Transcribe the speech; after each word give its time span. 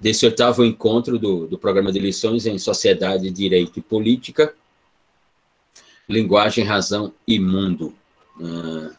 desse 0.00 0.24
oitavo 0.24 0.64
encontro 0.64 1.18
do, 1.18 1.46
do 1.46 1.58
programa 1.58 1.90
de 1.92 1.98
lições 1.98 2.46
em 2.46 2.58
Sociedade, 2.58 3.30
Direito 3.30 3.78
e 3.78 3.82
Política, 3.82 4.54
Linguagem, 6.08 6.64
Razão 6.64 7.12
e 7.26 7.38
Mundo. 7.38 7.94
Uh, 8.38 8.94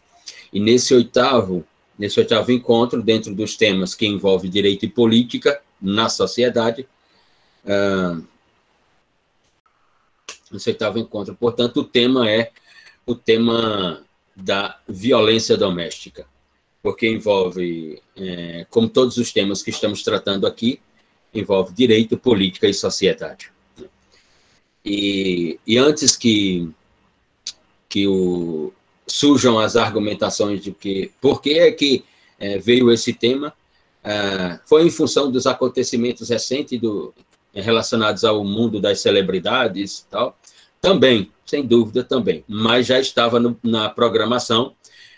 e 0.51 0.59
nesse 0.59 0.93
oitavo, 0.93 1.65
nesse 1.97 2.19
oitavo 2.19 2.51
encontro, 2.51 3.01
dentro 3.01 3.33
dos 3.33 3.55
temas 3.55 3.95
que 3.95 4.05
envolve 4.05 4.49
direito 4.49 4.85
e 4.85 4.89
política 4.89 5.61
na 5.81 6.09
sociedade, 6.09 6.87
uh, 7.65 8.23
nesse 10.51 10.69
oitavo 10.69 10.99
encontro, 10.99 11.35
portanto, 11.35 11.77
o 11.77 11.83
tema 11.83 12.29
é 12.29 12.51
o 13.05 13.15
tema 13.15 14.03
da 14.35 14.79
violência 14.87 15.57
doméstica, 15.57 16.27
porque 16.81 17.07
envolve, 17.07 17.99
é, 18.15 18.65
como 18.69 18.87
todos 18.87 19.17
os 19.17 19.33
temas 19.33 19.63
que 19.63 19.71
estamos 19.71 20.03
tratando 20.03 20.45
aqui, 20.45 20.79
envolve 21.33 21.73
direito, 21.73 22.17
política 22.17 22.67
e 22.67 22.73
sociedade. 22.73 23.51
E, 24.83 25.59
e 25.65 25.77
antes 25.77 26.15
que, 26.15 26.69
que 27.87 28.07
o, 28.07 28.73
surjam 29.05 29.59
as 29.59 29.75
argumentações 29.75 30.61
de 30.61 30.71
que 30.71 31.11
por 31.19 31.41
que 31.41 31.59
é 31.59 31.71
que 31.71 32.03
é, 32.39 32.57
veio 32.57 32.91
esse 32.91 33.13
tema, 33.13 33.53
é, 34.03 34.59
foi 34.65 34.83
em 34.83 34.89
função 34.89 35.31
dos 35.31 35.45
acontecimentos 35.45 36.29
recentes 36.29 36.79
do, 36.79 37.13
relacionados 37.53 38.23
ao 38.23 38.43
mundo 38.43 38.79
das 38.79 39.01
celebridades 39.01 39.99
e 39.99 40.05
tal, 40.07 40.37
também, 40.81 41.31
sem 41.45 41.65
dúvida 41.65 42.03
também, 42.03 42.43
mas 42.47 42.87
já 42.87 42.99
estava 42.99 43.39
no, 43.39 43.57
na 43.61 43.89
programação, 43.89 44.73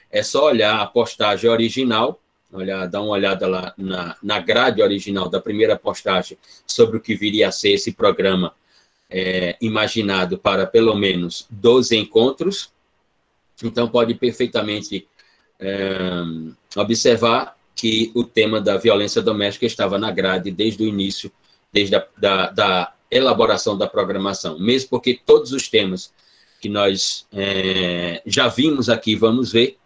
é 0.10 0.24
só 0.24 0.46
olhar 0.46 0.82
a 0.82 0.86
postagem 0.86 1.50
original, 1.50 2.21
olhar, 2.58 2.86
dar 2.88 3.02
uma 3.02 3.12
olhada 3.12 3.48
lá 3.48 3.74
na, 3.78 4.16
na 4.22 4.40
grade 4.40 4.82
original 4.82 5.30
da 5.30 5.40
primeira 5.40 5.78
postagem 5.78 6.38
sobre 6.66 6.98
o 6.98 7.02
que 7.02 7.16
viria 7.16 7.48
a 7.48 7.52
ser 7.52 7.72
esse 7.72 7.92
programa 7.94 8.54
é, 9.10 9.58
imaginado 9.62 10.38
para 10.38 10.66
pelo 10.66 10.96
menos 10.96 11.46
12 11.50 11.98
encontros. 11.98 12.72
Então, 13.64 13.88
pode 13.88 14.16
perfeitamente 14.16 15.08
é, 15.60 16.24
observar 16.76 17.56
que 17.76 18.12
o 18.16 18.24
tema 18.24 18.60
da 18.60 18.78
violência 18.78 19.22
doméstica 19.22 19.66
estava 19.66 19.98
na 19.98 20.12
grade 20.12 20.52
desde 20.52 20.84
o 20.84 20.88
início, 20.88 21.32
desde 21.72 21.96
a 21.96 22.06
da, 22.18 22.50
da 22.50 22.94
elaboração 23.10 23.78
da 23.78 23.88
programação, 23.88 24.58
mesmo 24.58 24.90
porque 24.90 25.20
todos 25.26 25.52
os 25.52 25.68
temas 25.68 26.14
que 26.62 26.70
nós 26.70 27.28
é, 27.34 28.22
já 28.26 28.48
vimos 28.48 28.88
aqui, 28.88 29.16
vamos 29.16 29.52
ver, 29.52 29.78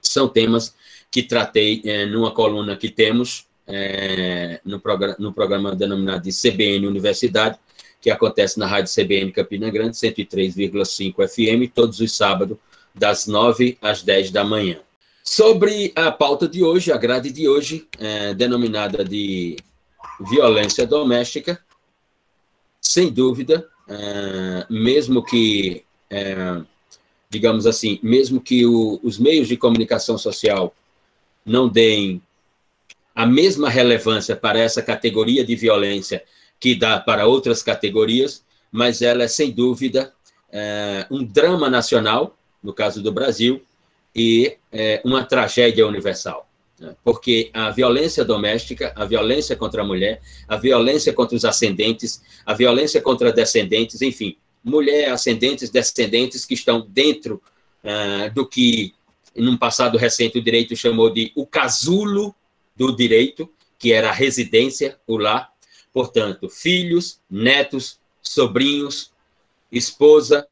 são 0.00 0.28
temas 0.28 0.74
que 1.14 1.22
tratei 1.22 1.80
é, 1.84 2.06
numa 2.06 2.32
coluna 2.32 2.76
que 2.76 2.88
temos 2.88 3.46
é, 3.68 4.60
no, 4.64 4.80
programa, 4.80 5.14
no 5.16 5.32
programa 5.32 5.72
denominado 5.72 6.24
de 6.24 6.32
CBN 6.32 6.88
Universidade, 6.88 7.56
que 8.00 8.10
acontece 8.10 8.58
na 8.58 8.66
Rádio 8.66 8.92
CBN 8.92 9.30
Campina 9.30 9.70
Grande, 9.70 9.96
103,5 9.96 11.14
FM, 11.28 11.72
todos 11.72 12.00
os 12.00 12.16
sábados, 12.16 12.58
das 12.92 13.28
9 13.28 13.78
às 13.80 14.02
10 14.02 14.32
da 14.32 14.42
manhã. 14.42 14.80
Sobre 15.22 15.92
a 15.94 16.10
pauta 16.10 16.48
de 16.48 16.64
hoje, 16.64 16.90
a 16.90 16.96
grade 16.96 17.30
de 17.30 17.48
hoje, 17.48 17.86
é, 17.96 18.34
denominada 18.34 19.04
de 19.04 19.54
violência 20.18 20.84
doméstica, 20.84 21.60
sem 22.80 23.08
dúvida, 23.08 23.64
é, 23.88 24.66
mesmo 24.68 25.22
que, 25.22 25.84
é, 26.10 26.60
digamos 27.30 27.68
assim, 27.68 28.00
mesmo 28.02 28.40
que 28.40 28.66
o, 28.66 28.98
os 29.00 29.16
meios 29.16 29.46
de 29.46 29.56
comunicação 29.56 30.18
social 30.18 30.74
não 31.44 31.68
deem 31.68 32.22
a 33.14 33.26
mesma 33.26 33.68
relevância 33.68 34.34
para 34.34 34.58
essa 34.58 34.82
categoria 34.82 35.44
de 35.44 35.54
violência 35.54 36.24
que 36.58 36.74
dá 36.74 36.98
para 36.98 37.26
outras 37.26 37.62
categorias, 37.62 38.44
mas 38.72 39.02
ela 39.02 39.24
é, 39.24 39.28
sem 39.28 39.50
dúvida, 39.52 40.12
é, 40.50 41.06
um 41.10 41.22
drama 41.22 41.68
nacional, 41.70 42.36
no 42.62 42.72
caso 42.72 43.02
do 43.02 43.12
Brasil, 43.12 43.62
e 44.14 44.56
é, 44.72 45.00
uma 45.04 45.24
tragédia 45.24 45.86
universal. 45.86 46.48
Né? 46.78 46.94
Porque 47.04 47.50
a 47.52 47.70
violência 47.70 48.24
doméstica, 48.24 48.92
a 48.96 49.04
violência 49.04 49.54
contra 49.54 49.82
a 49.82 49.84
mulher, 49.84 50.20
a 50.48 50.56
violência 50.56 51.12
contra 51.12 51.36
os 51.36 51.44
ascendentes, 51.44 52.22
a 52.44 52.54
violência 52.54 53.00
contra 53.00 53.32
descendentes, 53.32 54.00
enfim, 54.02 54.36
mulher, 54.62 55.10
ascendentes, 55.10 55.70
descendentes 55.70 56.44
que 56.44 56.54
estão 56.54 56.86
dentro 56.88 57.42
uh, 57.84 58.32
do 58.32 58.46
que 58.46 58.93
num 59.36 59.56
passado 59.56 59.98
recente, 59.98 60.38
o 60.38 60.42
direito 60.42 60.76
chamou 60.76 61.10
de 61.10 61.32
o 61.34 61.46
casulo 61.46 62.34
do 62.76 62.94
direito, 62.94 63.50
que 63.78 63.92
era 63.92 64.10
a 64.10 64.12
residência, 64.12 64.98
o 65.06 65.16
lar. 65.16 65.52
Portanto, 65.92 66.48
filhos, 66.48 67.20
netos, 67.30 67.98
sobrinhos, 68.22 69.12
esposa, 69.70 70.46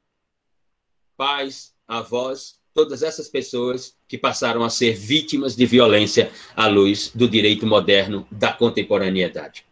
pais, 1.16 1.72
avós, 1.86 2.56
todas 2.74 3.02
essas 3.02 3.28
pessoas 3.28 3.94
que 4.08 4.16
passaram 4.16 4.62
a 4.62 4.70
ser 4.70 4.94
vítimas 4.94 5.54
de 5.54 5.66
violência 5.66 6.30
à 6.56 6.66
luz 6.66 7.10
do 7.14 7.28
direito 7.28 7.66
moderno 7.66 8.26
da 8.30 8.52
contemporaneidade. 8.52 9.64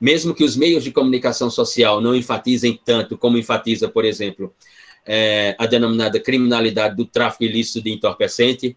Mesmo 0.00 0.34
que 0.34 0.44
os 0.44 0.56
meios 0.56 0.84
de 0.84 0.92
comunicação 0.92 1.50
social 1.50 2.00
não 2.00 2.14
enfatizem 2.14 2.78
tanto 2.84 3.16
como 3.16 3.38
enfatiza, 3.38 3.88
por 3.88 4.04
exemplo, 4.04 4.54
é, 5.06 5.54
a 5.58 5.66
denominada 5.66 6.18
criminalidade 6.18 6.96
do 6.96 7.06
tráfico 7.06 7.44
ilícito 7.44 7.80
de 7.80 7.92
entorpecente, 7.92 8.76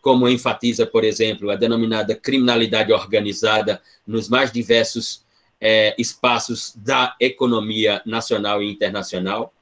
como 0.00 0.28
enfatiza, 0.28 0.86
por 0.86 1.04
exemplo, 1.04 1.50
a 1.50 1.56
denominada 1.56 2.14
criminalidade 2.14 2.92
organizada 2.92 3.80
nos 4.06 4.28
mais 4.28 4.52
diversos 4.52 5.24
é, 5.60 5.94
espaços 5.98 6.72
da 6.76 7.14
economia 7.20 8.00
nacional 8.06 8.62
e 8.62 8.70
internacional, 8.70 9.52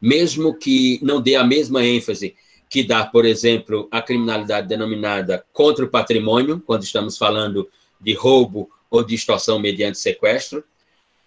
mesmo 0.00 0.54
que 0.54 0.98
não 1.02 1.20
dê 1.20 1.36
a 1.36 1.44
mesma 1.44 1.84
ênfase 1.84 2.34
que 2.68 2.84
dá, 2.84 3.04
por 3.04 3.24
exemplo, 3.24 3.88
a 3.90 4.00
criminalidade 4.00 4.68
denominada 4.68 5.44
contra 5.52 5.84
o 5.84 5.88
patrimônio, 5.88 6.62
quando 6.64 6.84
estamos 6.84 7.18
falando 7.18 7.68
de 8.00 8.14
roubo 8.14 8.70
ou 8.88 9.04
de 9.04 9.14
extorsão 9.14 9.58
mediante 9.58 9.98
sequestro, 9.98 10.64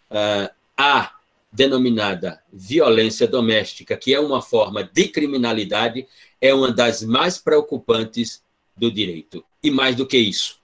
uh, 0.10 0.50
há 0.78 1.12
denominada 1.54 2.42
violência 2.52 3.28
doméstica, 3.28 3.96
que 3.96 4.14
é 4.14 4.20
uma 4.20 4.42
forma 4.42 4.84
de 4.84 5.08
criminalidade, 5.08 6.08
é 6.42 6.52
uma 6.52 6.72
das 6.72 7.04
mais 7.04 7.38
preocupantes 7.38 8.42
do 8.76 8.92
direito. 8.92 9.46
E 9.62 9.70
mais 9.70 9.96
do 9.96 10.08
que 10.08 10.18
isso, 10.18 10.58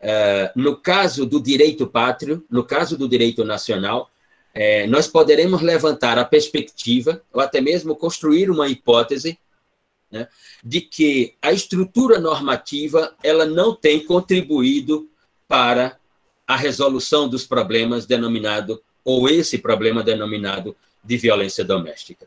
uh, 0.00 0.52
no 0.54 0.76
caso 0.76 1.24
do 1.24 1.40
direito 1.40 1.86
pátrio, 1.86 2.44
no 2.50 2.62
caso 2.62 2.98
do 2.98 3.08
direito 3.08 3.44
nacional, 3.44 4.10
uh, 4.54 4.90
nós 4.90 5.08
poderemos 5.08 5.62
levantar 5.62 6.18
a 6.18 6.24
perspectiva, 6.24 7.22
ou 7.32 7.40
até 7.40 7.62
mesmo 7.62 7.96
construir 7.96 8.50
uma 8.50 8.68
hipótese, 8.68 9.38
né, 10.12 10.28
de 10.62 10.82
que 10.82 11.34
a 11.40 11.50
estrutura 11.50 12.20
normativa 12.20 13.16
ela 13.22 13.46
não 13.46 13.74
tem 13.74 14.04
contribuído 14.04 15.08
para 15.48 15.98
a 16.46 16.56
resolução 16.56 17.26
dos 17.26 17.44
problemas 17.44 18.06
denominado 18.06 18.80
ou 19.06 19.28
esse 19.28 19.56
problema 19.56 20.02
denominado 20.02 20.76
de 21.02 21.16
violência 21.16 21.64
doméstica. 21.64 22.26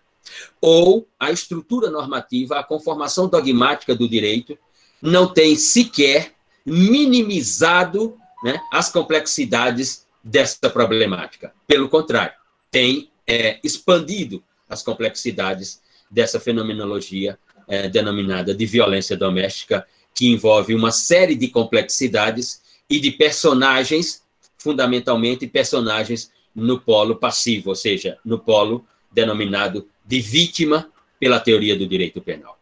Ou 0.62 1.06
a 1.20 1.30
estrutura 1.30 1.92
normativa, 1.92 2.58
a 2.58 2.64
conformação 2.64 3.28
dogmática 3.28 3.94
do 3.94 4.08
direito, 4.08 4.58
não 5.02 5.28
tem 5.28 5.58
sequer 5.58 6.32
minimizado 6.66 8.18
né, 8.42 8.62
as 8.72 8.90
complexidades 8.90 10.08
dessa 10.24 10.70
problemática. 10.70 11.54
Pelo 11.68 11.90
contrário, 11.90 12.34
tem 12.72 13.12
é, 13.28 13.60
expandido 13.62 14.42
as 14.70 14.82
complexidades 14.82 15.82
dessa 16.10 16.40
fenomenologia 16.40 17.38
é, 17.68 17.90
denominada 17.90 18.56
de 18.56 18.66
violência 18.66 19.18
doméstica, 19.18 19.86
que 20.16 20.28
envolve 20.28 20.74
uma 20.74 20.92
série 20.92 21.36
de 21.36 21.50
complexidades 21.50 22.62
e 22.90 23.00
de 23.02 23.12
personagens, 23.12 24.24
fundamentalmente 24.58 25.46
personagens 25.46 26.32
no 26.56 26.80
polo 26.80 27.16
passivo, 27.16 27.70
ou 27.70 27.76
seja, 27.76 28.18
no 28.24 28.40
polo 28.40 28.86
denominado 29.12 29.88
de 30.06 30.20
vítima 30.20 30.90
pela 31.20 31.40
teoria 31.40 31.76
do 31.76 31.88
direito 31.88 32.22
penal. 32.22 32.60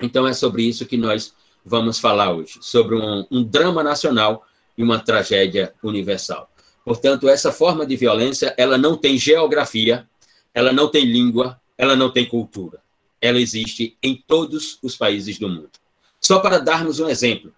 Então, 0.00 0.26
é 0.26 0.32
sobre 0.32 0.62
isso 0.62 0.86
que 0.86 0.96
nós 0.96 1.34
vamos 1.64 1.98
falar 1.98 2.32
hoje, 2.32 2.58
sobre 2.60 2.94
um, 2.94 3.26
um 3.30 3.42
drama 3.42 3.82
nacional 3.82 4.46
e 4.76 4.82
uma 4.82 4.98
tragédia 4.98 5.74
universal. 5.82 6.50
Portanto, 6.84 7.28
essa 7.28 7.50
forma 7.50 7.84
de 7.84 7.96
violência, 7.96 8.54
ela 8.56 8.78
não 8.78 8.96
tem 8.96 9.18
geografia, 9.18 10.08
ela 10.54 10.72
não 10.72 10.88
tem 10.88 11.04
língua, 11.04 11.60
ela 11.76 11.96
não 11.96 12.10
tem 12.10 12.24
cultura. 12.24 12.80
Ela 13.20 13.40
existe 13.40 13.96
em 14.02 14.22
todos 14.26 14.78
os 14.82 14.96
países 14.96 15.38
do 15.38 15.48
mundo. 15.48 15.72
Só 16.20 16.38
para 16.38 16.58
darmos 16.58 17.00
um 17.00 17.08
exemplo, 17.08 17.52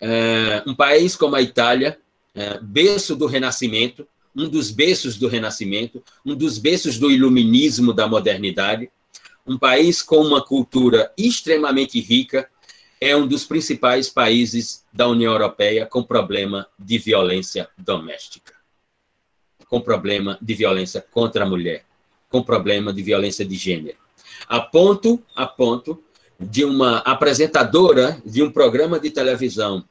é, 0.00 0.62
um 0.66 0.74
país 0.74 1.16
como 1.16 1.34
a 1.34 1.42
Itália 1.42 1.98
é, 2.38 2.60
berço 2.62 3.16
do 3.16 3.26
Renascimento, 3.26 4.06
um 4.34 4.48
dos 4.48 4.70
berços 4.70 5.16
do 5.16 5.26
Renascimento, 5.26 6.00
um 6.24 6.36
dos 6.36 6.56
berços 6.56 6.96
do 6.96 7.10
iluminismo 7.10 7.92
da 7.92 8.06
modernidade, 8.06 8.88
um 9.44 9.58
país 9.58 10.02
com 10.02 10.18
uma 10.18 10.40
cultura 10.40 11.12
extremamente 11.18 11.98
rica 12.00 12.48
é 13.00 13.16
um 13.16 13.26
dos 13.26 13.44
principais 13.44 14.08
países 14.08 14.84
da 14.92 15.08
União 15.08 15.32
Europeia 15.32 15.84
com 15.84 16.00
problema 16.04 16.68
de 16.78 16.96
violência 16.98 17.68
doméstica, 17.76 18.54
com 19.66 19.80
problema 19.80 20.38
de 20.40 20.54
violência 20.54 21.04
contra 21.10 21.42
a 21.42 21.48
mulher, 21.48 21.84
com 22.28 22.40
problema 22.40 22.92
de 22.92 23.02
violência 23.02 23.44
de 23.44 23.56
gênero. 23.56 23.98
A 24.46 24.60
ponto, 24.60 25.20
a 25.34 25.44
ponto 25.44 26.00
de 26.38 26.64
uma 26.64 26.98
apresentadora 26.98 28.22
de 28.24 28.44
um 28.44 28.50
programa 28.50 29.00
de 29.00 29.10
televisão 29.10 29.84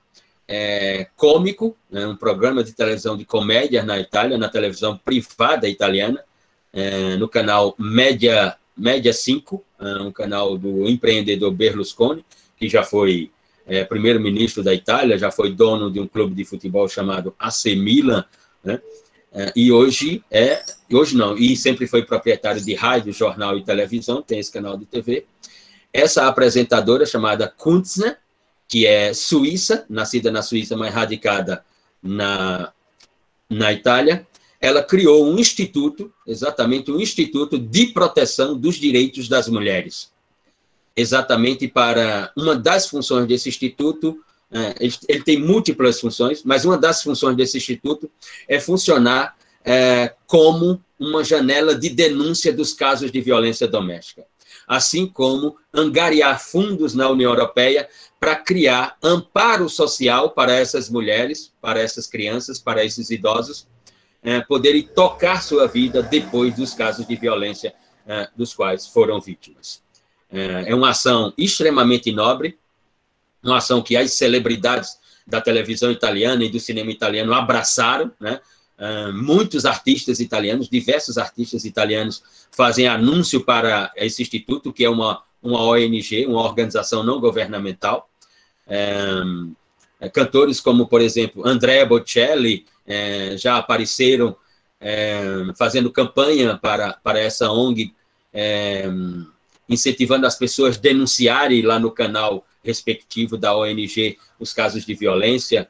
é, 0.47 1.07
cômico, 1.15 1.75
né, 1.89 2.07
um 2.07 2.15
programa 2.15 2.63
de 2.63 2.73
televisão 2.73 3.17
de 3.17 3.25
comédia 3.25 3.83
na 3.83 3.99
Itália, 3.99 4.37
na 4.37 4.47
televisão 4.47 4.97
privada 4.97 5.67
italiana, 5.67 6.23
é, 6.71 7.15
no 7.17 7.27
canal 7.27 7.75
Média, 7.77 8.55
Média 8.75 9.11
5, 9.11 9.63
é, 9.79 9.85
um 10.01 10.11
canal 10.11 10.57
do 10.57 10.87
empreendedor 10.87 11.51
Berlusconi, 11.51 12.25
que 12.55 12.69
já 12.69 12.83
foi 12.83 13.31
é, 13.65 13.83
primeiro-ministro 13.83 14.63
da 14.63 14.73
Itália, 14.73 15.17
já 15.17 15.29
foi 15.29 15.51
dono 15.51 15.91
de 15.91 15.99
um 15.99 16.07
clube 16.07 16.33
de 16.33 16.45
futebol 16.45 16.87
chamado 16.87 17.35
AC 17.37 17.75
Milan, 17.75 18.23
né? 18.63 18.79
É, 19.33 19.51
e 19.55 19.71
hoje 19.71 20.23
é, 20.31 20.63
hoje 20.91 21.15
não, 21.15 21.37
e 21.37 21.55
sempre 21.55 21.85
foi 21.85 22.03
proprietário 22.03 22.63
de 22.63 22.73
rádio, 22.73 23.11
jornal 23.11 23.57
e 23.57 23.63
televisão, 23.63 24.21
tem 24.21 24.39
esse 24.39 24.51
canal 24.51 24.77
de 24.77 24.85
TV. 24.85 25.25
Essa 25.91 26.27
apresentadora 26.27 27.05
chamada 27.05 27.47
Kuntzner, 27.47 28.17
que 28.67 28.85
é 28.85 29.13
suíça, 29.13 29.85
nascida 29.89 30.31
na 30.31 30.41
Suíça, 30.41 30.75
mas 30.75 30.93
radicada 30.93 31.63
na, 32.01 32.71
na 33.49 33.71
Itália, 33.71 34.27
ela 34.59 34.83
criou 34.83 35.25
um 35.25 35.37
instituto, 35.37 36.11
exatamente 36.25 36.91
um 36.91 36.99
instituto 36.99 37.57
de 37.57 37.87
proteção 37.87 38.57
dos 38.57 38.75
direitos 38.75 39.27
das 39.29 39.47
mulheres. 39.47 40.11
Exatamente 40.95 41.67
para 41.67 42.31
uma 42.35 42.55
das 42.55 42.87
funções 42.87 43.27
desse 43.27 43.49
instituto, 43.49 44.19
é, 44.51 44.75
ele, 44.79 44.95
ele, 45.07 45.23
tem 45.23 45.39
múltiplas 45.39 45.99
funções, 45.99 46.43
mas 46.43 46.65
uma 46.65 46.77
das 46.77 47.03
funções 47.03 47.35
desse 47.35 47.57
instituto 47.57 48.09
é 48.47 48.59
funcionar 48.59 49.37
é, 49.63 50.13
como 50.25 50.81
uma 50.99 51.23
janela 51.23 51.75
de 51.75 51.89
denúncia 51.89 52.51
dos 52.51 52.73
casos 52.73 53.11
de 53.11 53.21
violência 53.21 53.67
doméstica, 53.67 54.25
assim 54.67 55.05
como 55.05 55.57
angariar 55.71 56.41
fundos 56.41 56.95
na 56.95 57.09
União 57.09 57.31
Europeia 57.31 57.87
para 58.19 58.35
criar 58.35 58.97
amparo 59.01 59.69
social 59.69 60.31
para 60.31 60.53
essas 60.53 60.89
mulheres, 60.89 61.53
para 61.61 61.79
essas 61.79 62.07
crianças, 62.07 62.59
para 62.59 62.83
esses 62.83 63.09
idosos, 63.09 63.67
é, 64.23 64.41
poderem 64.41 64.83
tocar 64.83 65.41
sua 65.41 65.67
vida 65.67 66.01
depois 66.01 66.55
dos 66.55 66.73
casos 66.73 67.07
de 67.07 67.15
violência 67.15 67.73
é, 68.07 68.29
dos 68.35 68.53
quais 68.53 68.87
foram 68.87 69.21
vítimas. 69.21 69.81
É, 70.31 70.71
é 70.71 70.75
uma 70.75 70.89
ação 70.89 71.33
extremamente 71.37 72.11
nobre, 72.11 72.57
uma 73.43 73.57
ação 73.57 73.81
que 73.81 73.95
as 73.95 74.13
celebridades 74.13 74.97
da 75.25 75.41
televisão 75.41 75.91
italiana 75.91 76.43
e 76.43 76.49
do 76.49 76.59
cinema 76.59 76.91
italiano 76.91 77.33
abraçaram, 77.33 78.11
né? 78.19 78.39
Uh, 78.79 79.11
muitos 79.11 79.65
artistas 79.65 80.19
italianos, 80.19 80.69
diversos 80.69 81.17
artistas 81.17 81.65
italianos 81.65 82.21
fazem 82.51 82.87
anúncio 82.87 83.43
para 83.43 83.91
esse 83.95 84.21
instituto, 84.21 84.71
que 84.71 84.85
é 84.85 84.89
uma 84.89 85.23
uma 85.47 85.63
ONG, 85.63 86.25
uma 86.25 86.41
organização 86.41 87.03
não 87.03 87.19
governamental. 87.19 88.09
É, 88.67 89.21
cantores 90.13 90.59
como, 90.59 90.87
por 90.87 91.01
exemplo, 91.01 91.47
Andrea 91.47 91.85
Bocelli 91.85 92.65
é, 92.85 93.37
já 93.37 93.57
apareceram 93.57 94.35
é, 94.79 95.21
fazendo 95.57 95.91
campanha 95.91 96.57
para, 96.57 96.93
para 97.03 97.19
essa 97.19 97.49
ONG, 97.51 97.93
é, 98.33 98.85
incentivando 99.69 100.27
as 100.27 100.37
pessoas 100.37 100.77
a 100.77 100.79
denunciarem 100.81 101.61
lá 101.61 101.79
no 101.79 101.91
canal 101.91 102.45
respectivo 102.63 103.37
da 103.37 103.55
ONG 103.55 104.17
os 104.39 104.53
casos 104.53 104.85
de 104.85 104.93
violência. 104.93 105.69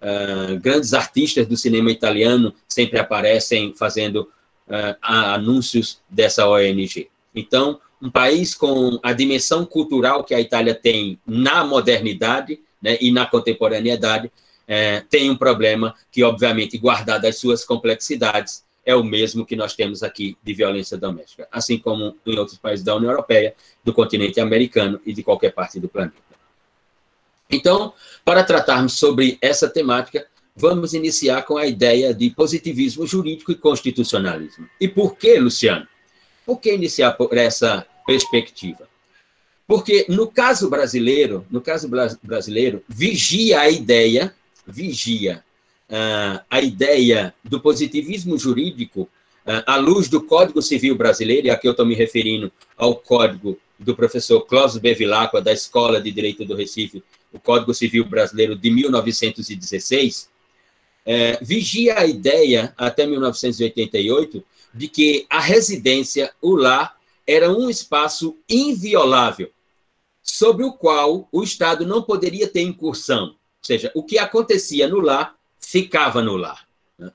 Uh, 0.00 0.58
grandes 0.60 0.94
artistas 0.94 1.46
do 1.46 1.58
cinema 1.58 1.90
italiano 1.90 2.54
sempre 2.66 2.98
aparecem 2.98 3.74
fazendo 3.76 4.22
uh, 4.66 4.96
anúncios 5.02 6.00
dessa 6.08 6.48
ONG. 6.48 7.10
Então, 7.34 7.78
um 8.02 8.10
país 8.10 8.54
com 8.54 8.98
a 9.02 9.12
dimensão 9.12 9.64
cultural 9.64 10.24
que 10.24 10.34
a 10.34 10.40
Itália 10.40 10.74
tem 10.74 11.18
na 11.26 11.64
modernidade 11.64 12.60
né, 12.80 12.96
e 13.00 13.12
na 13.12 13.26
contemporaneidade, 13.26 14.30
é, 14.66 15.00
tem 15.00 15.28
um 15.28 15.36
problema 15.36 15.94
que, 16.10 16.22
obviamente, 16.22 16.78
guardado 16.78 17.26
as 17.26 17.36
suas 17.36 17.64
complexidades, 17.64 18.64
é 18.84 18.94
o 18.94 19.04
mesmo 19.04 19.44
que 19.44 19.56
nós 19.56 19.74
temos 19.74 20.02
aqui 20.02 20.36
de 20.42 20.54
violência 20.54 20.96
doméstica, 20.96 21.46
assim 21.52 21.78
como 21.78 22.16
em 22.24 22.38
outros 22.38 22.58
países 22.58 22.84
da 22.84 22.96
União 22.96 23.10
Europeia, 23.10 23.54
do 23.84 23.92
continente 23.92 24.40
americano 24.40 25.00
e 25.04 25.12
de 25.12 25.22
qualquer 25.22 25.52
parte 25.52 25.78
do 25.78 25.88
planeta. 25.88 26.16
Então, 27.50 27.92
para 28.24 28.44
tratarmos 28.44 28.94
sobre 28.94 29.36
essa 29.42 29.68
temática, 29.68 30.26
vamos 30.54 30.94
iniciar 30.94 31.42
com 31.42 31.56
a 31.56 31.66
ideia 31.66 32.14
de 32.14 32.30
positivismo 32.30 33.06
jurídico 33.06 33.50
e 33.50 33.56
constitucionalismo. 33.56 34.68
E 34.80 34.88
por 34.88 35.16
que, 35.16 35.38
Luciano? 35.38 35.86
Por 36.46 36.60
que 36.60 36.72
iniciar 36.72 37.12
por 37.12 37.36
essa 37.36 37.86
perspectiva? 38.06 38.88
Porque 39.66 40.06
no 40.08 40.26
caso 40.26 40.68
brasileiro, 40.68 41.46
no 41.50 41.60
caso 41.60 41.88
brasileiro, 42.22 42.82
vigia 42.88 43.60
a 43.60 43.70
ideia, 43.70 44.34
vigia 44.66 45.44
uh, 45.88 46.40
a 46.50 46.60
ideia 46.60 47.32
do 47.44 47.60
positivismo 47.60 48.36
jurídico 48.36 49.02
uh, 49.02 49.62
à 49.66 49.76
luz 49.76 50.08
do 50.08 50.22
Código 50.22 50.60
Civil 50.60 50.96
Brasileiro, 50.96 51.46
e 51.46 51.50
aqui 51.50 51.68
eu 51.68 51.72
estou 51.72 51.86
me 51.86 51.94
referindo 51.94 52.50
ao 52.76 52.96
código 52.96 53.58
do 53.78 53.94
professor 53.96 54.40
Cláudio 54.42 54.80
Bevilacqua, 54.80 55.40
da 55.40 55.52
Escola 55.52 56.00
de 56.00 56.10
Direito 56.10 56.44
do 56.44 56.54
Recife, 56.54 57.02
o 57.32 57.38
Código 57.38 57.72
Civil 57.72 58.04
Brasileiro 58.04 58.56
de 58.56 58.70
1916, 58.70 60.28
é, 61.06 61.38
vigia 61.42 61.98
a 61.98 62.06
ideia, 62.06 62.74
até 62.76 63.06
1988, 63.06 64.44
de 64.74 64.88
que 64.88 65.26
a 65.30 65.40
residência, 65.40 66.32
o 66.42 66.54
lar, 66.54 66.99
era 67.30 67.48
um 67.48 67.70
espaço 67.70 68.36
inviolável, 68.48 69.52
sobre 70.20 70.64
o 70.64 70.72
qual 70.72 71.28
o 71.30 71.44
Estado 71.44 71.86
não 71.86 72.02
poderia 72.02 72.48
ter 72.48 72.62
incursão. 72.62 73.28
Ou 73.28 73.36
seja, 73.62 73.92
o 73.94 74.02
que 74.02 74.18
acontecia 74.18 74.88
no 74.88 74.98
lar 74.98 75.36
ficava 75.60 76.20
no 76.22 76.36
lar. 76.36 76.66
Né? 76.98 77.12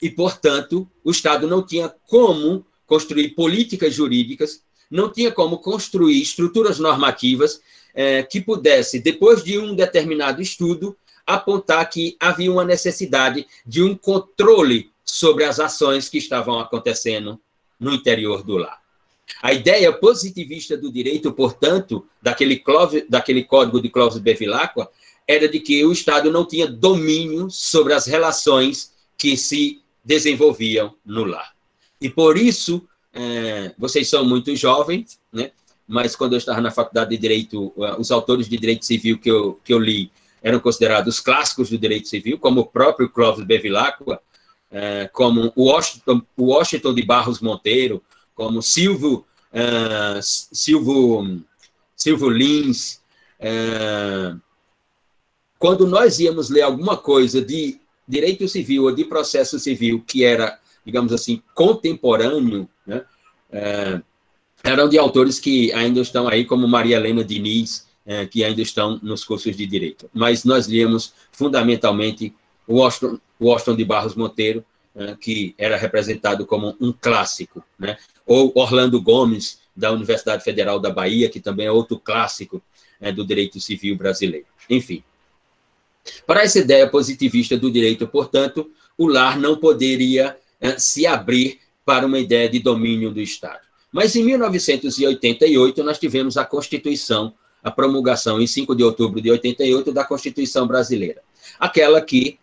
E, 0.00 0.08
portanto, 0.08 0.88
o 1.02 1.10
Estado 1.10 1.48
não 1.48 1.66
tinha 1.66 1.92
como 2.06 2.64
construir 2.86 3.30
políticas 3.30 3.92
jurídicas, 3.92 4.62
não 4.88 5.10
tinha 5.10 5.32
como 5.32 5.58
construir 5.58 6.22
estruturas 6.22 6.78
normativas 6.78 7.60
é, 7.92 8.22
que 8.22 8.40
pudesse, 8.40 9.00
depois 9.00 9.42
de 9.42 9.58
um 9.58 9.74
determinado 9.74 10.40
estudo, 10.40 10.96
apontar 11.26 11.90
que 11.90 12.16
havia 12.20 12.52
uma 12.52 12.64
necessidade 12.64 13.44
de 13.66 13.82
um 13.82 13.96
controle 13.96 14.92
sobre 15.04 15.42
as 15.42 15.58
ações 15.58 16.08
que 16.08 16.18
estavam 16.18 16.60
acontecendo 16.60 17.40
no 17.78 17.92
interior 17.92 18.44
do 18.44 18.56
lar. 18.56 18.87
A 19.42 19.52
ideia 19.52 19.92
positivista 19.92 20.76
do 20.76 20.90
direito, 20.90 21.32
portanto, 21.32 22.06
daquele, 22.20 22.56
clove, 22.56 23.06
daquele 23.08 23.44
código 23.44 23.80
de 23.80 23.88
Clóvis 23.88 24.18
Bevilacqua, 24.18 24.90
era 25.26 25.48
de 25.48 25.60
que 25.60 25.84
o 25.84 25.92
Estado 25.92 26.32
não 26.32 26.46
tinha 26.46 26.66
domínio 26.66 27.50
sobre 27.50 27.92
as 27.92 28.06
relações 28.06 28.92
que 29.16 29.36
se 29.36 29.80
desenvolviam 30.04 30.94
no 31.04 31.24
lar. 31.24 31.52
E 32.00 32.08
por 32.08 32.38
isso, 32.38 32.86
é, 33.12 33.74
vocês 33.76 34.08
são 34.08 34.24
muito 34.24 34.54
jovens, 34.56 35.20
né? 35.32 35.50
mas 35.86 36.16
quando 36.16 36.32
eu 36.34 36.38
estava 36.38 36.60
na 36.60 36.70
faculdade 36.70 37.10
de 37.10 37.18
Direito, 37.18 37.72
os 37.98 38.10
autores 38.10 38.48
de 38.48 38.56
Direito 38.56 38.84
Civil 38.84 39.18
que 39.18 39.30
eu, 39.30 39.60
que 39.64 39.72
eu 39.72 39.78
li 39.78 40.10
eram 40.42 40.60
considerados 40.60 41.18
clássicos 41.18 41.70
do 41.70 41.78
Direito 41.78 42.08
Civil, 42.08 42.38
como 42.38 42.60
o 42.60 42.66
próprio 42.66 43.08
Clóvis 43.08 43.44
Bevilacqua, 43.44 44.20
é, 44.70 45.08
como 45.12 45.52
o 45.56 45.64
Washington, 45.64 46.22
o 46.36 46.44
Washington 46.46 46.94
de 46.94 47.02
Barros 47.02 47.40
Monteiro, 47.40 48.02
como 48.38 48.62
Silvio, 48.62 49.24
uh, 49.52 50.22
Silvio, 50.22 51.42
Silvio 51.96 52.30
Lins. 52.30 53.00
Uh, 53.40 54.40
quando 55.58 55.88
nós 55.88 56.20
íamos 56.20 56.48
ler 56.48 56.62
alguma 56.62 56.96
coisa 56.96 57.42
de 57.42 57.80
direito 58.06 58.46
civil 58.46 58.84
ou 58.84 58.94
de 58.94 59.04
processo 59.04 59.58
civil 59.58 60.04
que 60.06 60.24
era, 60.24 60.56
digamos 60.86 61.12
assim, 61.12 61.42
contemporâneo, 61.52 62.68
né, 62.86 63.04
uh, 63.50 64.00
eram 64.62 64.88
de 64.88 64.96
autores 64.96 65.40
que 65.40 65.72
ainda 65.72 66.00
estão 66.00 66.28
aí, 66.28 66.44
como 66.44 66.68
Maria 66.68 66.96
Helena 66.96 67.24
Diniz, 67.24 67.88
que 68.30 68.42
ainda 68.42 68.62
estão 68.62 68.98
nos 69.02 69.22
cursos 69.22 69.54
de 69.54 69.66
direito. 69.66 70.08
Mas 70.14 70.42
nós 70.42 70.66
líamos 70.66 71.12
fundamentalmente 71.30 72.34
Washington, 72.66 73.76
de 73.76 73.84
Barros 73.84 74.14
Monteiro, 74.14 74.64
né, 74.98 75.16
que 75.18 75.54
era 75.56 75.76
representado 75.76 76.44
como 76.44 76.76
um 76.80 76.92
clássico, 76.92 77.64
né? 77.78 77.96
ou 78.26 78.52
Orlando 78.54 79.00
Gomes, 79.00 79.60
da 79.74 79.92
Universidade 79.92 80.42
Federal 80.42 80.80
da 80.80 80.90
Bahia, 80.90 81.30
que 81.30 81.38
também 81.38 81.66
é 81.66 81.70
outro 81.70 82.00
clássico 82.00 82.60
né, 83.00 83.12
do 83.12 83.24
direito 83.24 83.60
civil 83.60 83.96
brasileiro. 83.96 84.46
Enfim. 84.68 85.04
Para 86.26 86.42
essa 86.42 86.58
ideia 86.58 86.88
positivista 86.88 87.56
do 87.56 87.70
direito, 87.70 88.08
portanto, 88.08 88.68
o 88.96 89.06
lar 89.06 89.38
não 89.38 89.56
poderia 89.56 90.36
né, 90.60 90.76
se 90.78 91.06
abrir 91.06 91.60
para 91.84 92.04
uma 92.04 92.18
ideia 92.18 92.48
de 92.48 92.58
domínio 92.58 93.12
do 93.12 93.20
Estado. 93.20 93.60
Mas 93.92 94.16
em 94.16 94.24
1988 94.24 95.84
nós 95.84 95.98
tivemos 95.98 96.36
a 96.36 96.44
Constituição, 96.44 97.32
a 97.62 97.70
promulgação, 97.70 98.40
em 98.40 98.46
5 98.46 98.74
de 98.74 98.82
outubro 98.82 99.20
de 99.20 99.30
88, 99.30 99.92
da 99.92 100.04
Constituição 100.04 100.66
Brasileira. 100.66 101.22
Aquela 101.58 102.00
que 102.02 102.38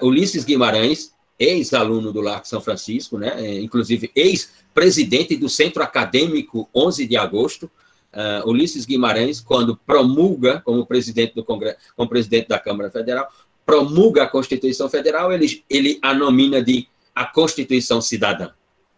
Ulisses 0.00 0.44
Guimarães, 0.44 1.12
ex-aluno 1.38 2.12
do 2.12 2.20
Largo 2.20 2.46
São 2.46 2.60
Francisco, 2.60 3.18
né, 3.18 3.34
é, 3.36 3.60
inclusive 3.60 4.10
ex-presidente 4.14 5.36
do 5.36 5.48
Centro 5.48 5.82
Acadêmico 5.82 6.68
11 6.74 7.06
de 7.06 7.16
Agosto, 7.16 7.70
uh, 8.12 8.48
Ulisses 8.48 8.86
Guimarães, 8.86 9.40
quando 9.40 9.76
promulga, 9.76 10.60
como 10.64 10.86
presidente 10.86 11.34
do 11.34 11.44
Congresso, 11.44 11.78
como 11.94 12.08
presidente 12.08 12.48
da 12.48 12.58
Câmara 12.58 12.90
Federal, 12.90 13.30
promulga 13.64 14.22
a 14.22 14.28
Constituição 14.28 14.88
Federal, 14.88 15.32
ele, 15.32 15.64
ele 15.68 15.98
a 16.00 16.14
nomina 16.14 16.62
de 16.62 16.88
a 17.14 17.24
Constituição 17.24 18.00
Cidadã. 18.00 18.50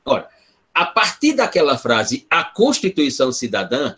Ora, 0.05 0.29
a 0.75 0.87
partir 0.87 1.33
daquela 1.33 1.77
frase, 1.77 2.27
a 2.31 2.45
Constituição 2.45 3.33
Cidadã, 3.33 3.95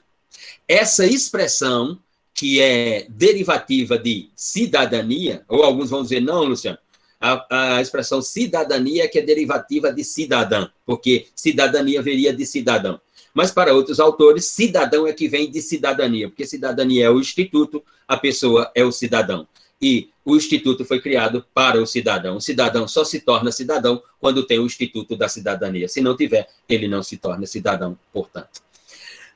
essa 0.66 1.04
expressão 1.04 1.98
que 2.32 2.60
é 2.60 3.06
derivativa 3.08 3.98
de 3.98 4.30
cidadania, 4.34 5.44
ou 5.48 5.62
alguns 5.62 5.90
vão 5.90 6.02
dizer, 6.02 6.20
não, 6.20 6.44
Luciano, 6.44 6.78
a, 7.20 7.76
a, 7.76 7.82
expressão 7.82 8.22
cidadania 8.22 9.06
que 9.08 9.18
é 9.18 9.22
derivativa 9.22 9.92
de 9.92 10.02
cidadã, 10.02 10.68
porque 10.86 11.26
cidadania 11.34 12.00
viria 12.00 12.32
de 12.32 12.46
cidadão. 12.46 13.00
Mas 13.34 13.50
para 13.50 13.74
outros 13.74 14.00
autores, 14.00 14.46
cidadão 14.46 15.06
é 15.06 15.12
que 15.12 15.28
vem 15.28 15.50
de 15.50 15.60
cidadania, 15.60 16.28
porque 16.28 16.46
cidadania 16.46 17.06
é 17.06 17.10
o 17.10 17.20
instituto, 17.20 17.84
a 18.08 18.16
pessoa 18.16 18.70
é 18.74 18.82
o 18.82 18.90
cidadão. 18.90 19.46
E 19.80 20.10
o 20.24 20.36
instituto 20.36 20.84
foi 20.84 21.00
criado 21.00 21.44
para 21.54 21.80
o 21.80 21.86
cidadão. 21.86 22.36
O 22.36 22.40
cidadão 22.40 22.86
só 22.86 23.04
se 23.04 23.20
torna 23.20 23.50
cidadão 23.52 24.02
quando 24.18 24.44
tem 24.44 24.58
o 24.58 24.66
instituto 24.66 25.16
da 25.16 25.28
cidadania. 25.28 25.88
Se 25.88 26.00
não 26.00 26.16
tiver, 26.16 26.48
ele 26.68 26.86
não 26.86 27.02
se 27.02 27.16
torna 27.16 27.46
cidadão, 27.46 27.98
portanto. 28.12 28.60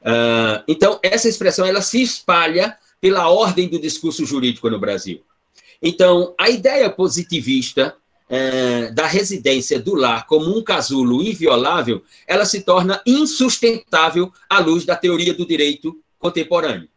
Uh, 0.03 0.63
então, 0.69 1.01
essa 1.03 1.29
expressão 1.29 1.65
ela 1.65 1.81
se 1.81 2.03
espalha 2.03 2.77
pela 3.01 3.31
ordem 3.31 3.69
do 3.69 3.79
discurso 3.79 4.27
jurídico 4.27 4.69
no 4.69 4.79
Brasil. 4.79 5.23
Então, 5.87 6.35
a 6.41 6.49
ideia 6.49 6.89
positivista 6.89 7.95
é, 8.27 8.91
da 8.91 9.07
residência 9.07 9.79
do 9.79 9.95
lar 9.95 10.27
como 10.27 10.57
um 10.57 10.65
casulo 10.65 11.23
inviolável, 11.23 12.03
ela 12.27 12.47
se 12.47 12.63
torna 12.63 13.03
insustentável 13.05 14.33
à 14.49 14.61
luz 14.61 14.87
da 14.87 14.97
teoria 14.97 15.35
do 15.35 15.47
direito 15.47 16.01
contemporâneo. 16.19 16.89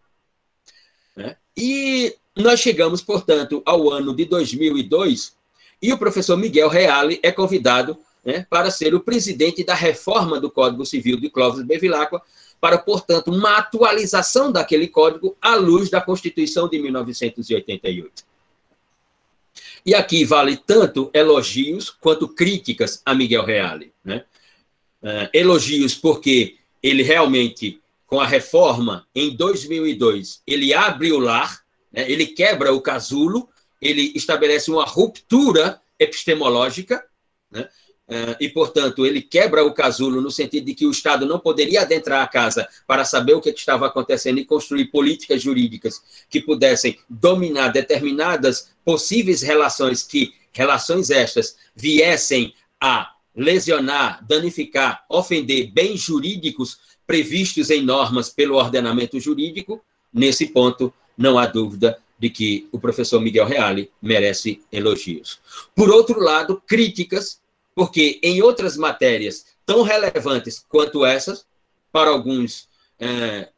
Né? 1.17 1.35
E 1.57 2.15
nós 2.33 2.61
chegamos, 2.61 3.01
portanto, 3.01 3.61
ao 3.65 3.91
ano 3.91 4.15
de 4.15 4.23
2002 4.23 5.35
e 5.81 5.91
o 5.91 5.97
professor 5.97 6.37
Miguel 6.37 6.69
Reale 6.69 7.19
é 7.21 7.29
convidado 7.29 7.97
né, 8.23 8.47
para 8.49 8.71
ser 8.71 8.95
o 8.95 9.01
presidente 9.01 9.65
da 9.65 9.73
reforma 9.73 10.39
do 10.39 10.49
Código 10.49 10.85
Civil 10.85 11.19
de 11.19 11.29
Clóvis 11.29 11.65
Bevilacqua, 11.65 12.21
para, 12.61 12.77
portanto, 12.77 13.31
uma 13.31 13.57
atualização 13.57 14.49
daquele 14.49 14.87
código 14.87 15.35
à 15.41 15.55
luz 15.55 15.89
da 15.89 15.99
Constituição 15.99 16.69
de 16.69 16.79
1988. 16.81 18.25
E 19.87 19.95
aqui 19.95 20.25
vale 20.25 20.57
tanto 20.57 21.09
elogios 21.13 21.89
quanto 21.89 22.27
críticas 22.27 23.01
a 23.05 23.15
Miguel 23.15 23.45
Reale. 23.45 23.93
Né? 24.03 24.25
Uh, 25.01 25.29
elogios 25.31 25.95
porque 25.95 26.57
ele 26.83 27.03
realmente, 27.03 27.79
com 28.05 28.19
a 28.19 28.27
reforma 28.27 29.07
em 29.15 29.33
2002, 29.33 30.41
ele 30.45 30.73
abre 30.73 31.13
o 31.13 31.19
lar, 31.19 31.63
né? 31.89 32.11
ele 32.11 32.27
quebra 32.27 32.73
o 32.73 32.81
casulo, 32.81 33.47
ele 33.81 34.11
estabelece 34.13 34.69
uma 34.69 34.83
ruptura 34.83 35.79
epistemológica, 35.97 37.05
né? 37.49 37.69
Uh, 38.07 38.35
e, 38.39 38.47
portanto, 38.47 39.05
ele 39.05 39.21
quebra 39.21 39.65
o 39.65 39.73
casulo 39.73 40.21
no 40.21 40.31
sentido 40.31 40.65
de 40.65 40.73
que 40.73 40.85
o 40.85 40.91
Estado 40.91 41.25
não 41.25 41.39
poderia 41.39 41.81
adentrar 41.81 42.23
a 42.23 42.27
casa 42.27 42.65
para 42.87 43.03
saber 43.03 43.33
o 43.33 43.41
que 43.41 43.49
estava 43.49 43.85
acontecendo 43.85 44.39
e 44.39 44.45
construir 44.45 44.85
políticas 44.85 45.41
jurídicas 45.41 46.01
que 46.29 46.39
pudessem 46.39 46.97
dominar 47.09 47.67
determinadas 47.67 48.71
possíveis 48.85 49.41
relações 49.41 50.03
que 50.03 50.33
relações 50.53 51.09
estas 51.09 51.57
viessem 51.75 52.53
a 52.81 53.13
lesionar, 53.35 54.25
danificar, 54.25 55.05
ofender 55.09 55.71
bens 55.71 55.99
jurídicos 55.99 56.79
previstos 57.05 57.69
em 57.69 57.81
normas 57.81 58.29
pelo 58.29 58.55
ordenamento 58.55 59.19
jurídico, 59.19 59.81
nesse 60.11 60.47
ponto 60.47 60.93
não 61.17 61.37
há 61.37 61.45
dúvida 61.45 61.99
de 62.17 62.29
que 62.29 62.67
o 62.71 62.79
professor 62.79 63.21
Miguel 63.21 63.45
Reale 63.45 63.91
merece 64.01 64.61
elogios. 64.71 65.39
Por 65.75 65.89
outro 65.89 66.19
lado, 66.19 66.61
críticas 66.65 67.39
porque 67.77 68.19
em 68.23 68.41
outras 68.41 68.75
matérias 68.75 69.45
tão 69.63 69.83
relevantes 69.83 70.65
quanto 70.67 71.05
essas, 71.05 71.45
para 71.91 72.09
alguns 72.09 72.67
é, 72.99 73.49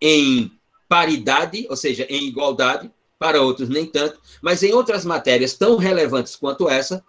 em 0.00 0.52
paridade, 0.88 1.66
ou 1.68 1.74
seja, 1.74 2.06
em 2.08 2.28
igualdade, 2.28 2.88
para 3.18 3.42
outros 3.42 3.68
nem 3.68 3.84
tanto, 3.84 4.20
mas 4.40 4.62
em 4.62 4.72
outras 4.72 5.04
matérias 5.04 5.54
tão 5.54 5.76
relevantes 5.76 6.36
quanto 6.36 6.68
essa, 6.68 7.04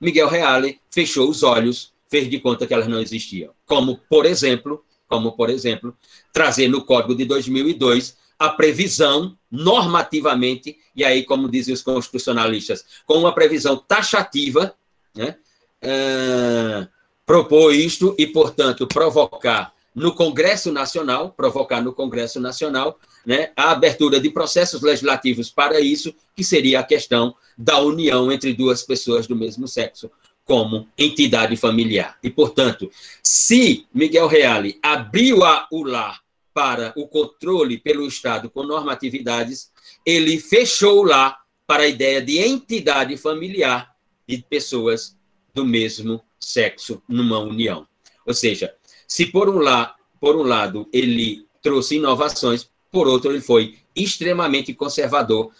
Miguel 0.00 0.28
Reale 0.28 0.80
fechou 0.90 1.30
os 1.30 1.44
olhos, 1.44 1.92
fez 2.08 2.28
de 2.28 2.40
conta 2.40 2.66
que 2.66 2.74
elas 2.74 2.88
não 2.88 3.00
existiam. 3.00 3.54
Como, 3.66 4.00
por 4.10 4.26
exemplo, 4.26 4.84
como 5.06 5.30
por 5.36 5.48
exemplo, 5.48 5.96
trazer 6.32 6.66
no 6.66 6.84
Código 6.84 7.14
de 7.14 7.24
2002 7.24 8.16
a 8.36 8.48
previsão 8.48 9.38
normativamente, 9.48 10.76
e 10.96 11.04
aí, 11.04 11.24
como 11.24 11.48
dizem 11.48 11.72
os 11.72 11.82
constitucionalistas, 11.82 12.84
com 13.06 13.14
uma 13.18 13.32
previsão 13.32 13.76
taxativa 13.76 14.74
né, 15.14 15.36
uh, 15.84 16.88
propor 17.26 17.74
isto 17.74 18.14
e, 18.18 18.26
portanto, 18.26 18.86
provocar 18.86 19.72
no 19.94 20.14
Congresso 20.14 20.72
Nacional, 20.72 21.30
provocar 21.30 21.80
no 21.80 21.92
Congresso 21.92 22.40
Nacional, 22.40 22.98
né, 23.26 23.50
a 23.56 23.70
abertura 23.72 24.20
de 24.20 24.30
processos 24.30 24.82
legislativos 24.82 25.50
para 25.50 25.80
isso, 25.80 26.14
que 26.34 26.44
seria 26.44 26.80
a 26.80 26.84
questão 26.84 27.34
da 27.56 27.78
união 27.80 28.30
entre 28.32 28.54
duas 28.54 28.82
pessoas 28.82 29.26
do 29.26 29.36
mesmo 29.36 29.68
sexo 29.68 30.10
como 30.44 30.88
entidade 30.98 31.56
familiar. 31.56 32.18
E, 32.22 32.30
portanto, 32.30 32.90
se 33.22 33.86
Miguel 33.94 34.26
Reale 34.26 34.78
abriu 34.82 35.44
a, 35.44 35.68
o 35.70 35.84
lar 35.84 36.20
para 36.52 36.92
o 36.96 37.06
controle 37.06 37.78
pelo 37.78 38.06
Estado 38.06 38.50
com 38.50 38.64
normatividades, 38.64 39.70
ele 40.04 40.40
fechou 40.40 41.04
lá 41.04 41.38
para 41.66 41.84
a 41.84 41.88
ideia 41.88 42.20
de 42.20 42.38
entidade 42.38 43.16
familiar 43.16 43.94
de 44.36 44.42
pessoas 44.42 45.16
do 45.54 45.64
mesmo 45.64 46.22
sexo 46.38 47.02
numa 47.08 47.38
união. 47.38 47.86
Ou 48.26 48.34
seja, 48.34 48.74
se 49.06 49.26
por 49.26 49.48
um, 49.48 49.58
la, 49.58 49.94
por 50.20 50.36
um 50.36 50.42
lado 50.42 50.88
ele 50.92 51.46
trouxe 51.62 51.96
inovações, 51.96 52.68
por 52.90 53.06
outro 53.06 53.30
ele 53.30 53.40
foi 53.40 53.78
extremamente 53.94 54.72
conservador 54.74 55.50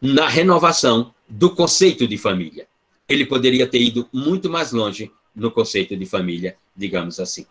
na 0.00 0.28
renovação 0.28 1.14
do 1.28 1.54
conceito 1.54 2.06
de 2.06 2.18
família. 2.18 2.66
Ele 3.08 3.26
poderia 3.26 3.66
ter 3.66 3.80
ido 3.80 4.08
muito 4.12 4.50
mais 4.50 4.72
longe 4.72 5.10
no 5.34 5.50
conceito 5.50 5.96
de 5.96 6.06
família, 6.06 6.56
digamos 6.76 7.20
assim. 7.20 7.46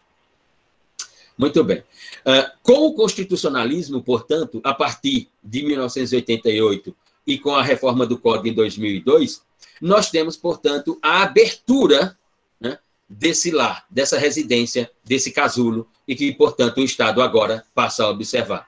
Muito 1.38 1.64
bem. 1.64 1.80
Uh, 1.80 2.52
com 2.62 2.88
o 2.88 2.94
constitucionalismo, 2.94 4.04
portanto, 4.04 4.62
a 4.64 4.74
partir 4.74 5.30
de 5.44 5.64
1988 5.64 6.96
e 7.26 7.38
com 7.38 7.56
a 7.56 7.64
reforma 7.64 8.06
do 8.06 8.18
Código 8.18 8.50
em 8.50 8.54
2002, 8.54 9.42
nós 9.82 10.10
temos, 10.10 10.38
portanto, 10.38 10.98
a 11.02 11.24
abertura 11.24 12.18
né, 12.60 12.78
desse 13.10 13.52
lar, 13.52 13.86
dessa 13.90 14.18
residência, 14.18 14.92
desse 15.04 15.32
casulo, 15.32 15.88
e 16.08 16.16
que, 16.16 16.32
portanto, 16.34 16.78
o 16.78 16.84
Estado 16.84 17.22
agora 17.22 17.66
passa 17.74 18.04
a 18.04 18.10
observar. 18.10 18.68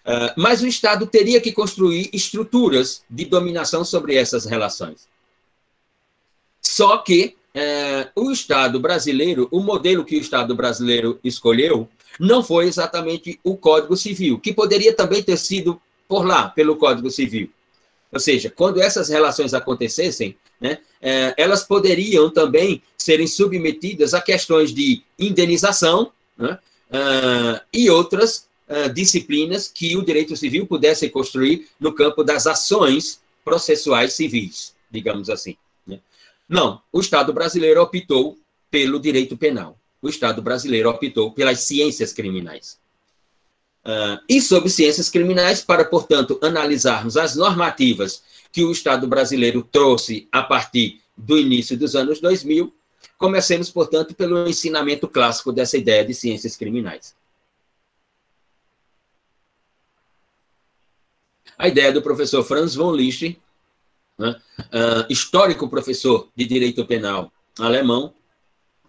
Uh, 0.00 0.32
mas 0.36 0.62
o 0.62 0.66
Estado 0.66 1.06
teria 1.06 1.40
que 1.40 1.52
construir 1.52 2.08
estruturas 2.12 3.04
de 3.08 3.24
dominação 3.24 3.84
sobre 3.84 4.14
essas 4.14 4.44
relações. 4.44 5.08
Só 6.60 6.98
que 6.98 7.36
uh, 7.54 8.22
o 8.22 8.30
Estado 8.30 8.80
brasileiro, 8.80 9.48
o 9.50 9.60
modelo 9.60 10.04
que 10.04 10.16
o 10.16 10.20
Estado 10.20 10.54
brasileiro 10.54 11.18
escolheu, 11.22 11.88
não 12.18 12.42
foi 12.42 12.66
exatamente 12.66 13.38
o 13.44 13.56
Código 13.56 13.96
Civil, 13.96 14.38
que 14.38 14.52
poderia 14.52 14.94
também 14.94 15.22
ter 15.22 15.36
sido 15.36 15.80
por 16.08 16.26
lá, 16.26 16.48
pelo 16.48 16.76
Código 16.76 17.10
Civil. 17.10 17.50
Ou 18.12 18.18
seja, 18.18 18.50
quando 18.50 18.80
essas 18.80 19.08
relações 19.08 19.54
acontecessem, 19.54 20.36
né, 20.60 20.78
é, 21.00 21.34
elas 21.36 21.62
poderiam 21.62 22.30
também 22.30 22.82
serem 22.96 23.26
submetidas 23.26 24.14
a 24.14 24.20
questões 24.20 24.74
de 24.74 25.02
indenização 25.18 26.12
né, 26.36 26.58
uh, 26.90 27.60
e 27.72 27.88
outras 27.88 28.48
uh, 28.68 28.92
disciplinas 28.92 29.68
que 29.68 29.96
o 29.96 30.04
direito 30.04 30.36
civil 30.36 30.66
pudesse 30.66 31.08
construir 31.08 31.68
no 31.78 31.92
campo 31.92 32.22
das 32.22 32.46
ações 32.46 33.20
processuais 33.44 34.12
civis, 34.12 34.74
digamos 34.90 35.30
assim. 35.30 35.56
Né. 35.86 36.00
Não, 36.48 36.82
o 36.92 37.00
Estado 37.00 37.32
brasileiro 37.32 37.80
optou 37.80 38.38
pelo 38.70 39.00
direito 39.00 39.36
penal. 39.36 39.78
O 40.02 40.08
Estado 40.08 40.42
brasileiro 40.42 40.90
optou 40.90 41.32
pelas 41.32 41.60
ciências 41.60 42.12
criminais. 42.12 42.78
Uh, 43.84 44.20
e 44.28 44.40
sobre 44.40 44.68
ciências 44.68 45.08
criminais, 45.08 45.62
para, 45.62 45.84
portanto, 45.84 46.38
analisarmos 46.42 47.16
as 47.16 47.34
normativas 47.34 48.22
que 48.52 48.62
o 48.62 48.72
Estado 48.72 49.06
brasileiro 49.06 49.62
trouxe 49.62 50.28
a 50.30 50.42
partir 50.42 51.00
do 51.16 51.38
início 51.38 51.78
dos 51.78 51.96
anos 51.96 52.20
2000, 52.20 52.72
comecemos, 53.16 53.70
portanto, 53.70 54.14
pelo 54.14 54.46
ensinamento 54.48 55.08
clássico 55.08 55.52
dessa 55.52 55.76
ideia 55.76 56.04
de 56.04 56.14
ciências 56.14 56.56
criminais. 56.56 57.14
A 61.56 61.68
ideia 61.68 61.92
do 61.92 62.02
professor 62.02 62.42
Franz 62.42 62.74
von 62.74 62.92
Liszt, 62.92 63.36
né, 64.18 64.40
uh, 64.58 65.12
histórico 65.12 65.68
professor 65.68 66.28
de 66.34 66.46
direito 66.46 66.86
penal 66.86 67.32
alemão, 67.58 68.14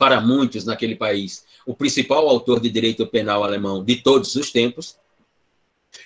para 0.01 0.19
muitos 0.19 0.65
naquele 0.65 0.95
país, 0.95 1.45
o 1.63 1.75
principal 1.75 2.27
autor 2.27 2.59
de 2.59 2.71
direito 2.71 3.05
penal 3.05 3.43
alemão 3.43 3.83
de 3.83 3.97
todos 3.97 4.35
os 4.35 4.51
tempos, 4.51 4.97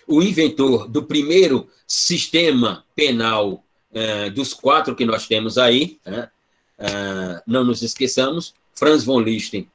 o 0.06 0.22
inventor 0.22 0.90
do 0.90 1.04
primeiro 1.04 1.70
sistema 1.88 2.84
penal 2.94 3.64
uh, 3.94 4.30
dos 4.32 4.54
quatro 4.54 4.98
que 4.98 5.06
nós 5.06 5.30
temos 5.30 5.58
aí, 5.58 5.98
né, 6.06 6.30
uh, 6.78 7.42
não 7.48 7.64
nos 7.64 7.82
esqueçamos, 7.84 8.54
Franz 8.74 9.06
von 9.06 9.22
Liszt 9.22 9.66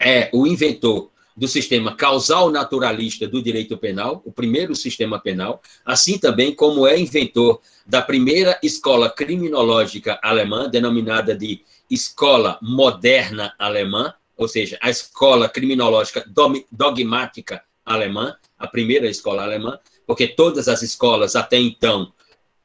é 0.00 0.30
o 0.32 0.46
inventor 0.46 1.10
do 1.36 1.46
sistema 1.46 1.94
causal 1.94 2.50
naturalista 2.50 3.28
do 3.28 3.42
direito 3.42 3.76
penal, 3.76 4.22
o 4.24 4.32
primeiro 4.32 4.74
sistema 4.74 5.18
penal, 5.18 5.60
assim 5.84 6.16
também 6.16 6.54
como 6.54 6.86
é 6.86 6.98
inventor 6.98 7.60
da 7.86 8.00
primeira 8.00 8.58
escola 8.62 9.10
criminológica 9.10 10.18
alemã, 10.22 10.70
denominada 10.70 11.36
de 11.36 11.60
Escola 11.90 12.58
Moderna 12.60 13.54
Alemã, 13.58 14.14
ou 14.36 14.48
seja, 14.48 14.78
a 14.82 14.90
escola 14.90 15.48
criminológica 15.48 16.24
dogmática 16.70 17.62
alemã, 17.84 18.36
a 18.58 18.66
primeira 18.66 19.08
escola 19.08 19.42
alemã, 19.42 19.78
porque 20.06 20.28
todas 20.28 20.68
as 20.68 20.82
escolas 20.82 21.36
até 21.36 21.58
então 21.58 22.12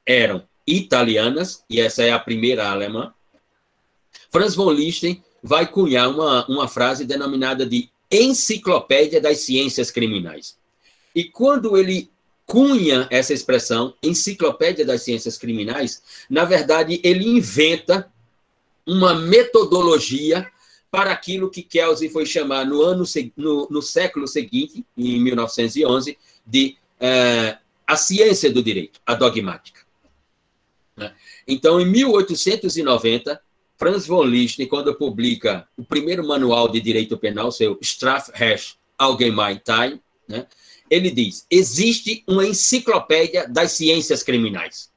eram 0.06 0.44
italianas, 0.66 1.64
e 1.70 1.80
essa 1.80 2.04
é 2.04 2.12
a 2.12 2.20
primeira 2.20 2.70
alemã. 2.70 3.14
Franz 4.30 4.56
von 4.56 4.72
Liszt 4.72 5.22
vai 5.42 5.68
cunhar 5.68 6.10
uma, 6.10 6.46
uma 6.48 6.68
frase 6.68 7.06
denominada 7.06 7.66
de 7.66 7.90
Enciclopédia 8.10 9.22
das 9.22 9.40
Ciências 9.40 9.90
Criminais. 9.90 10.58
E 11.16 11.24
quando 11.24 11.78
ele 11.78 12.10
cunha 12.46 13.08
essa 13.10 13.34
expressão, 13.34 13.94
Enciclopédia 14.04 14.86
das 14.86 15.02
Ciências 15.04 15.38
Criminais, 15.38 16.04
na 16.30 16.44
verdade, 16.46 17.00
ele 17.04 17.26
inventa 17.26 18.12
uma 18.86 19.14
metodologia 19.14 20.50
para 20.90 21.12
aquilo 21.12 21.50
que 21.50 21.64
Kelsey 21.64 22.10
foi 22.10 22.26
chamar 22.26 22.66
no, 22.66 22.82
ano, 22.82 23.06
no, 23.38 23.68
no 23.70 23.82
século 23.82 24.28
seguinte, 24.28 24.86
em 24.98 25.20
1911, 25.22 26.18
de 26.46 26.76
uh, 27.00 27.58
a 27.88 27.96
ciência 27.96 28.52
do 28.52 28.62
direito, 28.62 29.00
a 29.06 29.14
dogmática. 29.14 29.82
Né? 30.98 31.14
Então, 31.48 31.80
em 31.80 31.86
1890, 31.86 33.42
Franz 33.78 34.06
von 34.06 34.24
Liszt, 34.24 34.64
quando 34.68 34.94
publica 34.94 35.68
o 35.78 35.84
primeiro 35.84 36.28
manual 36.28 36.68
de 36.68 36.80
direito 36.80 37.18
penal, 37.18 37.52
seu 37.52 37.78
Strafrecht 37.82 38.78
Allgemeine, 38.98 39.62
né, 40.28 40.46
ele 40.90 41.10
diz: 41.10 41.48
existe 41.50 42.24
uma 42.28 42.46
enciclopédia 42.46 43.48
das 43.48 43.72
ciências 43.72 44.22
criminais. 44.22 44.92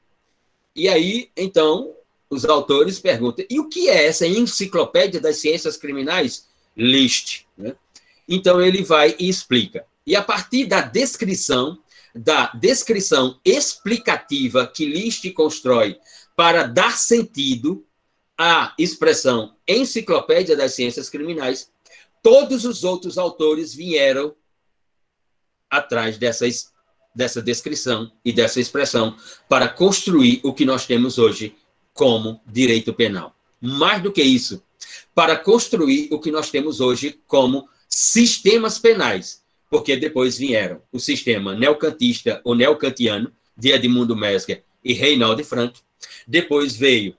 E 0.75 0.87
aí, 0.89 1.29
então, 1.35 1.95
os 2.29 2.45
autores 2.45 2.99
perguntam: 2.99 3.45
e 3.49 3.59
o 3.59 3.69
que 3.69 3.89
é 3.89 4.05
essa 4.05 4.27
enciclopédia 4.27 5.19
das 5.19 5.37
ciências 5.37 5.77
criminais? 5.77 6.47
Liszt. 6.75 7.45
Né? 7.57 7.75
Então, 8.27 8.61
ele 8.61 8.83
vai 8.83 9.15
e 9.19 9.29
explica. 9.29 9.85
E 10.05 10.15
a 10.15 10.21
partir 10.21 10.65
da 10.65 10.81
descrição, 10.81 11.77
da 12.13 12.47
descrição 12.53 13.39
explicativa 13.43 14.67
que 14.67 14.85
Liszt 14.85 15.29
constrói 15.31 15.97
para 16.35 16.63
dar 16.63 16.97
sentido 16.97 17.85
a 18.37 18.73
expressão 18.77 19.55
Enciclopédia 19.67 20.55
das 20.55 20.73
Ciências 20.73 21.09
Criminais, 21.09 21.71
todos 22.21 22.65
os 22.65 22.83
outros 22.83 23.17
autores 23.17 23.73
vieram 23.73 24.35
atrás 25.69 26.17
dessas, 26.17 26.71
dessa 27.13 27.41
descrição 27.41 28.11
e 28.23 28.33
dessa 28.33 28.59
expressão 28.59 29.15
para 29.47 29.67
construir 29.69 30.41
o 30.43 30.53
que 30.53 30.65
nós 30.65 30.85
temos 30.85 31.17
hoje 31.17 31.55
como 31.95 32.41
direito 32.45 32.93
penal. 32.93 33.33
Mais 33.59 34.03
do 34.03 34.11
que 34.11 34.21
isso, 34.21 34.61
para 35.15 35.35
construir 35.37 36.09
o 36.11 36.19
que 36.19 36.29
nós 36.29 36.51
temos 36.51 36.81
hoje 36.81 37.19
como 37.25 37.67
sistemas 37.89 38.77
penais, 38.77 39.41
porque 39.69 39.95
depois 39.95 40.37
vieram 40.37 40.81
o 40.91 40.99
sistema 40.99 41.55
neocantista 41.55 42.41
ou 42.43 42.53
neocantiano 42.53 43.31
de 43.57 43.71
Edmundo 43.71 44.15
Mesger 44.15 44.63
e 44.83 44.93
Reinaldo 44.93 45.43
Frank, 45.43 45.79
depois 46.27 46.75
veio 46.75 47.15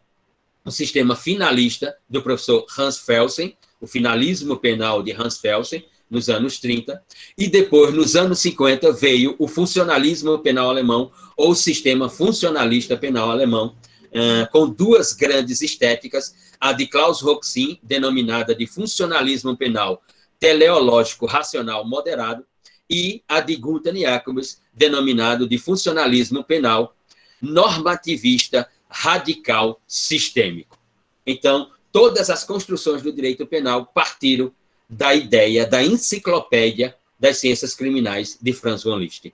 um 0.65 0.71
sistema 0.71 1.17
finalista 1.17 1.97
do 2.09 2.21
professor 2.21 2.67
Hans 2.79 2.99
Felsen, 2.99 3.57
o 3.81 3.87
finalismo 3.87 4.57
penal 4.59 5.03
de 5.03 5.13
Hans 5.13 5.39
Felsen, 5.39 5.85
nos 6.11 6.29
anos 6.29 6.61
30, 6.61 7.03
e 7.37 7.49
depois, 7.49 7.93
nos 7.93 8.15
anos 8.15 8.39
50, 8.41 8.93
veio 8.93 9.35
o 9.39 9.49
funcionalismo 9.49 10.39
penal 10.39 10.69
alemão, 10.69 11.11
ou 11.37 11.55
sistema 11.55 12.09
funcionalista 12.09 12.97
penal 12.97 13.31
alemão, 13.31 13.75
uh, 14.13 14.51
com 14.51 14.69
duas 14.69 15.13
grandes 15.13 15.61
estéticas, 15.61 16.35
a 16.61 16.73
de 16.73 16.87
Klaus 16.87 17.21
Roxin, 17.21 17.79
denominada 17.83 18.55
de 18.55 18.67
funcionalismo 18.67 19.57
penal 19.57 20.03
teleológico 20.39 21.27
racional 21.27 21.87
moderado, 21.87 22.45
e 22.89 23.23
a 23.27 23.41
de 23.41 23.57
Gunther 23.57 23.97
Jacobs, 23.97 24.61
denominado 24.73 25.49
de 25.49 25.59
funcionalismo 25.59 26.45
penal 26.45 26.95
normativista 27.41 28.69
radical 28.89 29.81
sistêmico. 29.87 30.79
Então, 31.27 31.71
todas 31.91 32.31
as 32.31 32.45
construções 32.45 33.03
do 33.03 33.13
direito 33.13 33.47
penal 33.47 33.87
partiram 33.87 34.53
da 34.89 35.15
ideia 35.15 35.67
da 35.67 35.83
enciclopédia 35.83 36.97
das 37.19 37.39
ciências 37.39 37.75
criminais 37.75 38.39
de 38.41 38.53
Franz 38.53 38.85
von 38.85 38.97
Liszt. 38.97 39.33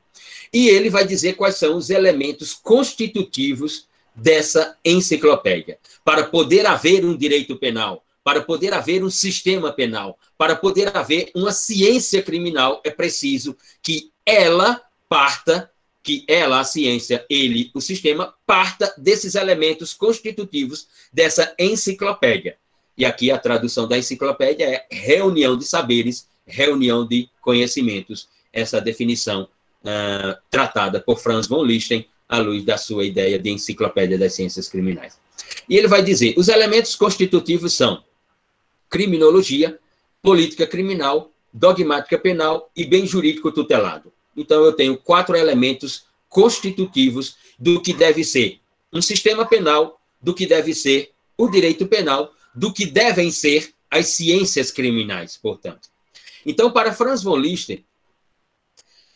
E 0.53 0.69
ele 0.69 0.89
vai 0.89 1.07
dizer 1.07 1.35
quais 1.35 1.57
são 1.57 1.77
os 1.77 1.91
elementos 1.91 2.55
constitutivos 2.55 3.87
dessa 4.15 4.77
enciclopédia. 4.85 5.79
Para 6.05 6.25
poder 6.25 6.67
haver 6.67 7.05
um 7.05 7.17
direito 7.17 7.57
penal, 7.57 8.05
para 8.25 8.43
poder 8.43 8.73
haver 8.73 9.03
um 9.03 9.11
sistema 9.11 9.73
penal, 9.73 10.19
para 10.39 10.55
poder 10.55 10.97
haver 10.97 11.31
uma 11.35 11.53
ciência 11.53 12.23
criminal, 12.23 12.81
é 12.85 12.91
preciso 12.91 13.57
que 13.83 14.11
ela 14.25 14.81
parta 15.09 15.71
que 16.03 16.25
ela, 16.27 16.59
a 16.59 16.65
ciência, 16.65 17.25
ele, 17.31 17.71
o 17.75 17.81
sistema, 17.81 18.35
parta 18.45 18.93
desses 18.99 19.35
elementos 19.37 19.95
constitutivos 19.95 20.89
dessa 21.13 21.55
enciclopédia. 21.59 22.57
E 22.99 23.05
aqui 23.05 23.31
a 23.31 23.39
tradução 23.39 23.87
da 23.87 23.97
enciclopédia 23.97 24.65
é 24.65 24.87
reunião 24.91 25.57
de 25.57 25.65
saberes, 25.65 26.27
reunião 26.45 27.07
de 27.07 27.29
conhecimentos, 27.41 28.29
essa 28.53 28.81
definição 28.81 29.49
uh, 29.83 30.37
tratada 30.51 31.01
por 31.01 31.21
Franz 31.21 31.47
von 31.47 31.63
Liszt 31.63 31.93
à 32.33 32.39
luz 32.39 32.65
da 32.65 32.79
sua 32.79 33.05
ideia 33.05 33.39
de 33.39 33.51
enciclopédia 33.51 34.17
das 34.17 34.33
ciências 34.33 34.67
criminais. 34.67 35.19
E 35.69 35.77
ele 35.77 35.87
vai 35.87 36.03
dizer: 36.03 36.33
os 36.39 36.49
elementos 36.49 36.97
constitutivos 36.97 37.75
são 37.75 38.03
criminologia, 38.89 39.79
política 40.23 40.67
criminal, 40.67 41.31
dogmática 41.53 42.19
penal 42.19 42.71
e 42.75 42.87
bem 42.87 43.07
jurídico 43.07 43.53
tutelado. 43.53 44.11
Então, 44.35 44.65
eu 44.65 44.73
tenho 44.73 44.97
quatro 44.97 45.37
elementos 45.37 46.07
constitutivos 46.27 47.37
do 47.59 47.83
que 47.83 47.93
deve 47.93 48.25
ser 48.25 48.61
um 48.91 49.03
sistema 49.03 49.45
penal, 49.45 50.01
do 50.21 50.33
que 50.33 50.47
deve 50.47 50.75
ser 50.75 51.13
o 51.37 51.49
direito 51.49 51.87
penal, 51.87 52.33
do 52.55 52.73
que 52.73 52.87
devem 52.87 53.31
ser 53.31 53.75
as 53.91 54.07
ciências 54.07 54.71
criminais, 54.71 55.37
portanto. 55.37 55.91
Então, 56.47 56.71
para 56.71 56.95
Franz 56.95 57.23
von 57.23 57.37
Liszt, 57.37 57.85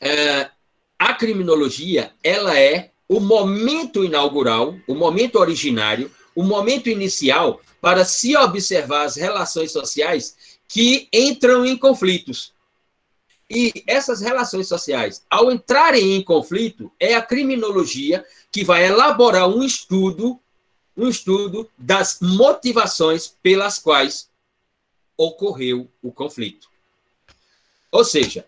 é, 0.02 0.50
a 0.98 1.14
criminologia 1.14 2.12
ela 2.22 2.58
é 2.58 2.90
o 3.08 3.20
momento 3.20 4.04
inaugural, 4.04 4.76
o 4.86 4.94
momento 4.94 5.36
originário, 5.36 6.10
o 6.34 6.42
momento 6.42 6.88
inicial 6.88 7.60
para 7.80 8.04
se 8.04 8.36
observar 8.36 9.04
as 9.04 9.16
relações 9.16 9.70
sociais 9.70 10.36
que 10.68 11.08
entram 11.12 11.64
em 11.64 11.76
conflitos. 11.76 12.52
E 13.48 13.84
essas 13.86 14.20
relações 14.20 14.66
sociais, 14.66 15.24
ao 15.30 15.52
entrarem 15.52 16.16
em 16.16 16.22
conflito, 16.22 16.90
é 16.98 17.14
a 17.14 17.22
criminologia 17.22 18.24
que 18.50 18.64
vai 18.64 18.86
elaborar 18.86 19.48
um 19.48 19.62
estudo, 19.62 20.40
um 20.96 21.08
estudo 21.08 21.70
das 21.78 22.18
motivações 22.20 23.36
pelas 23.40 23.78
quais 23.78 24.28
ocorreu 25.16 25.88
o 26.02 26.10
conflito. 26.10 26.68
Ou 27.92 28.04
seja, 28.04 28.44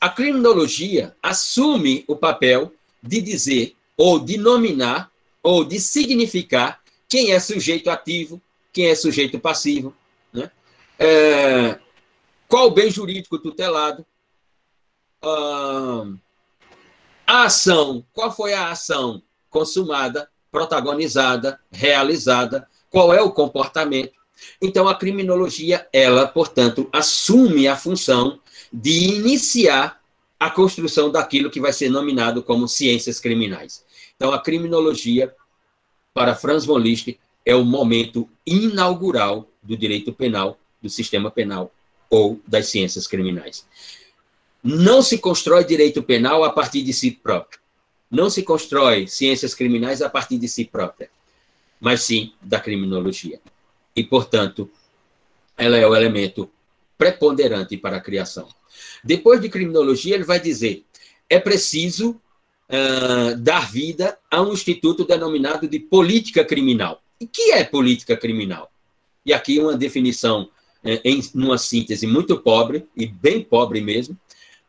a 0.00 0.08
criminologia 0.08 1.14
assume 1.22 2.04
o 2.08 2.16
papel 2.16 2.72
de 3.02 3.20
dizer 3.20 3.76
ou 4.00 4.18
de 4.18 4.38
nominar 4.38 5.12
ou 5.42 5.62
de 5.62 5.78
significar 5.78 6.80
quem 7.06 7.32
é 7.32 7.38
sujeito 7.38 7.90
ativo, 7.90 8.40
quem 8.72 8.86
é 8.86 8.94
sujeito 8.94 9.38
passivo, 9.38 9.94
né? 10.32 10.50
É, 10.98 11.78
qual 12.48 12.70
bem 12.70 12.90
jurídico 12.90 13.38
tutelado, 13.38 14.06
a 17.26 17.44
ação, 17.44 18.02
qual 18.14 18.34
foi 18.34 18.54
a 18.54 18.70
ação 18.70 19.22
consumada, 19.50 20.30
protagonizada, 20.50 21.60
realizada, 21.70 22.66
qual 22.88 23.12
é 23.12 23.20
o 23.20 23.30
comportamento. 23.30 24.14
Então, 24.62 24.88
a 24.88 24.94
criminologia, 24.94 25.86
ela, 25.92 26.26
portanto, 26.26 26.88
assume 26.90 27.68
a 27.68 27.76
função 27.76 28.40
de 28.72 29.14
iniciar 29.14 30.00
a 30.38 30.48
construção 30.48 31.10
daquilo 31.10 31.50
que 31.50 31.60
vai 31.60 31.74
ser 31.74 31.90
nominado 31.90 32.42
como 32.42 32.66
ciências 32.66 33.20
criminais. 33.20 33.84
Então, 34.20 34.34
a 34.34 34.38
criminologia, 34.38 35.34
para 36.12 36.34
Franz 36.34 36.66
von 36.66 36.76
Liszt, 36.76 37.18
é 37.42 37.56
o 37.56 37.64
momento 37.64 38.28
inaugural 38.46 39.48
do 39.62 39.74
direito 39.74 40.12
penal, 40.12 40.60
do 40.82 40.90
sistema 40.90 41.30
penal 41.30 41.72
ou 42.10 42.38
das 42.46 42.66
ciências 42.66 43.06
criminais. 43.06 43.66
Não 44.62 45.00
se 45.00 45.16
constrói 45.16 45.64
direito 45.64 46.02
penal 46.02 46.44
a 46.44 46.50
partir 46.50 46.82
de 46.82 46.92
si 46.92 47.12
próprio. 47.12 47.58
Não 48.10 48.28
se 48.28 48.42
constrói 48.42 49.06
ciências 49.06 49.54
criminais 49.54 50.02
a 50.02 50.10
partir 50.10 50.36
de 50.36 50.48
si 50.48 50.66
própria, 50.66 51.08
mas 51.80 52.02
sim 52.02 52.34
da 52.42 52.60
criminologia. 52.60 53.40
E, 53.96 54.04
portanto, 54.04 54.70
ela 55.56 55.78
é 55.78 55.86
o 55.86 55.96
elemento 55.96 56.50
preponderante 56.98 57.74
para 57.78 57.96
a 57.96 58.00
criação. 58.00 58.46
Depois 59.02 59.40
de 59.40 59.48
criminologia, 59.48 60.14
ele 60.14 60.24
vai 60.24 60.38
dizer: 60.38 60.84
é 61.26 61.38
preciso 61.38 62.20
uh, 62.70 63.36
dar 63.36 63.70
vida 63.70 64.16
a 64.30 64.40
um 64.40 64.52
instituto 64.52 65.04
denominado 65.04 65.68
de 65.68 65.78
política 65.78 66.44
criminal. 66.44 67.02
E 67.20 67.26
que 67.26 67.52
é 67.52 67.64
política 67.64 68.16
criminal? 68.16 68.70
E 69.26 69.32
aqui 69.32 69.58
uma 69.58 69.76
definição 69.76 70.48
é, 70.82 71.00
em 71.04 71.20
uma 71.34 71.58
síntese 71.58 72.06
muito 72.06 72.38
pobre, 72.38 72.86
e 72.96 73.06
bem 73.06 73.42
pobre 73.42 73.80
mesmo, 73.80 74.16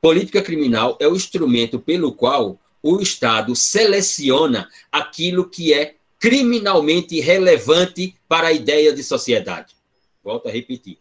política 0.02 0.42
criminal 0.42 0.98
é 1.00 1.08
o 1.08 1.16
instrumento 1.16 1.80
pelo 1.80 2.12
qual 2.12 2.60
o 2.84 3.00
Estado 3.00 3.56
seleciona 3.56 4.68
aquilo 4.92 5.48
que 5.48 5.74
é 5.74 5.96
criminalmente 6.20 7.20
relevante 7.20 8.16
para 8.28 8.48
a 8.48 8.52
ideia 8.52 8.92
de 8.94 9.04
sociedade. 9.04 9.76
Volto 10.24 10.48
a 10.48 10.52
repetir. 10.52 10.98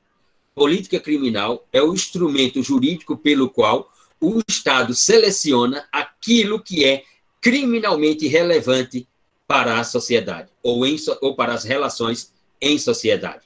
Política 0.54 1.00
criminal 1.00 1.66
é 1.72 1.82
o 1.82 1.92
instrumento 1.92 2.62
jurídico 2.62 3.16
pelo 3.16 3.48
qual 3.48 3.90
o 4.20 4.40
Estado 4.48 4.94
seleciona 4.94 5.86
aquilo 6.20 6.62
que 6.62 6.84
é 6.84 7.02
criminalmente 7.40 8.28
relevante 8.28 9.08
para 9.46 9.80
a 9.80 9.84
sociedade 9.84 10.50
ou, 10.62 10.86
em, 10.86 10.96
ou 11.22 11.34
para 11.34 11.54
as 11.54 11.64
relações 11.64 12.32
em 12.60 12.78
sociedade. 12.78 13.40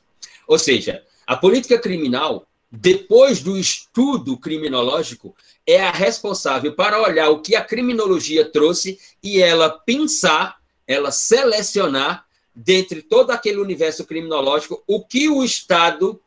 Ou 0.47 0.59
seja, 0.59 1.03
a 1.27 1.37
política 1.37 1.79
criminal, 1.79 2.47
depois 2.71 3.41
do 3.41 3.57
estudo 3.57 4.37
criminológico, 4.37 5.35
é 5.65 5.81
a 5.81 5.93
responsável 5.93 6.75
para 6.75 7.01
olhar 7.01 7.31
o 7.31 7.41
que 7.41 7.55
a 7.55 7.65
criminologia 7.65 8.45
trouxe 8.45 8.99
e 9.23 9.41
ela 9.41 9.71
pensar, 9.71 10.57
ela 10.87 11.11
selecionar, 11.13 12.27
dentre 12.55 13.01
todo 13.01 13.31
aquele 13.31 13.59
universo 13.59 14.05
criminológico, 14.05 14.83
o 14.87 15.03
que 15.03 15.29
o 15.29 15.43
Estado 15.43 16.21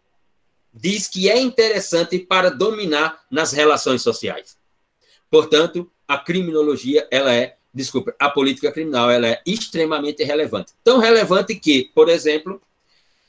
diz 0.74 1.08
que 1.08 1.30
é 1.30 1.40
interessante 1.40 2.20
para 2.20 2.50
dominar 2.50 3.26
nas 3.30 3.52
relações 3.52 4.02
sociais. 4.02 4.58
Portanto, 5.30 5.92
a 6.08 6.18
criminologia, 6.18 7.08
ela 7.12 7.34
é, 7.34 7.56
desculpa, 7.74 8.16
a 8.18 8.30
política 8.30 8.72
criminal, 8.72 9.12
ela 9.12 9.28
é 9.28 9.42
extremamente 9.46 10.24
relevante. 10.24 10.74
Tão 10.84 11.00
relevante 11.00 11.56
que, 11.56 11.92
por 11.94 12.10
exemplo, 12.10 12.62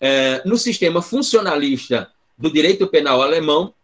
é, 0.01 0.43
no 0.47 0.57
sistema 0.57 1.03
funcionalista 1.03 2.11
do 2.37 2.51
direito 2.51 2.87
penal 2.87 3.21
alemão, 3.21 3.75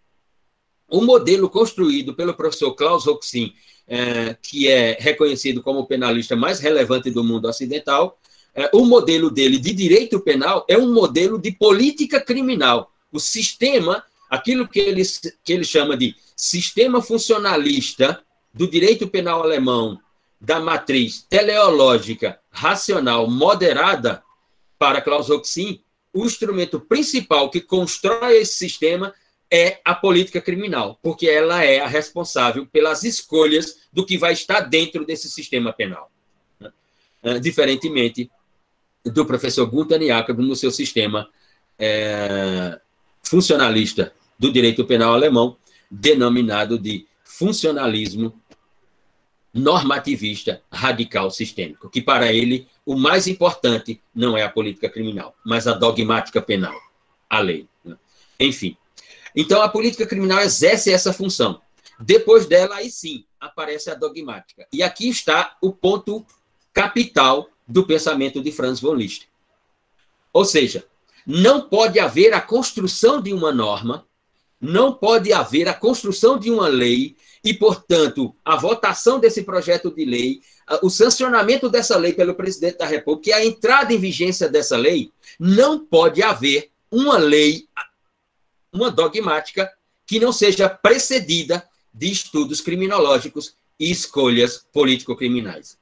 o 0.88 1.00
modelo 1.00 1.50
construído 1.50 2.14
pelo 2.14 2.34
professor 2.34 2.72
Klaus 2.74 3.06
Hoxin, 3.06 3.52
é, 3.86 4.36
que 4.40 4.68
é 4.68 4.96
reconhecido 4.98 5.62
como 5.62 5.80
o 5.80 5.86
penalista 5.86 6.36
mais 6.36 6.60
relevante 6.60 7.10
do 7.10 7.24
mundo 7.24 7.48
ocidental, 7.48 8.18
é, 8.54 8.70
o 8.72 8.84
modelo 8.84 9.30
dele 9.30 9.58
de 9.58 9.72
direito 9.72 10.20
penal 10.20 10.64
é 10.68 10.78
um 10.78 10.92
modelo 10.92 11.38
de 11.38 11.50
política 11.50 12.20
criminal. 12.20 12.92
O 13.10 13.18
sistema, 13.18 14.04
aquilo 14.30 14.68
que 14.68 14.78
ele, 14.78 15.02
que 15.42 15.52
ele 15.52 15.64
chama 15.64 15.96
de 15.96 16.14
sistema 16.36 17.02
funcionalista 17.02 18.22
do 18.54 18.70
direito 18.70 19.08
penal 19.08 19.42
alemão, 19.42 20.00
da 20.40 20.60
matriz 20.60 21.26
teleológica, 21.28 22.38
racional, 22.50 23.28
moderada, 23.28 24.22
para 24.78 25.00
Klaus 25.00 25.28
Hoxin, 25.28 25.82
o 26.12 26.24
instrumento 26.24 26.78
principal 26.78 27.50
que 27.50 27.60
constrói 27.60 28.36
esse 28.36 28.54
sistema 28.54 29.12
é 29.50 29.80
a 29.84 29.94
política 29.94 30.40
criminal, 30.40 30.98
porque 31.02 31.28
ela 31.28 31.64
é 31.64 31.80
a 31.80 31.86
responsável 31.86 32.66
pelas 32.66 33.02
escolhas 33.02 33.78
do 33.92 34.04
que 34.04 34.16
vai 34.16 34.32
estar 34.32 34.60
dentro 34.60 35.04
desse 35.04 35.28
sistema 35.28 35.72
penal. 35.72 36.10
É, 37.22 37.38
diferentemente 37.38 38.30
do 39.04 39.24
professor 39.24 39.66
Gunther 39.66 40.02
Jakob 40.02 40.42
no 40.42 40.54
seu 40.54 40.70
sistema 40.70 41.28
é, 41.78 42.78
funcionalista 43.22 44.12
do 44.38 44.52
direito 44.52 44.84
penal 44.84 45.14
alemão, 45.14 45.56
denominado 45.90 46.78
de 46.78 47.06
funcionalismo 47.24 48.38
normativista 49.54 50.60
radical 50.70 51.30
sistêmico, 51.30 51.88
que 51.88 52.02
para 52.02 52.32
ele 52.32 52.66
o 52.84 52.96
mais 52.96 53.28
importante 53.28 54.02
não 54.12 54.36
é 54.36 54.42
a 54.42 54.50
política 54.50 54.88
criminal, 54.88 55.34
mas 55.46 55.68
a 55.68 55.72
dogmática 55.72 56.42
penal, 56.42 56.74
a 57.30 57.38
lei. 57.38 57.68
Né? 57.84 57.96
Enfim. 58.40 58.76
Então, 59.34 59.62
a 59.62 59.68
política 59.68 60.06
criminal 60.06 60.40
exerce 60.40 60.92
essa 60.92 61.12
função. 61.12 61.60
Depois 61.98 62.46
dela, 62.46 62.76
aí 62.76 62.90
sim, 62.90 63.24
aparece 63.40 63.90
a 63.90 63.94
dogmática. 63.94 64.66
E 64.72 64.82
aqui 64.82 65.08
está 65.08 65.56
o 65.62 65.72
ponto 65.72 66.26
capital 66.72 67.48
do 67.66 67.86
pensamento 67.86 68.42
de 68.42 68.50
Franz 68.50 68.80
von 68.80 68.94
Liszt. 68.94 69.28
Ou 70.32 70.44
seja, 70.44 70.84
não 71.24 71.68
pode 71.68 71.98
haver 72.00 72.34
a 72.34 72.40
construção 72.40 73.20
de 73.22 73.32
uma 73.32 73.52
norma, 73.52 74.06
não 74.60 74.92
pode 74.92 75.32
haver 75.32 75.68
a 75.68 75.74
construção 75.74 76.38
de 76.38 76.50
uma 76.50 76.66
lei 76.66 77.16
e, 77.44 77.52
portanto, 77.52 78.34
a 78.42 78.56
votação 78.56 79.20
desse 79.20 79.42
projeto 79.42 79.94
de 79.94 80.04
lei, 80.04 80.40
o 80.82 80.88
sancionamento 80.88 81.68
dessa 81.68 81.96
lei 81.98 82.14
pelo 82.14 82.34
presidente 82.34 82.78
da 82.78 82.86
República 82.86 83.30
e 83.30 83.32
a 83.34 83.44
entrada 83.44 83.92
em 83.92 83.98
vigência 83.98 84.48
dessa 84.48 84.76
lei, 84.76 85.12
não 85.38 85.84
pode 85.84 86.22
haver 86.22 86.70
uma 86.90 87.18
lei, 87.18 87.68
uma 88.72 88.90
dogmática, 88.90 89.70
que 90.06 90.18
não 90.18 90.32
seja 90.32 90.68
precedida 90.68 91.68
de 91.92 92.10
estudos 92.10 92.60
criminológicos 92.62 93.54
e 93.78 93.90
escolhas 93.90 94.66
político-criminais. 94.72 95.76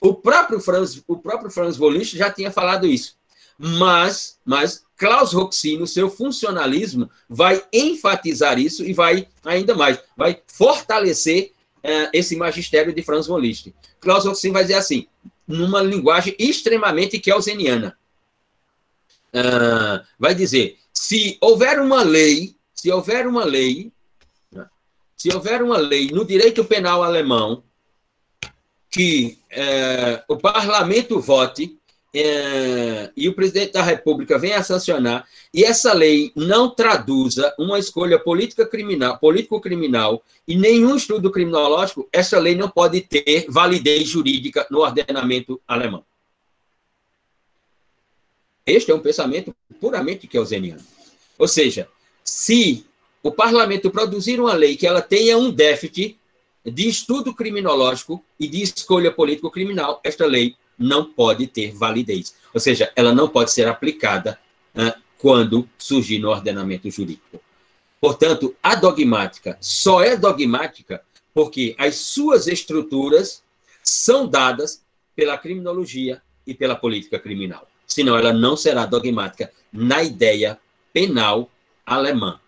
O 0.00 0.14
próprio 0.14 0.60
Franz, 0.60 1.02
o 1.08 1.18
próprio 1.18 1.50
Franz 1.50 1.78
Wollist 1.78 2.16
já 2.16 2.30
tinha 2.30 2.52
falado 2.52 2.86
isso. 2.86 3.16
Mas, 3.58 4.38
mas 4.44 4.83
Klaus 4.96 5.32
Roxy, 5.32 5.76
no 5.76 5.86
seu 5.86 6.08
funcionalismo, 6.08 7.10
vai 7.28 7.62
enfatizar 7.72 8.58
isso 8.58 8.84
e 8.84 8.92
vai, 8.92 9.26
ainda 9.44 9.74
mais, 9.74 9.98
vai 10.16 10.40
fortalecer 10.46 11.52
uh, 11.78 12.10
esse 12.12 12.36
magistério 12.36 12.92
de 12.92 13.02
Franz 13.02 13.26
von 13.26 13.38
Liszt. 13.38 13.72
Klaus 14.00 14.24
Roxy 14.24 14.50
vai 14.50 14.62
dizer 14.62 14.74
assim, 14.74 15.06
numa 15.46 15.82
linguagem 15.82 16.34
extremamente 16.38 17.18
kelseniana. 17.18 17.96
Uh, 19.34 20.04
vai 20.18 20.34
dizer, 20.34 20.78
se 20.92 21.36
houver 21.40 21.80
uma 21.80 22.02
lei, 22.02 22.54
se 22.72 22.90
houver 22.90 23.26
uma 23.26 23.44
lei, 23.44 23.92
se 25.16 25.32
houver 25.32 25.62
uma 25.62 25.76
lei 25.76 26.08
no 26.08 26.24
direito 26.24 26.64
penal 26.64 27.02
alemão 27.02 27.64
que 28.90 29.38
uh, 29.50 30.34
o 30.34 30.36
parlamento 30.36 31.20
vote 31.20 31.76
é, 32.14 33.10
e 33.16 33.28
o 33.28 33.34
presidente 33.34 33.72
da 33.72 33.82
República 33.82 34.38
venha 34.38 34.58
a 34.58 34.62
sancionar 34.62 35.26
e 35.52 35.64
essa 35.64 35.92
lei 35.92 36.30
não 36.36 36.70
traduza 36.70 37.52
uma 37.58 37.76
escolha 37.78 38.18
política 38.18 38.64
criminal, 38.64 39.18
político-criminal 39.18 40.22
e 40.46 40.56
nenhum 40.56 40.94
estudo 40.94 41.30
criminológico, 41.30 42.08
essa 42.12 42.38
lei 42.38 42.54
não 42.54 42.68
pode 42.68 43.00
ter 43.00 43.46
validez 43.48 44.08
jurídica 44.08 44.64
no 44.70 44.78
ordenamento 44.78 45.60
alemão. 45.66 46.04
Este 48.64 48.92
é 48.92 48.94
um 48.94 49.00
pensamento 49.00 49.54
puramente 49.80 50.28
keuseniano. 50.28 50.82
Ou 51.36 51.48
seja, 51.48 51.88
se 52.22 52.86
o 53.22 53.30
parlamento 53.30 53.90
produzir 53.90 54.40
uma 54.40 54.54
lei 54.54 54.76
que 54.76 54.86
ela 54.86 55.02
tenha 55.02 55.36
um 55.36 55.50
déficit 55.50 56.16
de 56.64 56.88
estudo 56.88 57.34
criminológico 57.34 58.24
e 58.38 58.46
de 58.46 58.62
escolha 58.62 59.10
político-criminal, 59.10 60.00
esta 60.02 60.24
lei 60.24 60.56
não 60.78 61.04
pode 61.04 61.46
ter 61.46 61.72
validez. 61.72 62.34
Ou 62.52 62.60
seja, 62.60 62.92
ela 62.94 63.14
não 63.14 63.28
pode 63.28 63.52
ser 63.52 63.66
aplicada 63.66 64.38
uh, 64.74 65.00
quando 65.18 65.68
surgir 65.78 66.18
no 66.18 66.30
ordenamento 66.30 66.90
jurídico. 66.90 67.40
Portanto, 68.00 68.54
a 68.62 68.74
dogmática 68.74 69.56
só 69.60 70.02
é 70.02 70.16
dogmática 70.16 71.02
porque 71.32 71.74
as 71.78 71.96
suas 71.96 72.46
estruturas 72.46 73.42
são 73.82 74.26
dadas 74.26 74.82
pela 75.16 75.38
criminologia 75.38 76.22
e 76.46 76.54
pela 76.54 76.76
política 76.76 77.18
criminal. 77.18 77.68
Senão, 77.86 78.16
ela 78.16 78.32
não 78.32 78.56
será 78.56 78.86
dogmática 78.86 79.50
na 79.72 80.02
ideia 80.02 80.58
penal 80.92 81.50
alemã, 81.84 82.40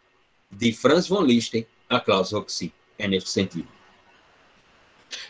de 0.50 0.72
Franz 0.72 1.08
von 1.08 1.22
Liszt 1.22 1.66
a 1.88 2.00
Klaus 2.00 2.32
Roxy. 2.32 2.72
É 2.98 3.06
nesse 3.06 3.28
sentido. 3.28 3.75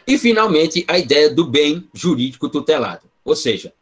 E, 0.07 0.19
finalmente, 0.19 0.85
a 0.89 0.99
ideia 0.99 1.29
do 1.29 1.45
bem 1.45 1.89
jurídico 1.93 2.49
tutelado. 2.49 3.11
Ou 3.25 3.35
seja, 3.35 3.73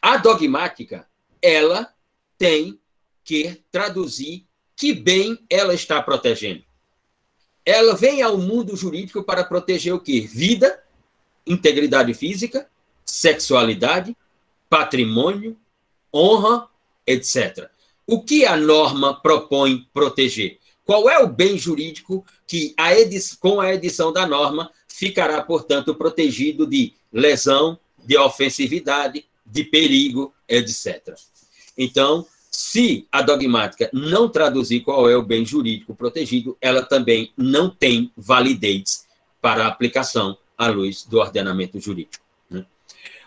a 0.00 0.16
dogmática, 0.16 1.06
ela 1.40 1.92
tem 2.38 2.78
que 3.24 3.60
traduzir 3.70 4.44
que 4.76 4.92
bem 4.92 5.38
ela 5.48 5.74
está 5.74 6.02
protegendo. 6.02 6.64
ela 7.64 7.94
vem 7.94 8.20
ao 8.22 8.36
mundo 8.36 8.76
jurídico 8.76 9.22
para 9.22 9.44
proteger 9.44 9.94
o 9.94 10.00
quê? 10.00 10.20
Vida, 10.20 10.82
integridade 11.46 12.12
física, 12.14 12.68
sexualidade, 13.04 14.16
patrimônio, 14.68 15.56
honra, 16.12 16.68
etc. 17.06 17.70
O 18.06 18.22
que 18.22 18.44
a 18.44 18.56
norma 18.56 19.20
propõe 19.20 19.86
proteger? 19.94 20.58
Qual 20.84 21.08
é 21.08 21.18
o 21.20 21.28
bem 21.28 21.56
jurídico 21.56 22.24
que, 22.46 22.74
a 22.76 22.90
com 23.38 23.60
a 23.60 23.72
edição 23.72 24.12
da 24.12 24.26
norma, 24.26 24.70
ficará, 24.94 25.42
portanto, 25.42 25.94
protegido 25.94 26.66
de 26.66 26.92
lesão, 27.12 27.78
de 28.04 28.16
ofensividade, 28.16 29.24
de 29.44 29.64
perigo, 29.64 30.32
etc. 30.48 31.14
Então, 31.76 32.26
se 32.50 33.08
a 33.10 33.22
dogmática 33.22 33.88
não 33.92 34.28
traduzir 34.28 34.80
qual 34.80 35.08
é 35.08 35.16
o 35.16 35.22
bem 35.22 35.44
jurídico 35.44 35.94
protegido, 35.94 36.56
ela 36.60 36.82
também 36.82 37.32
não 37.36 37.70
tem 37.70 38.12
validez 38.16 39.06
para 39.40 39.66
aplicação 39.66 40.36
à 40.56 40.68
luz 40.68 41.04
do 41.04 41.18
ordenamento 41.18 41.80
jurídico. 41.80 42.24
Né? 42.50 42.66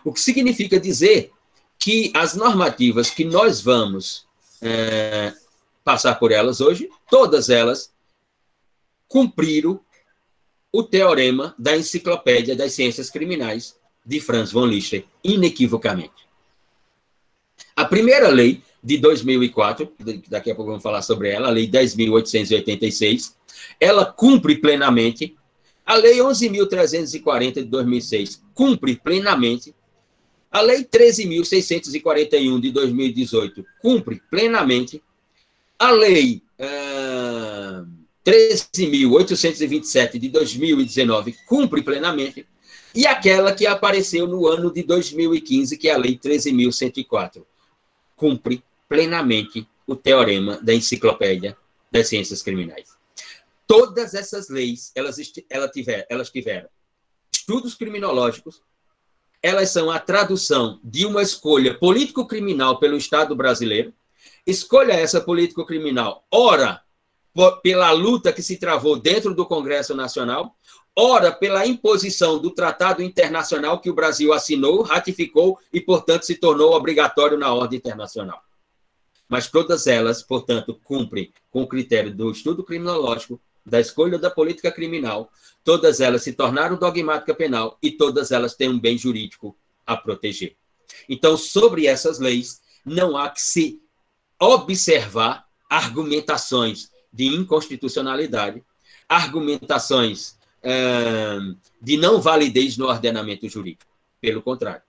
O 0.04 0.12
que 0.12 0.20
significa 0.20 0.78
dizer 0.78 1.32
que 1.78 2.12
as 2.14 2.34
normativas 2.34 3.10
que 3.10 3.24
nós 3.24 3.60
vamos 3.60 4.24
é, 4.62 5.34
passar 5.82 6.14
por 6.14 6.30
elas 6.30 6.60
hoje, 6.60 6.88
todas 7.10 7.50
elas 7.50 7.92
cumpriram 9.08 9.80
o 10.76 10.82
teorema 10.82 11.54
da 11.58 11.74
Enciclopédia 11.74 12.54
das 12.54 12.74
Ciências 12.74 13.08
Criminais 13.08 13.78
de 14.04 14.20
Franz 14.20 14.52
von 14.52 14.66
Lister, 14.66 15.06
inequivocamente. 15.24 16.28
A 17.74 17.86
primeira 17.86 18.28
lei 18.28 18.62
de 18.84 18.98
2004, 18.98 19.90
daqui 20.28 20.50
a 20.50 20.54
pouco 20.54 20.72
vamos 20.72 20.82
falar 20.82 21.00
sobre 21.00 21.30
ela, 21.30 21.48
a 21.48 21.50
Lei 21.50 21.66
10.886, 21.66 23.36
ela 23.80 24.04
cumpre 24.04 24.56
plenamente. 24.56 25.34
A 25.86 25.94
Lei 25.94 26.18
11.340 26.18 27.54
de 27.54 27.64
2006 27.64 28.42
cumpre 28.52 28.96
plenamente. 28.96 29.74
A 30.52 30.60
Lei 30.60 30.84
13.641 30.84 32.60
de 32.60 32.70
2018 32.70 33.64
cumpre 33.80 34.20
plenamente. 34.30 35.02
A 35.78 35.90
Lei 35.90 36.42
uh, 36.60 37.95
13.827 38.26 40.18
de 40.18 40.28
2019 40.28 41.36
cumpre 41.46 41.80
plenamente. 41.80 42.44
E 42.92 43.06
aquela 43.06 43.54
que 43.54 43.66
apareceu 43.66 44.26
no 44.26 44.48
ano 44.48 44.72
de 44.72 44.82
2015, 44.82 45.76
que 45.76 45.88
é 45.88 45.94
a 45.94 45.96
Lei 45.96 46.18
13.104, 46.18 47.44
cumpre 48.16 48.64
plenamente 48.88 49.68
o 49.86 49.94
teorema 49.94 50.58
da 50.60 50.74
enciclopédia 50.74 51.56
das 51.92 52.08
ciências 52.08 52.42
criminais. 52.42 52.96
Todas 53.66 54.14
essas 54.14 54.48
leis, 54.48 54.90
elas, 54.94 55.18
elas, 55.48 55.70
tiver, 55.70 56.06
elas 56.10 56.30
tiveram 56.30 56.68
estudos 57.30 57.74
criminológicos, 57.74 58.60
elas 59.42 59.70
são 59.70 59.90
a 59.90 60.00
tradução 60.00 60.80
de 60.82 61.06
uma 61.06 61.22
escolha 61.22 61.78
político-criminal 61.78 62.80
pelo 62.80 62.96
Estado 62.96 63.36
brasileiro, 63.36 63.92
escolha 64.44 64.94
essa 64.94 65.20
político-criminal, 65.20 66.26
ora 66.30 66.82
pela 67.62 67.90
luta 67.92 68.32
que 68.32 68.42
se 68.42 68.56
travou 68.56 68.96
dentro 68.96 69.34
do 69.34 69.46
Congresso 69.46 69.94
Nacional, 69.94 70.54
ora 70.94 71.30
pela 71.30 71.66
imposição 71.66 72.38
do 72.38 72.50
tratado 72.50 73.02
internacional 73.02 73.80
que 73.80 73.90
o 73.90 73.94
Brasil 73.94 74.32
assinou, 74.32 74.82
ratificou 74.82 75.58
e, 75.72 75.80
portanto, 75.80 76.24
se 76.24 76.36
tornou 76.36 76.72
obrigatório 76.72 77.36
na 77.38 77.52
ordem 77.52 77.78
internacional 77.78 78.40
mas 79.28 79.48
todas 79.48 79.86
elas, 79.86 80.22
portanto, 80.22 80.78
cumprem 80.84 81.32
com 81.50 81.62
o 81.62 81.66
critério 81.66 82.14
do 82.14 82.30
estudo 82.30 82.62
criminológico, 82.62 83.40
da 83.64 83.80
escolha 83.80 84.18
da 84.18 84.30
política 84.30 84.70
criminal, 84.70 85.30
todas 85.64 86.00
elas 86.00 86.22
se 86.22 86.32
tornaram 86.32 86.76
dogmática 86.76 87.34
penal 87.34 87.76
e 87.82 87.90
todas 87.90 88.30
elas 88.30 88.54
têm 88.54 88.68
um 88.68 88.78
bem 88.78 88.96
jurídico 88.96 89.56
a 89.84 89.96
proteger. 89.96 90.56
Então, 91.08 91.36
sobre 91.36 91.86
essas 91.86 92.20
leis, 92.20 92.60
não 92.84 93.16
há 93.16 93.28
que 93.28 93.40
se 93.40 93.82
observar 94.40 95.46
argumentações 95.68 96.90
de 97.16 97.26
inconstitucionalidade, 97.26 98.62
argumentações 99.08 100.36
uh, 100.62 101.56
de 101.80 101.96
não 101.96 102.20
validez 102.20 102.76
no 102.76 102.86
ordenamento 102.86 103.48
jurídico. 103.48 103.90
Pelo 104.20 104.42
contrário, 104.42 104.82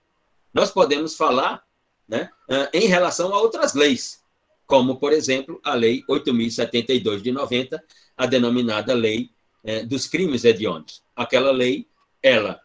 nós 0.52 0.70
podemos 0.70 1.16
falar 1.16 1.64
né, 2.06 2.30
uh, 2.50 2.68
em 2.72 2.86
relação 2.86 3.34
a 3.34 3.40
outras 3.40 3.72
leis, 3.74 4.22
como, 4.66 4.96
por 4.96 5.12
exemplo, 5.12 5.58
a 5.64 5.74
Lei 5.74 6.04
8.072 6.08 7.22
de 7.22 7.32
90, 7.32 7.82
a 8.16 8.26
denominada 8.26 8.92
Lei 8.92 9.30
é, 9.64 9.82
dos 9.82 10.06
Crimes 10.06 10.44
Hediondos. 10.44 11.02
Aquela 11.16 11.50
lei, 11.50 11.86
ela 12.22 12.60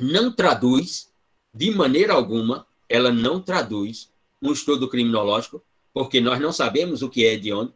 não 0.00 0.32
traduz, 0.32 1.12
de 1.52 1.72
maneira 1.72 2.12
alguma, 2.12 2.64
ela 2.88 3.10
não 3.10 3.40
traduz 3.40 4.10
um 4.40 4.52
estudo 4.52 4.88
criminológico, 4.88 5.62
porque 5.92 6.20
nós 6.20 6.40
não 6.40 6.52
sabemos 6.52 7.02
o 7.02 7.10
que 7.10 7.24
é 7.24 7.34
hediondo. 7.34 7.74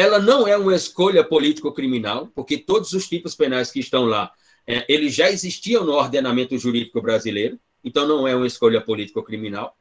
Ela 0.00 0.18
não 0.18 0.48
é 0.48 0.56
uma 0.56 0.74
escolha 0.74 1.22
político-criminal, 1.22 2.32
porque 2.34 2.56
todos 2.56 2.94
os 2.94 3.06
tipos 3.06 3.34
penais 3.34 3.70
que 3.70 3.80
estão 3.80 4.06
lá, 4.06 4.32
é, 4.66 4.82
eles 4.88 5.14
já 5.14 5.30
existiam 5.30 5.84
no 5.84 5.92
ordenamento 5.92 6.56
jurídico 6.56 7.02
brasileiro, 7.02 7.60
então 7.84 8.08
não 8.08 8.26
é 8.26 8.34
uma 8.34 8.46
escolha 8.46 8.80
político-criminal. 8.80 9.76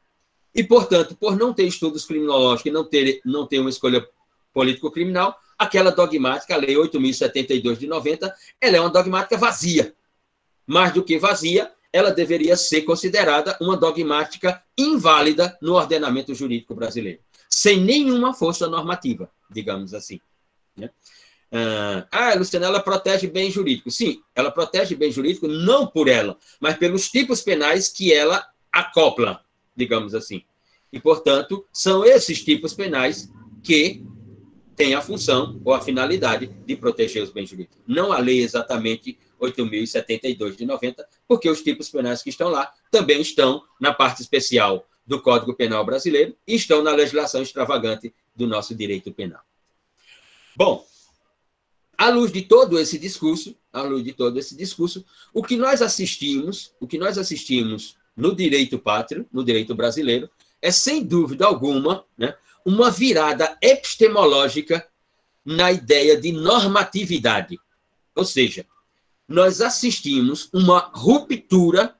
E, 0.53 0.62
portanto, 0.62 1.15
por 1.15 1.38
não 1.38 1.53
ter 1.53 1.63
estudos 1.63 2.03
criminológicos 2.03 2.69
e 2.69 2.73
não 2.73 2.84
ter, 2.84 3.21
não 3.23 3.47
ter 3.47 3.60
uma 3.60 3.69
escolha 3.69 4.05
político-criminal, 4.53 5.39
aquela 5.58 5.89
dogmática, 5.89 6.53
a 6.53 6.58
Lei 6.58 6.75
8.072 6.75 7.77
de 7.77 7.88
90, 7.88 8.36
ela 8.60 8.75
é 8.75 8.82
uma 8.82 8.89
dogmática 8.89 9.38
vazia. 9.38 9.95
Mais 10.67 10.91
do 10.93 11.01
que 11.01 11.17
vazia, 11.17 11.71
ela 11.93 12.12
deveria 12.12 12.58
ser 12.58 12.82
considerada 12.82 13.58
uma 13.62 13.77
dogmática 13.77 14.62
inválida 14.77 15.58
no 15.62 15.75
ordenamento 15.75 16.36
jurídico 16.36 16.75
brasileiro, 16.75 17.21
sem 17.49 17.81
nenhuma 17.81 18.33
força 18.33 18.67
normativa, 18.67 19.29
digamos 19.49 19.93
assim. 19.93 20.19
Né? 20.77 20.89
Ah, 22.12 22.35
Luciana, 22.38 22.67
ela 22.67 22.79
protege 22.79 23.27
bem 23.27 23.49
jurídico. 23.49 23.89
Sim, 23.89 24.21
ela 24.35 24.51
protege 24.51 24.95
bem 24.95 25.12
jurídico 25.12 25.47
não 25.47 25.88
por 25.88 26.07
ela, 26.07 26.38
mas 26.59 26.77
pelos 26.77 27.09
tipos 27.09 27.41
penais 27.41 27.89
que 27.89 28.13
ela 28.13 28.47
acopla 28.71 29.43
digamos 29.79 30.13
assim. 30.13 30.43
E, 30.91 30.99
portanto, 30.99 31.65
são 31.71 32.03
esses 32.03 32.43
tipos 32.43 32.73
penais 32.73 33.29
que 33.63 34.03
têm 34.75 34.93
a 34.93 35.01
função 35.01 35.59
ou 35.63 35.73
a 35.73 35.81
finalidade 35.81 36.47
de 36.65 36.75
proteger 36.75 37.23
os 37.23 37.31
bens 37.31 37.49
jurídicos. 37.49 37.81
Não 37.88 38.12
a 38.12 38.19
lei 38.19 38.41
exatamente 38.41 39.17
8.072 39.39 40.55
de 40.55 40.65
90, 40.65 41.07
porque 41.27 41.49
os 41.49 41.62
tipos 41.62 41.89
penais 41.89 42.21
que 42.21 42.29
estão 42.29 42.49
lá 42.49 42.71
também 42.91 43.21
estão 43.21 43.63
na 43.79 43.93
parte 43.93 44.21
especial 44.21 44.85
do 45.10 45.19
Código 45.19 45.56
Penal 45.56 45.84
brasileiro 45.84 46.36
e 46.48 46.54
estão 46.54 46.84
na 46.84 46.91
legislação 46.91 47.41
extravagante 47.41 48.13
do 48.36 48.45
nosso 48.45 48.76
direito 48.76 49.12
penal. 49.12 49.41
Bom, 50.56 50.86
à 51.98 52.10
luz 52.10 52.32
de 52.32 52.43
todo 52.43 52.80
esse 52.80 53.00
discurso, 53.00 53.58
à 53.74 53.82
luz 53.82 54.04
de 54.04 54.13
todo 54.13 54.38
esse 54.38 54.56
discurso, 54.56 55.04
o 55.34 55.43
que 55.43 55.58
nós 55.58 55.82
assistimos, 55.82 56.76
o 56.80 56.86
que 56.86 57.00
nós 57.00 57.17
assistimos 57.17 57.98
no 58.15 58.36
direito 58.36 58.78
pátrio, 58.78 59.26
no 59.34 59.43
direito 59.43 59.74
brasileiro, 59.74 60.30
é 60.62 60.69
sem 60.69 61.04
dúvida 61.04 61.43
alguma 61.43 62.06
né, 62.15 62.36
uma 62.63 62.91
virada 62.91 63.58
epistemológica 63.63 64.88
na 65.43 65.72
ideia 65.72 66.22
de 66.22 66.32
normatividade. 66.32 67.58
Ou 68.13 68.26
seja, 68.26 68.63
nós 69.28 69.60
assistimos 69.60 70.50
uma 70.54 70.91
ruptura 70.93 71.98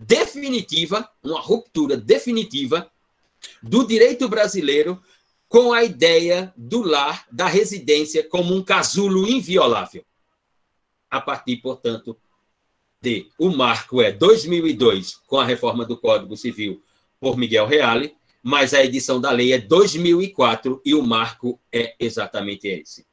definitiva, 0.00 1.06
uma 1.22 1.38
ruptura 1.38 1.94
definitiva 1.94 2.90
do 3.62 3.86
direito 3.86 4.28
brasileiro 4.28 5.00
com 5.46 5.72
a 5.72 5.84
ideia 5.84 6.52
do 6.56 6.82
lar, 6.82 7.26
da 7.30 7.46
residência 7.46 8.26
como 8.26 8.54
um 8.54 8.62
casulo 8.62 9.28
inviolável. 9.28 10.04
A 11.10 11.20
partir, 11.20 11.56
portanto, 11.56 12.16
de 13.02 13.28
o 13.38 13.50
marco 13.50 14.00
é 14.00 14.10
2002, 14.10 15.16
com 15.26 15.38
a 15.38 15.44
reforma 15.44 15.84
do 15.84 15.96
Código 15.96 16.36
Civil 16.36 16.82
por 17.18 17.36
Miguel 17.36 17.66
Reale, 17.66 18.14
mas 18.42 18.72
a 18.72 18.82
edição 18.82 19.20
da 19.20 19.30
lei 19.30 19.52
é 19.52 19.58
2004 19.58 20.80
e 20.84 20.94
o 20.94 21.02
marco 21.02 21.60
é 21.72 21.94
exatamente 21.98 22.68
esse. 22.68 23.06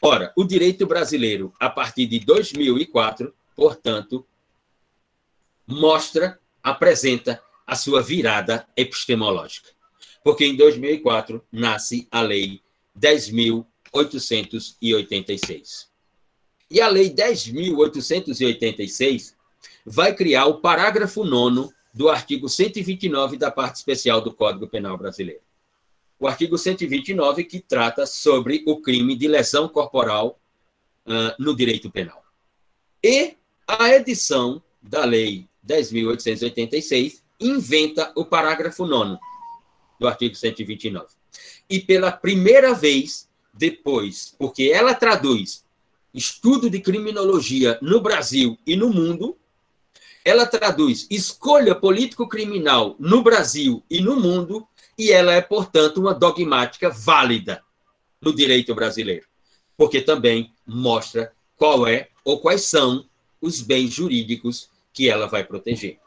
Ora, 0.00 0.32
o 0.36 0.44
direito 0.44 0.86
brasileiro, 0.86 1.52
a 1.60 1.68
partir 1.68 2.06
de 2.06 2.20
2004, 2.20 3.34
portanto, 3.54 4.26
mostra, 5.72 6.38
apresenta 6.62 7.42
a 7.66 7.74
sua 7.74 8.00
virada 8.02 8.68
epistemológica. 8.76 9.70
Porque 10.22 10.44
em 10.44 10.54
2004 10.56 11.42
nasce 11.50 12.06
a 12.10 12.20
Lei 12.20 12.60
10.886. 12.98 15.88
E 16.70 16.78
a 16.80 16.88
Lei 16.88 17.08
10.886 17.10 19.34
vai 19.84 20.14
criar 20.14 20.46
o 20.46 20.60
parágrafo 20.60 21.24
9 21.24 21.74
do 21.92 22.08
artigo 22.08 22.48
129 22.48 23.36
da 23.36 23.50
parte 23.50 23.74
especial 23.76 24.20
do 24.20 24.32
Código 24.32 24.68
Penal 24.68 24.96
Brasileiro. 24.96 25.42
O 26.18 26.26
artigo 26.28 26.56
129 26.56 27.44
que 27.44 27.60
trata 27.60 28.06
sobre 28.06 28.62
o 28.66 28.80
crime 28.80 29.16
de 29.16 29.26
lesão 29.26 29.68
corporal 29.68 30.40
uh, 31.06 31.34
no 31.38 31.54
direito 31.54 31.90
penal. 31.90 32.24
E 33.02 33.36
a 33.66 33.90
edição 33.90 34.62
da 34.80 35.04
Lei 35.04 35.46
10.886 35.66 37.22
inventa 37.40 38.12
o 38.14 38.24
parágrafo 38.24 38.86
9 38.86 39.18
do 39.98 40.08
artigo 40.08 40.34
129. 40.34 41.06
E 41.68 41.80
pela 41.80 42.12
primeira 42.12 42.74
vez 42.74 43.28
depois, 43.54 44.34
porque 44.38 44.70
ela 44.72 44.94
traduz 44.94 45.64
estudo 46.12 46.68
de 46.68 46.80
criminologia 46.80 47.78
no 47.80 48.00
Brasil 48.00 48.58
e 48.66 48.76
no 48.76 48.90
mundo, 48.90 49.36
ela 50.24 50.46
traduz 50.46 51.06
escolha 51.10 51.74
político-criminal 51.74 52.94
no 52.98 53.22
Brasil 53.22 53.82
e 53.90 54.00
no 54.00 54.16
mundo, 54.16 54.66
e 54.96 55.10
ela 55.10 55.32
é, 55.32 55.40
portanto, 55.40 55.98
uma 55.98 56.14
dogmática 56.14 56.90
válida 56.90 57.62
no 58.20 58.34
direito 58.34 58.74
brasileiro, 58.74 59.26
porque 59.76 60.00
também 60.00 60.52
mostra 60.66 61.32
qual 61.56 61.86
é 61.86 62.08
ou 62.24 62.40
quais 62.40 62.62
são 62.62 63.06
os 63.40 63.60
bens 63.60 63.92
jurídicos 63.92 64.70
que 64.92 65.08
ela 65.08 65.26
vai 65.26 65.42
proteger. 65.44 65.98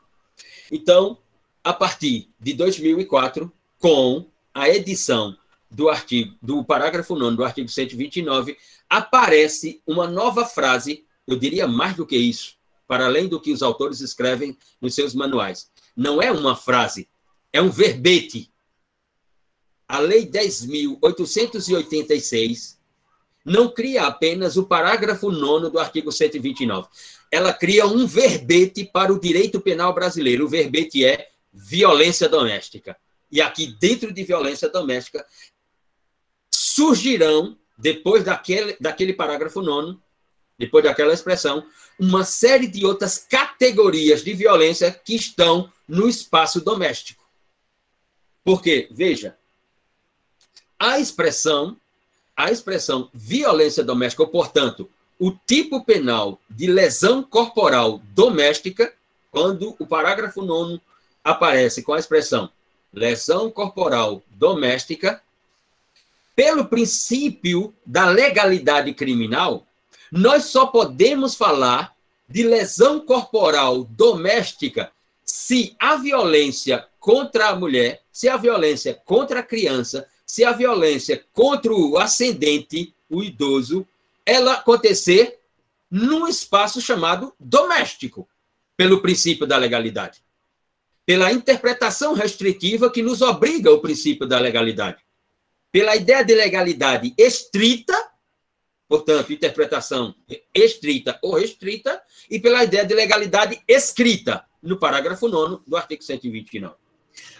Então, 0.72 1.18
a 1.64 1.74
partir 1.74 2.30
de 2.40 2.54
2004, 2.54 3.52
com 3.80 4.30
a 4.54 4.70
edição 4.70 5.36
do 5.70 5.90
artigo 5.90 6.36
do 6.42 6.64
parágrafo 6.64 7.16
9 7.16 7.36
do 7.36 7.44
artigo 7.44 7.68
129, 7.68 8.58
aparece 8.90 9.82
uma 9.86 10.08
nova 10.08 10.46
frase, 10.46 11.06
eu 11.28 11.38
diria 11.38 11.68
mais 11.68 11.96
do 11.96 12.06
que 12.06 12.16
isso, 12.16 12.56
para 12.88 13.06
além 13.06 13.28
do 13.28 13.42
que 13.42 13.52
os 13.52 13.64
autores 13.64 14.00
escrevem 14.00 14.58
nos 14.80 14.96
seus 14.96 15.14
manuais. 15.14 15.70
Não 15.96 16.22
é 16.22 16.32
uma 16.32 16.56
frase, 16.56 17.10
é 17.52 17.62
um 17.62 17.70
verbete. 17.70 18.50
A 19.88 20.00
Lei 20.00 20.26
10.886 20.26 22.75
não 23.46 23.70
cria 23.70 24.08
apenas 24.08 24.58
o 24.58 24.66
parágrafo 24.66 25.32
9 25.32 25.70
do 25.70 25.78
artigo 25.78 26.12
129. 26.12 26.88
Ela 27.32 27.54
cria 27.54 27.86
um 27.86 28.08
verbete 28.08 28.84
para 28.84 29.14
o 29.14 29.20
direito 29.20 29.62
penal 29.62 29.94
brasileiro. 29.94 30.46
O 30.46 30.50
verbete 30.50 31.06
é 31.06 31.30
violência 31.54 32.28
doméstica. 32.28 32.98
E 33.32 33.40
aqui, 33.40 33.68
dentro 33.80 34.12
de 34.12 34.24
violência 34.24 34.68
doméstica, 34.68 35.24
surgirão, 36.50 37.58
depois 37.78 38.24
daquele, 38.24 38.76
daquele 38.80 39.14
parágrafo 39.14 39.62
9, 39.62 39.98
depois 40.58 40.84
daquela 40.84 41.14
expressão, 41.14 41.66
uma 42.00 42.24
série 42.24 42.68
de 42.68 42.86
outras 42.86 43.18
categorias 43.18 44.24
de 44.24 44.34
violência 44.34 44.92
que 44.92 45.16
estão 45.16 45.72
no 45.88 46.08
espaço 46.08 46.62
doméstico. 46.62 47.24
Porque, 48.44 48.88
veja, 48.92 49.38
a 50.80 51.00
expressão, 51.00 51.78
a 52.36 52.52
expressão 52.52 53.10
violência 53.14 53.84
doméstica, 53.84 54.24
ou, 54.24 54.30
portanto, 54.30 54.90
o 55.18 55.32
tipo 55.32 55.84
penal 55.84 56.40
de 56.50 56.68
lesão 56.68 57.24
corporal 57.24 58.02
doméstica, 58.14 58.94
quando 59.32 59.76
o 59.80 59.86
parágrafo 59.86 60.42
9 60.42 60.82
aparece 61.24 61.82
com 61.82 61.94
a 61.94 62.00
expressão 62.00 62.50
lesão 62.94 63.52
corporal 63.52 64.22
doméstica, 64.30 65.22
pelo 66.36 66.66
princípio 66.66 67.74
da 67.86 68.06
legalidade 68.06 68.94
criminal, 68.94 69.66
nós 70.12 70.46
só 70.46 70.66
podemos 70.68 71.36
falar 71.36 71.94
de 72.28 72.44
lesão 72.44 73.00
corporal 73.00 73.84
doméstica 73.84 74.92
se 75.24 75.76
a 75.80 75.96
violência 75.96 76.86
contra 77.00 77.50
a 77.50 77.56
mulher, 77.56 78.02
se 78.12 78.30
a 78.30 78.38
violência 78.38 79.00
contra 79.06 79.40
a 79.40 79.44
criança, 79.44 80.08
se 80.26 80.44
a 80.44 80.52
violência 80.52 81.24
contra 81.32 81.74
o 81.74 81.98
ascendente, 81.98 82.94
o 83.10 83.24
idoso, 83.24 83.88
ela 84.26 84.54
acontecer 84.54 85.40
num 85.90 86.28
espaço 86.28 86.82
chamado 86.82 87.34
doméstico, 87.40 88.28
pelo 88.76 89.02
princípio 89.02 89.46
da 89.46 89.58
legalidade. 89.58 90.24
Pela 91.06 91.32
interpretação 91.32 92.14
restritiva 92.14 92.92
que 92.92 93.04
nos 93.04 93.22
obriga 93.22 93.72
o 93.72 93.80
princípio 93.80 94.28
da 94.28 94.40
legalidade. 94.40 95.04
Pela 95.72 95.96
ideia 95.96 96.24
de 96.24 96.34
legalidade 96.34 97.14
estrita 97.18 97.96
portanto, 98.88 99.34
interpretação 99.34 100.16
estrita 100.54 101.20
ou 101.22 101.34
restrita, 101.34 102.02
e 102.30 102.40
pela 102.40 102.64
ideia 102.64 102.86
de 102.86 102.94
legalidade 102.94 103.62
escrita, 103.68 104.46
no 104.62 104.78
parágrafo 104.78 105.28
9 105.28 105.64
do 105.68 105.76
artigo 105.76 106.04
129. 106.04 106.76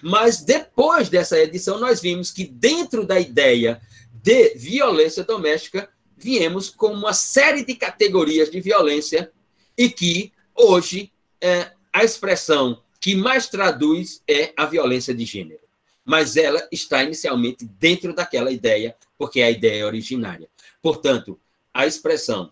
Mas 0.02 0.42
depois 0.42 1.10
dessa 1.10 1.40
edição, 1.40 1.80
nós 1.80 2.02
vimos 2.02 2.32
que 2.32 2.46
dentro 2.46 3.06
da 3.06 3.20
ideia 3.20 3.82
de 4.12 4.56
violência 4.56 5.24
doméstica, 5.24 5.90
viemos 6.18 6.70
com 6.70 6.88
uma 6.88 7.14
série 7.14 7.64
de 7.64 7.76
categorias 7.76 8.50
de 8.50 8.60
violência 8.60 9.32
e 9.78 9.90
que 9.90 10.32
hoje 10.56 11.12
é, 11.40 11.72
a 11.94 12.04
expressão 12.04 12.82
que 13.00 13.16
mais 13.16 13.48
traduz 13.48 14.24
é 14.28 14.52
a 14.58 14.66
violência 14.66 15.14
de 15.14 15.26
gênero. 15.26 15.60
Mas 16.04 16.38
ela 16.38 16.68
está 16.72 17.04
inicialmente 17.04 17.66
dentro 17.66 18.16
daquela 18.16 18.52
ideia, 18.52 18.96
porque 19.18 19.42
é 19.42 19.46
a 19.46 19.52
ideia 19.52 19.86
originária. 19.86 20.50
Portanto, 20.82 21.40
a 21.74 21.86
expressão 21.86 22.52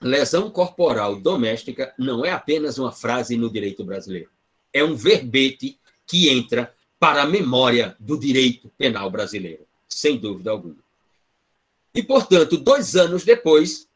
lesão 0.00 0.50
corporal 0.50 1.16
doméstica 1.16 1.94
não 1.98 2.24
é 2.24 2.30
apenas 2.30 2.78
uma 2.78 2.92
frase 2.92 3.36
no 3.36 3.50
direito 3.50 3.84
brasileiro. 3.84 4.30
É 4.72 4.82
um 4.82 4.94
verbete 4.94 5.78
que 6.12 6.28
entra 6.28 6.70
para 7.00 7.22
a 7.22 7.26
memória 7.26 7.96
do 7.98 8.20
direito 8.20 8.70
penal 8.76 9.10
brasileiro, 9.10 9.66
sem 9.88 10.18
dúvida 10.18 10.50
alguma. 10.50 10.76
E, 11.94 12.02
portanto, 12.02 12.58
dois 12.58 12.94
anos 12.96 13.24
depois, 13.24 13.88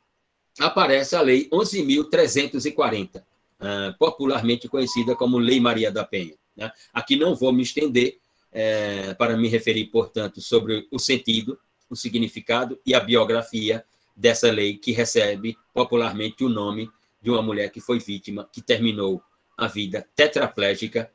aparece 0.59 1.15
a 1.15 1.21
Lei 1.21 1.47
11.340, 1.51 3.23
ah, 3.61 3.95
popularmente 3.99 4.67
conhecida 4.67 5.15
como 5.15 5.37
Lei 5.37 5.61
Maria 5.61 5.93
da 5.93 6.07
Penha. 6.07 6.33
Né? 6.57 6.73
Aqui 6.91 7.17
não 7.17 7.35
vou 7.35 7.53
me 7.53 7.63
estender 7.63 8.17
eh, 8.51 9.13
para 9.19 9.37
me 9.37 9.47
referir, 9.47 9.85
portanto, 9.89 10.41
sobre 10.41 10.89
o 10.91 10.99
sentido, 10.99 11.59
o 11.91 11.95
significado 11.95 12.81
e 12.87 12.95
a 12.95 13.01
biografia 13.01 13.85
dessa 14.17 14.51
lei 14.51 14.79
que 14.79 14.93
recebe 14.93 15.55
popularmente 15.75 16.43
o 16.43 16.49
nome 16.49 16.91
de 17.21 17.31
uma 17.31 17.43
mulher 17.43 17.71
que 17.71 17.79
foi 17.79 17.99
vítima, 17.99 18.49
que 18.51 18.63
terminou 18.63 19.23
a 19.55 19.67
vida 19.67 20.09
tetraplégica 20.17 21.11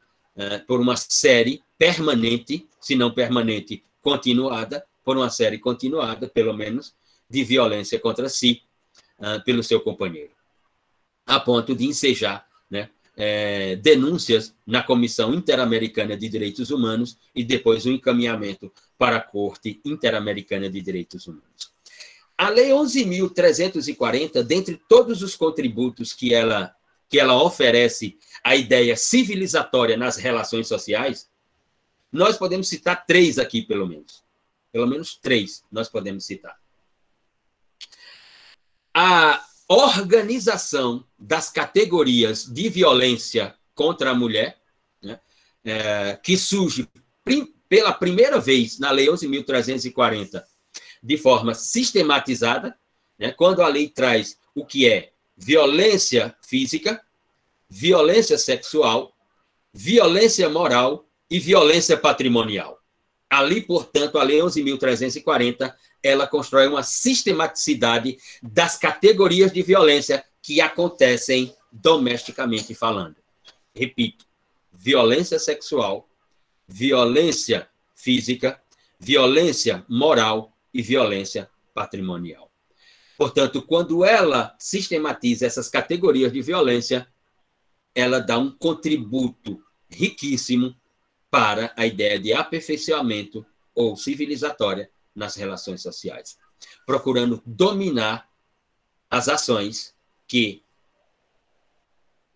por 0.67 0.79
uma 0.79 0.95
série 0.95 1.61
permanente, 1.77 2.67
se 2.79 2.95
não 2.95 3.11
permanente, 3.11 3.83
continuada, 4.01 4.85
por 5.03 5.17
uma 5.17 5.29
série 5.29 5.59
continuada, 5.59 6.27
pelo 6.27 6.53
menos, 6.53 6.93
de 7.29 7.43
violência 7.43 7.99
contra 7.99 8.27
si 8.29 8.61
uh, 9.19 9.43
pelo 9.43 9.63
seu 9.63 9.79
companheiro, 9.79 10.31
a 11.25 11.39
ponto 11.39 11.73
de 11.73 11.85
ensejar 11.85 12.45
né, 12.69 12.89
é, 13.15 13.75
denúncias 13.77 14.53
na 14.65 14.83
Comissão 14.83 15.33
Interamericana 15.33 16.17
de 16.17 16.27
Direitos 16.27 16.71
Humanos 16.71 17.17
e 17.33 17.43
depois 17.43 17.85
o 17.85 17.91
encaminhamento 17.91 18.71
para 18.97 19.17
a 19.17 19.21
Corte 19.21 19.79
Interamericana 19.85 20.69
de 20.69 20.81
Direitos 20.81 21.27
Humanos. 21.27 21.71
A 22.37 22.49
Lei 22.49 22.69
11.340, 22.69 24.41
dentre 24.43 24.81
todos 24.89 25.21
os 25.21 25.35
contributos 25.35 26.11
que 26.11 26.33
ela, 26.33 26.75
que 27.07 27.19
ela 27.19 27.41
oferece 27.41 28.17
à 28.43 28.55
ideia 28.55 28.95
civilizatória 28.95 29.97
nas 29.97 30.17
relações 30.17 30.67
sociais, 30.67 31.29
nós 32.11 32.37
podemos 32.37 32.67
citar 32.67 33.05
três 33.05 33.39
aqui, 33.39 33.61
pelo 33.61 33.87
menos. 33.87 34.23
Pelo 34.71 34.87
menos 34.87 35.15
três 35.15 35.63
nós 35.71 35.89
podemos 35.89 36.25
citar. 36.25 36.59
A 38.93 39.43
organização 39.67 41.05
das 41.17 41.49
categorias 41.49 42.45
de 42.45 42.67
violência 42.69 43.55
contra 43.73 44.11
a 44.11 44.15
mulher, 44.15 44.59
né, 45.01 45.19
é, 45.63 46.19
que 46.21 46.35
surge 46.35 46.87
prim, 47.23 47.53
pela 47.69 47.93
primeira 47.93 48.39
vez 48.39 48.79
na 48.79 48.91
Lei 48.91 49.07
11.340, 49.07 50.43
de 51.01 51.17
forma 51.17 51.53
sistematizada, 51.53 52.77
né, 53.17 53.31
quando 53.31 53.61
a 53.61 53.67
lei 53.67 53.87
traz 53.87 54.37
o 54.53 54.65
que 54.65 54.87
é 54.87 55.13
violência 55.37 56.35
física, 56.41 57.01
violência 57.73 58.37
sexual, 58.37 59.15
violência 59.73 60.49
moral 60.49 61.07
e 61.29 61.39
violência 61.39 61.95
patrimonial. 61.95 62.77
Ali, 63.29 63.61
portanto, 63.61 64.19
a 64.19 64.23
Lei 64.23 64.39
11.340, 64.39 65.73
ela 66.03 66.27
constrói 66.27 66.67
uma 66.67 66.83
sistematicidade 66.83 68.17
das 68.43 68.75
categorias 68.77 69.53
de 69.53 69.61
violência 69.61 70.21
que 70.41 70.59
acontecem 70.59 71.55
domesticamente 71.71 72.75
falando. 72.75 73.15
Repito, 73.73 74.25
violência 74.73 75.39
sexual, 75.39 76.09
violência 76.67 77.69
física, 77.95 78.61
violência 78.99 79.85
moral 79.87 80.51
e 80.73 80.81
violência 80.81 81.49
patrimonial. 81.73 82.51
Portanto, 83.17 83.61
quando 83.61 84.03
ela 84.03 84.53
sistematiza 84.59 85.45
essas 85.45 85.69
categorias 85.69 86.33
de 86.33 86.41
violência, 86.41 87.07
ela 87.93 88.19
dá 88.19 88.37
um 88.37 88.51
contributo 88.51 89.63
riquíssimo 89.89 90.75
para 91.29 91.73
a 91.75 91.85
ideia 91.85 92.19
de 92.19 92.33
aperfeiçoamento 92.33 93.45
ou 93.73 93.95
civilizatória 93.95 94.89
nas 95.15 95.35
relações 95.35 95.81
sociais, 95.81 96.37
procurando 96.85 97.41
dominar 97.45 98.29
as 99.09 99.27
ações 99.27 99.93
que 100.27 100.63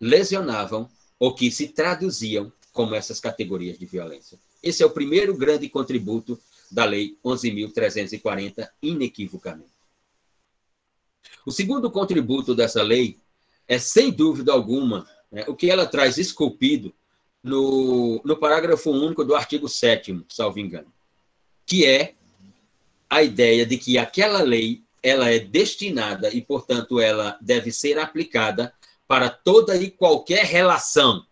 lesionavam 0.00 0.90
ou 1.18 1.34
que 1.34 1.50
se 1.50 1.68
traduziam 1.68 2.52
como 2.72 2.94
essas 2.94 3.18
categorias 3.18 3.78
de 3.78 3.86
violência. 3.86 4.38
Esse 4.62 4.82
é 4.82 4.86
o 4.86 4.90
primeiro 4.90 5.36
grande 5.36 5.68
contributo 5.68 6.38
da 6.70 6.84
Lei 6.84 7.16
11.340, 7.24 8.68
inequivocamente. 8.82 9.76
O 11.44 11.50
segundo 11.50 11.90
contributo 11.90 12.54
dessa 12.54 12.82
lei 12.82 13.18
é, 13.68 13.78
sem 13.78 14.10
dúvida 14.10 14.52
alguma, 14.52 15.08
né, 15.36 15.44
o 15.46 15.54
que 15.54 15.70
ela 15.70 15.84
traz 15.84 16.16
esculpido 16.16 16.94
no, 17.42 18.22
no 18.24 18.38
parágrafo 18.38 18.90
único 18.90 19.22
do 19.22 19.34
artigo 19.34 19.68
7, 19.68 20.24
salvo 20.30 20.58
engano, 20.58 20.90
que 21.66 21.84
é 21.84 22.14
a 23.10 23.22
ideia 23.22 23.66
de 23.66 23.76
que 23.76 23.98
aquela 23.98 24.40
lei 24.40 24.82
ela 25.02 25.30
é 25.30 25.38
destinada 25.38 26.30
e, 26.32 26.40
portanto, 26.40 26.98
ela 26.98 27.38
deve 27.38 27.70
ser 27.70 27.98
aplicada 27.98 28.72
para 29.06 29.28
toda 29.28 29.76
e 29.76 29.90
qualquer 29.90 30.46
relação. 30.46 31.26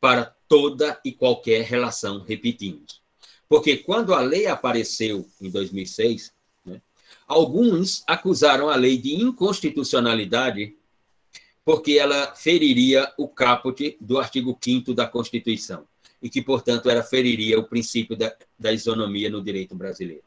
Para 0.00 0.24
toda 0.48 1.00
e 1.04 1.12
qualquer 1.12 1.62
relação, 1.62 2.18
repetimos. 2.24 3.00
Porque 3.48 3.76
quando 3.76 4.12
a 4.12 4.20
lei 4.20 4.48
apareceu 4.48 5.24
em 5.40 5.48
2006, 5.48 6.32
né, 6.66 6.82
alguns 7.28 8.02
acusaram 8.08 8.68
a 8.68 8.74
lei 8.74 8.98
de 8.98 9.14
inconstitucionalidade 9.14 10.76
porque 11.64 11.92
ela 11.92 12.34
feriria 12.34 13.12
o 13.16 13.28
caput 13.28 13.96
do 14.00 14.18
artigo 14.18 14.58
5 14.60 14.94
da 14.94 15.06
Constituição 15.06 15.86
e 16.20 16.28
que, 16.28 16.40
portanto, 16.40 16.88
ela 16.88 17.02
feriria 17.02 17.58
o 17.58 17.64
princípio 17.64 18.16
da, 18.16 18.34
da 18.58 18.72
isonomia 18.72 19.28
no 19.28 19.42
direito 19.42 19.74
brasileiro. 19.74 20.22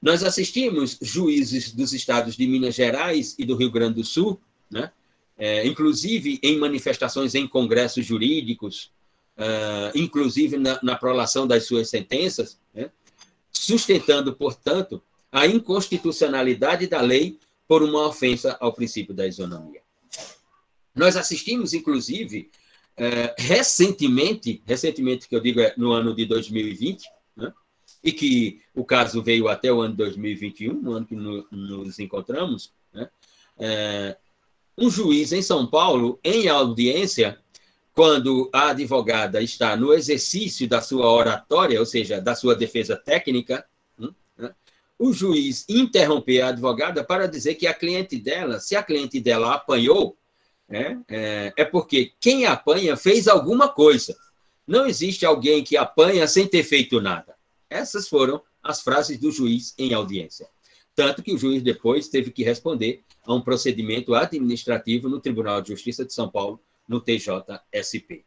Nós 0.00 0.22
assistimos 0.22 0.98
juízes 1.00 1.72
dos 1.72 1.92
estados 1.92 2.36
de 2.36 2.46
Minas 2.46 2.74
Gerais 2.74 3.34
e 3.38 3.44
do 3.44 3.54
Rio 3.54 3.70
Grande 3.70 3.96
do 3.96 4.04
Sul, 4.04 4.40
né? 4.70 4.90
É, 5.36 5.66
inclusive 5.66 6.38
em 6.42 6.58
manifestações 6.58 7.34
em 7.34 7.48
congressos 7.48 8.04
jurídicos, 8.04 8.92
uh, 9.38 9.98
inclusive 9.98 10.58
na, 10.58 10.78
na, 10.82 10.96
prolação 10.96 11.46
das 11.46 11.64
suas 11.64 11.88
sentenças, 11.88 12.60
né? 12.74 12.90
sustentando, 13.50 14.34
portanto, 14.34 15.02
a 15.32 15.46
inconstitucionalidade 15.46 16.86
da 16.86 17.00
lei 17.00 17.38
por 17.66 17.82
uma 17.82 18.06
ofensa 18.06 18.54
ao 18.60 18.74
princípio 18.74 19.14
da 19.14 19.26
isonomia. 19.26 19.79
Nós 20.94 21.16
assistimos, 21.16 21.72
inclusive, 21.72 22.50
uh, 22.98 23.34
recentemente, 23.38 24.62
recentemente 24.66 25.28
que 25.28 25.36
eu 25.36 25.40
digo 25.40 25.60
é 25.60 25.74
no 25.76 25.92
ano 25.92 26.14
de 26.14 26.24
2020, 26.26 27.04
né? 27.36 27.52
e 28.02 28.12
que 28.12 28.60
o 28.74 28.84
caso 28.84 29.22
veio 29.22 29.48
até 29.48 29.72
o 29.72 29.80
ano 29.80 29.92
de 29.92 29.98
2021, 29.98 30.74
no 30.74 30.92
ano 30.92 31.06
que 31.06 31.14
no, 31.14 31.46
nos 31.50 31.98
encontramos, 31.98 32.72
né? 32.92 33.08
é, 33.58 34.16
um 34.76 34.90
juiz 34.90 35.32
em 35.32 35.42
São 35.42 35.66
Paulo, 35.66 36.18
em 36.24 36.48
audiência, 36.48 37.38
quando 37.92 38.48
a 38.52 38.70
advogada 38.70 39.42
está 39.42 39.76
no 39.76 39.92
exercício 39.92 40.66
da 40.66 40.80
sua 40.80 41.06
oratória, 41.10 41.78
ou 41.78 41.84
seja, 41.84 42.20
da 42.20 42.34
sua 42.34 42.54
defesa 42.54 42.96
técnica, 42.96 43.64
né? 43.98 44.54
o 44.98 45.12
juiz 45.12 45.66
interromper 45.68 46.40
a 46.40 46.48
advogada 46.48 47.04
para 47.04 47.26
dizer 47.26 47.56
que 47.56 47.66
a 47.66 47.74
cliente 47.74 48.16
dela, 48.16 48.58
se 48.58 48.74
a 48.74 48.82
cliente 48.82 49.20
dela 49.20 49.54
apanhou, 49.54 50.16
né, 50.70 51.02
é, 51.08 51.52
é 51.56 51.64
porque 51.64 52.12
quem 52.20 52.46
apanha 52.46 52.96
fez 52.96 53.26
alguma 53.26 53.68
coisa. 53.68 54.16
Não 54.66 54.86
existe 54.86 55.26
alguém 55.26 55.64
que 55.64 55.76
apanha 55.76 56.28
sem 56.28 56.46
ter 56.46 56.62
feito 56.62 57.00
nada. 57.00 57.34
Essas 57.68 58.08
foram 58.08 58.40
as 58.62 58.80
frases 58.80 59.18
do 59.18 59.32
juiz 59.32 59.74
em 59.76 59.92
audiência. 59.92 60.48
Tanto 60.94 61.22
que 61.22 61.32
o 61.32 61.38
juiz 61.38 61.62
depois 61.62 62.08
teve 62.08 62.30
que 62.30 62.44
responder 62.44 63.02
a 63.24 63.34
um 63.34 63.40
procedimento 63.40 64.14
administrativo 64.14 65.08
no 65.08 65.20
Tribunal 65.20 65.60
de 65.60 65.70
Justiça 65.70 66.04
de 66.04 66.12
São 66.12 66.30
Paulo, 66.30 66.60
no 66.86 67.00
TJSP. 67.00 68.24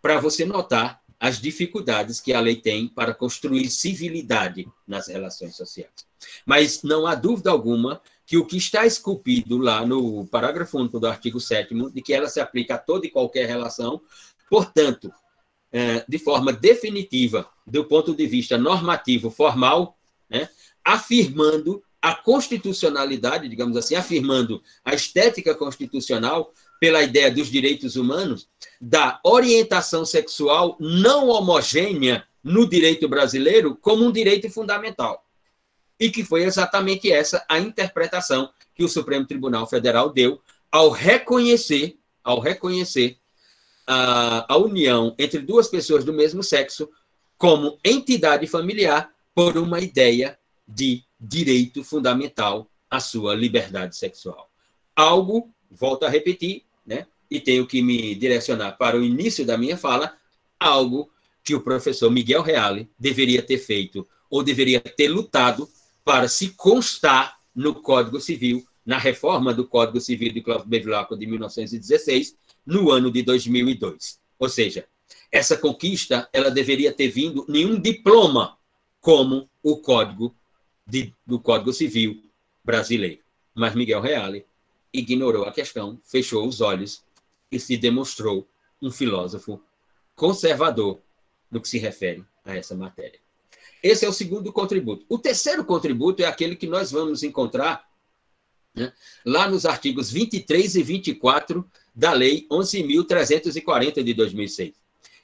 Para 0.00 0.20
você 0.20 0.44
notar 0.44 1.02
as 1.18 1.40
dificuldades 1.40 2.20
que 2.20 2.32
a 2.32 2.40
lei 2.40 2.56
tem 2.56 2.88
para 2.88 3.14
construir 3.14 3.68
civilidade 3.68 4.68
nas 4.86 5.06
relações 5.06 5.56
sociais. 5.56 5.92
Mas 6.44 6.82
não 6.82 7.06
há 7.06 7.14
dúvida 7.14 7.50
alguma 7.50 8.00
que 8.26 8.36
o 8.36 8.46
que 8.46 8.56
está 8.56 8.86
esculpido 8.86 9.58
lá 9.58 9.84
no 9.84 10.26
parágrafo 10.26 10.78
único 10.78 11.00
do 11.00 11.06
artigo 11.06 11.40
7 11.40 11.74
de 11.90 12.02
que 12.02 12.14
ela 12.14 12.28
se 12.28 12.40
aplica 12.40 12.74
a 12.74 12.78
toda 12.78 13.06
e 13.06 13.10
qualquer 13.10 13.46
relação, 13.46 14.00
portanto, 14.48 15.12
é, 15.72 16.04
de 16.08 16.18
forma 16.18 16.52
definitiva, 16.52 17.48
do 17.66 17.84
ponto 17.84 18.14
de 18.14 18.26
vista 18.26 18.58
normativo 18.58 19.30
formal, 19.30 19.98
né, 20.28 20.48
afirmando 20.84 21.82
a 22.00 22.14
constitucionalidade, 22.14 23.48
digamos 23.48 23.76
assim, 23.76 23.94
afirmando 23.94 24.62
a 24.84 24.92
estética 24.92 25.54
constitucional 25.54 26.52
pela 26.80 27.02
ideia 27.02 27.30
dos 27.30 27.48
direitos 27.48 27.94
humanos, 27.94 28.48
da 28.80 29.20
orientação 29.24 30.04
sexual 30.04 30.76
não 30.80 31.28
homogênea 31.28 32.26
no 32.42 32.68
direito 32.68 33.08
brasileiro 33.08 33.76
como 33.76 34.04
um 34.04 34.10
direito 34.10 34.50
fundamental. 34.50 35.21
E 35.98 36.10
que 36.10 36.24
foi 36.24 36.42
exatamente 36.42 37.10
essa 37.12 37.44
a 37.48 37.58
interpretação 37.58 38.50
que 38.74 38.84
o 38.84 38.88
Supremo 38.88 39.26
Tribunal 39.26 39.66
Federal 39.66 40.10
deu 40.10 40.40
ao 40.70 40.90
reconhecer, 40.90 41.98
ao 42.24 42.40
reconhecer 42.40 43.18
a, 43.86 44.52
a 44.52 44.56
união 44.56 45.14
entre 45.18 45.40
duas 45.40 45.68
pessoas 45.68 46.04
do 46.04 46.12
mesmo 46.12 46.42
sexo 46.42 46.88
como 47.36 47.78
entidade 47.84 48.46
familiar 48.46 49.12
por 49.34 49.56
uma 49.56 49.80
ideia 49.80 50.38
de 50.66 51.02
direito 51.20 51.82
fundamental 51.84 52.70
à 52.90 53.00
sua 53.00 53.34
liberdade 53.34 53.96
sexual. 53.96 54.50
Algo, 54.94 55.52
volto 55.70 56.04
a 56.04 56.08
repetir, 56.08 56.64
né, 56.86 57.06
e 57.30 57.40
tenho 57.40 57.66
que 57.66 57.82
me 57.82 58.14
direcionar 58.14 58.72
para 58.72 58.96
o 58.96 59.02
início 59.02 59.44
da 59.44 59.56
minha 59.56 59.76
fala, 59.76 60.16
algo 60.58 61.10
que 61.42 61.54
o 61.54 61.60
professor 61.60 62.10
Miguel 62.10 62.42
Reale 62.42 62.88
deveria 62.98 63.42
ter 63.42 63.58
feito 63.58 64.06
ou 64.30 64.42
deveria 64.42 64.80
ter 64.80 65.08
lutado 65.08 65.68
para 66.04 66.28
se 66.28 66.50
constar 66.50 67.38
no 67.54 67.74
Código 67.74 68.20
Civil, 68.20 68.66
na 68.84 68.98
reforma 68.98 69.54
do 69.54 69.66
Código 69.66 70.00
Civil 70.00 70.32
de 70.32 70.40
Cláudio 70.40 70.68
Bevilacqua 70.68 71.16
de 71.16 71.26
1916, 71.26 72.36
no 72.66 72.90
ano 72.90 73.10
de 73.10 73.22
2002. 73.22 74.20
Ou 74.38 74.48
seja, 74.48 74.86
essa 75.30 75.56
conquista 75.56 76.28
ela 76.32 76.50
deveria 76.50 76.92
ter 76.92 77.08
vindo 77.08 77.44
nenhum 77.48 77.80
diploma 77.80 78.58
como 79.00 79.48
o 79.62 79.76
Código 79.76 80.34
de, 80.86 81.14
do 81.26 81.38
Código 81.38 81.72
Civil 81.72 82.22
brasileiro. 82.64 83.22
Mas 83.54 83.74
Miguel 83.74 84.00
Reale 84.00 84.46
ignorou 84.92 85.44
a 85.44 85.52
questão, 85.52 86.00
fechou 86.04 86.46
os 86.46 86.60
olhos 86.60 87.02
e 87.50 87.58
se 87.58 87.76
demonstrou 87.76 88.48
um 88.80 88.90
filósofo 88.90 89.62
conservador 90.14 91.00
no 91.50 91.60
que 91.60 91.68
se 91.68 91.78
refere 91.78 92.24
a 92.44 92.56
essa 92.56 92.74
matéria. 92.74 93.21
Esse 93.82 94.04
é 94.04 94.08
o 94.08 94.12
segundo 94.12 94.52
contributo. 94.52 95.04
O 95.08 95.18
terceiro 95.18 95.64
contributo 95.64 96.22
é 96.22 96.26
aquele 96.26 96.54
que 96.54 96.66
nós 96.66 96.92
vamos 96.92 97.22
encontrar 97.22 97.84
né, 98.74 98.92
lá 99.24 99.48
nos 99.48 99.66
artigos 99.66 100.10
23 100.10 100.76
e 100.76 100.82
24 100.82 101.68
da 101.94 102.12
Lei 102.12 102.46
11.340 102.50 104.02
de 104.02 104.14
2006, 104.14 104.74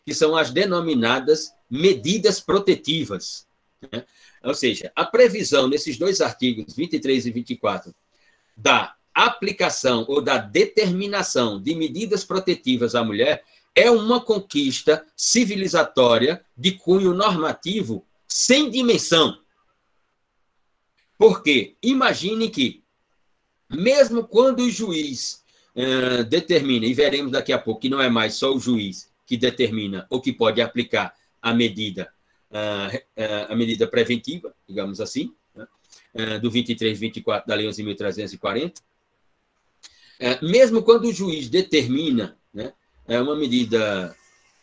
que 0.04 0.12
são 0.12 0.36
as 0.36 0.50
denominadas 0.50 1.52
medidas 1.70 2.40
protetivas. 2.40 3.46
Né? 3.92 4.04
Ou 4.42 4.54
seja, 4.54 4.92
a 4.94 5.04
previsão 5.04 5.68
nesses 5.68 5.96
dois 5.96 6.20
artigos, 6.20 6.74
23 6.74 7.26
e 7.26 7.30
24, 7.30 7.94
da 8.56 8.96
aplicação 9.14 10.04
ou 10.08 10.20
da 10.20 10.36
determinação 10.36 11.60
de 11.60 11.74
medidas 11.74 12.24
protetivas 12.24 12.94
à 12.94 13.04
mulher 13.04 13.44
é 13.74 13.90
uma 13.90 14.20
conquista 14.20 15.06
civilizatória 15.16 16.44
de 16.56 16.72
cunho 16.72 17.14
normativo 17.14 18.04
sem 18.28 18.70
dimensão. 18.70 19.40
Porque 21.16 21.76
imagine 21.82 22.50
que, 22.50 22.84
mesmo 23.70 24.26
quando 24.26 24.60
o 24.60 24.70
juiz 24.70 25.42
uh, 25.74 26.24
determina, 26.24 26.86
e 26.86 26.94
veremos 26.94 27.32
daqui 27.32 27.52
a 27.52 27.58
pouco 27.58 27.80
que 27.80 27.88
não 27.88 28.00
é 28.00 28.08
mais 28.08 28.34
só 28.34 28.54
o 28.54 28.60
juiz 28.60 29.10
que 29.26 29.36
determina 29.36 30.06
ou 30.10 30.20
que 30.20 30.32
pode 30.32 30.60
aplicar 30.60 31.14
a 31.40 31.52
medida 31.52 32.12
a 33.48 33.54
medida 33.54 33.86
preventiva, 33.86 34.54
digamos 34.66 35.00
assim, 35.00 35.34
né, 35.54 36.38
do 36.38 36.50
23 36.50 36.98
24 36.98 37.46
da 37.46 37.54
Lei 37.54 37.66
11.340, 37.68 38.80
é, 40.18 40.44
mesmo 40.44 40.82
quando 40.82 41.06
o 41.06 41.12
juiz 41.12 41.48
determina 41.48 42.36
né, 42.52 42.72
uma 43.06 43.36
medida 43.36 44.16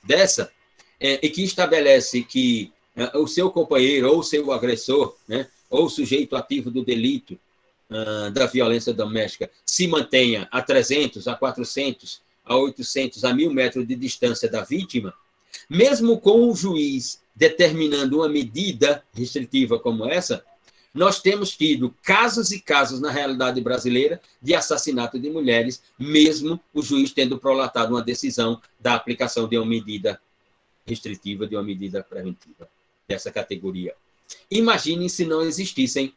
dessa, 0.03 0.51
e 0.99 1.29
que 1.29 1.43
estabelece 1.43 2.23
que 2.23 2.73
o 3.13 3.27
seu 3.27 3.51
companheiro 3.51 4.11
ou 4.11 4.23
seu 4.23 4.51
agressor, 4.51 5.15
né, 5.27 5.47
ou 5.69 5.89
sujeito 5.89 6.35
ativo 6.35 6.71
do 6.71 6.83
delito 6.83 7.37
uh, 7.89 8.31
da 8.31 8.45
violência 8.45 8.93
doméstica, 8.93 9.49
se 9.65 9.87
mantenha 9.87 10.47
a 10.51 10.61
300, 10.61 11.27
a 11.27 11.35
400, 11.35 12.21
a 12.45 12.55
800, 12.55 13.25
a 13.25 13.33
1.000 13.33 13.51
metros 13.51 13.87
de 13.87 13.95
distância 13.95 14.49
da 14.49 14.63
vítima, 14.63 15.13
mesmo 15.69 16.19
com 16.19 16.49
o 16.49 16.55
juiz 16.55 17.19
determinando 17.35 18.17
uma 18.17 18.29
medida 18.29 19.03
restritiva 19.13 19.77
como 19.77 20.05
essa, 20.05 20.43
nós 20.93 21.21
temos 21.21 21.51
tido 21.57 21.93
casos 22.01 22.51
e 22.51 22.61
casos 22.61 23.01
na 23.01 23.11
realidade 23.11 23.59
brasileira 23.59 24.21
de 24.41 24.55
assassinato 24.55 25.19
de 25.19 25.29
mulheres, 25.29 25.83
mesmo 25.99 26.57
o 26.73 26.81
juiz 26.81 27.11
tendo 27.11 27.37
prolatado 27.37 27.93
uma 27.93 28.01
decisão 28.01 28.61
da 28.79 28.93
aplicação 28.93 29.49
de 29.49 29.57
uma 29.57 29.65
medida 29.65 30.21
restritiva, 30.85 31.45
de 31.45 31.57
uma 31.57 31.63
medida 31.63 32.01
preventiva 32.01 32.69
dessa 33.07 33.31
categoria. 33.31 33.95
Imaginem 34.49 35.07
se 35.09 35.25
não 35.25 35.41
existissem 35.41 36.13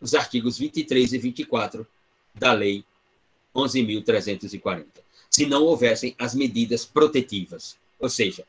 os 0.00 0.14
artigos 0.14 0.58
23 0.58 1.12
e 1.12 1.18
24 1.18 1.86
da 2.34 2.52
Lei 2.52 2.84
11.340, 3.54 4.86
se 5.28 5.46
não 5.46 5.64
houvessem 5.64 6.14
as 6.18 6.34
medidas 6.34 6.84
protetivas. 6.84 7.76
Ou 7.98 8.08
seja, 8.08 8.44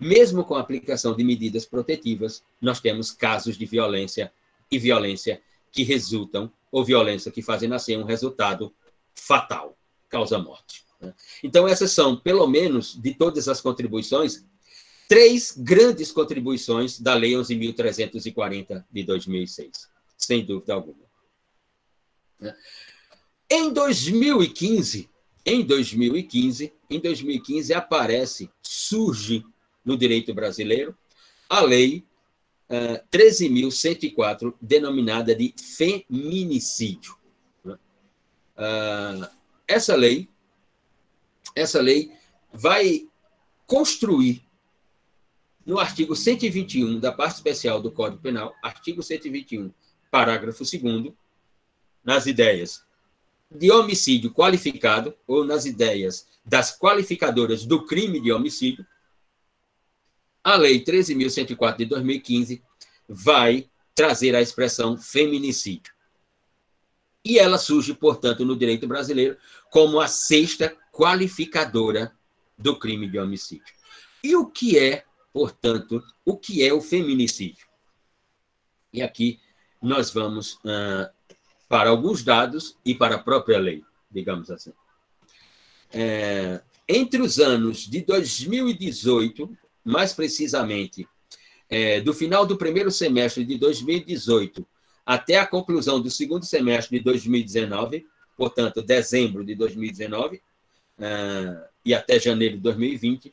mesmo 0.00 0.44
com 0.44 0.54
a 0.54 0.60
aplicação 0.60 1.14
de 1.14 1.22
medidas 1.22 1.66
protetivas, 1.66 2.42
nós 2.60 2.80
temos 2.80 3.10
casos 3.10 3.58
de 3.58 3.66
violência 3.66 4.32
e 4.70 4.78
violência 4.78 5.42
que 5.70 5.82
resultam, 5.82 6.50
ou 6.72 6.84
violência 6.84 7.30
que 7.30 7.42
fazem 7.42 7.68
nascer 7.68 7.98
um 7.98 8.04
resultado 8.04 8.72
fatal, 9.14 9.76
causa 10.08 10.38
morte. 10.38 10.82
Né? 11.00 11.12
Então, 11.42 11.68
essas 11.68 11.92
são, 11.92 12.16
pelo 12.16 12.46
menos, 12.46 13.00
de 13.00 13.14
todas 13.14 13.48
as 13.48 13.60
contribuições, 13.60 14.44
três 15.08 15.54
grandes 15.56 16.10
contribuições 16.10 16.98
da 16.98 17.14
Lei 17.14 17.32
11.340 17.32 18.84
de 18.90 19.02
2006, 19.02 19.88
sem 20.16 20.44
dúvida 20.44 20.74
alguma. 20.74 21.04
Em 23.50 23.72
2015, 23.72 25.08
em 25.46 25.64
2015, 25.64 26.72
em 26.90 27.00
2015 27.00 27.74
aparece, 27.74 28.50
surge 28.62 29.44
no 29.84 29.96
direito 29.96 30.32
brasileiro 30.32 30.96
a 31.48 31.60
lei 31.60 32.04
uh, 32.70 32.96
ah, 32.96 33.04
13.104, 33.12 34.54
denominada 34.60 35.34
de 35.34 35.54
feminicídio. 35.58 37.16
Uh, 37.66 39.28
essa 39.66 39.94
lei, 39.94 40.28
essa 41.54 41.80
lei 41.80 42.12
vai 42.52 43.06
construir 43.66 44.43
no 45.66 45.78
artigo 45.78 46.14
121 46.14 46.98
da 47.00 47.12
parte 47.12 47.36
especial 47.36 47.80
do 47.80 47.90
Código 47.90 48.20
Penal, 48.20 48.54
artigo 48.62 49.02
121, 49.02 49.72
parágrafo 50.10 50.62
2 50.64 51.12
nas 52.04 52.26
ideias 52.26 52.84
de 53.50 53.70
homicídio 53.70 54.32
qualificado 54.32 55.14
ou 55.26 55.44
nas 55.44 55.64
ideias 55.64 56.26
das 56.44 56.76
qualificadoras 56.76 57.64
do 57.64 57.86
crime 57.86 58.20
de 58.20 58.30
homicídio, 58.32 58.86
a 60.42 60.56
Lei 60.56 60.84
13.104 60.84 61.76
de 61.78 61.84
2015 61.86 62.62
vai 63.08 63.70
trazer 63.94 64.34
a 64.34 64.42
expressão 64.42 64.98
feminicídio. 64.98 65.94
E 67.24 67.38
ela 67.38 67.56
surge, 67.56 67.94
portanto, 67.94 68.44
no 68.44 68.54
direito 68.54 68.86
brasileiro 68.86 69.38
como 69.70 69.98
a 69.98 70.06
sexta 70.06 70.76
qualificadora 70.92 72.12
do 72.58 72.78
crime 72.78 73.08
de 73.08 73.18
homicídio. 73.18 73.72
E 74.22 74.36
o 74.36 74.46
que 74.46 74.78
é 74.78 75.04
portanto, 75.34 76.00
o 76.24 76.36
que 76.36 76.62
é 76.64 76.72
o 76.72 76.80
feminicídio. 76.80 77.66
E 78.92 79.02
aqui 79.02 79.40
nós 79.82 80.12
vamos 80.12 80.54
uh, 80.54 81.10
para 81.68 81.90
alguns 81.90 82.22
dados 82.22 82.78
e 82.84 82.94
para 82.94 83.16
a 83.16 83.18
própria 83.18 83.58
lei, 83.58 83.82
digamos 84.08 84.48
assim. 84.48 84.72
É, 85.92 86.62
entre 86.88 87.20
os 87.20 87.40
anos 87.40 87.78
de 87.78 88.00
2018, 88.02 89.58
mais 89.84 90.12
precisamente, 90.12 91.06
é, 91.68 92.00
do 92.00 92.14
final 92.14 92.46
do 92.46 92.56
primeiro 92.56 92.90
semestre 92.92 93.44
de 93.44 93.58
2018 93.58 94.64
até 95.04 95.36
a 95.36 95.46
conclusão 95.46 96.00
do 96.00 96.10
segundo 96.10 96.44
semestre 96.44 96.98
de 96.98 97.04
2019, 97.04 98.06
portanto, 98.36 98.80
dezembro 98.80 99.44
de 99.44 99.54
2019, 99.54 100.36
uh, 100.36 100.40
e 101.84 101.92
até 101.92 102.18
janeiro 102.18 102.56
de 102.56 102.62
2020, 102.62 103.32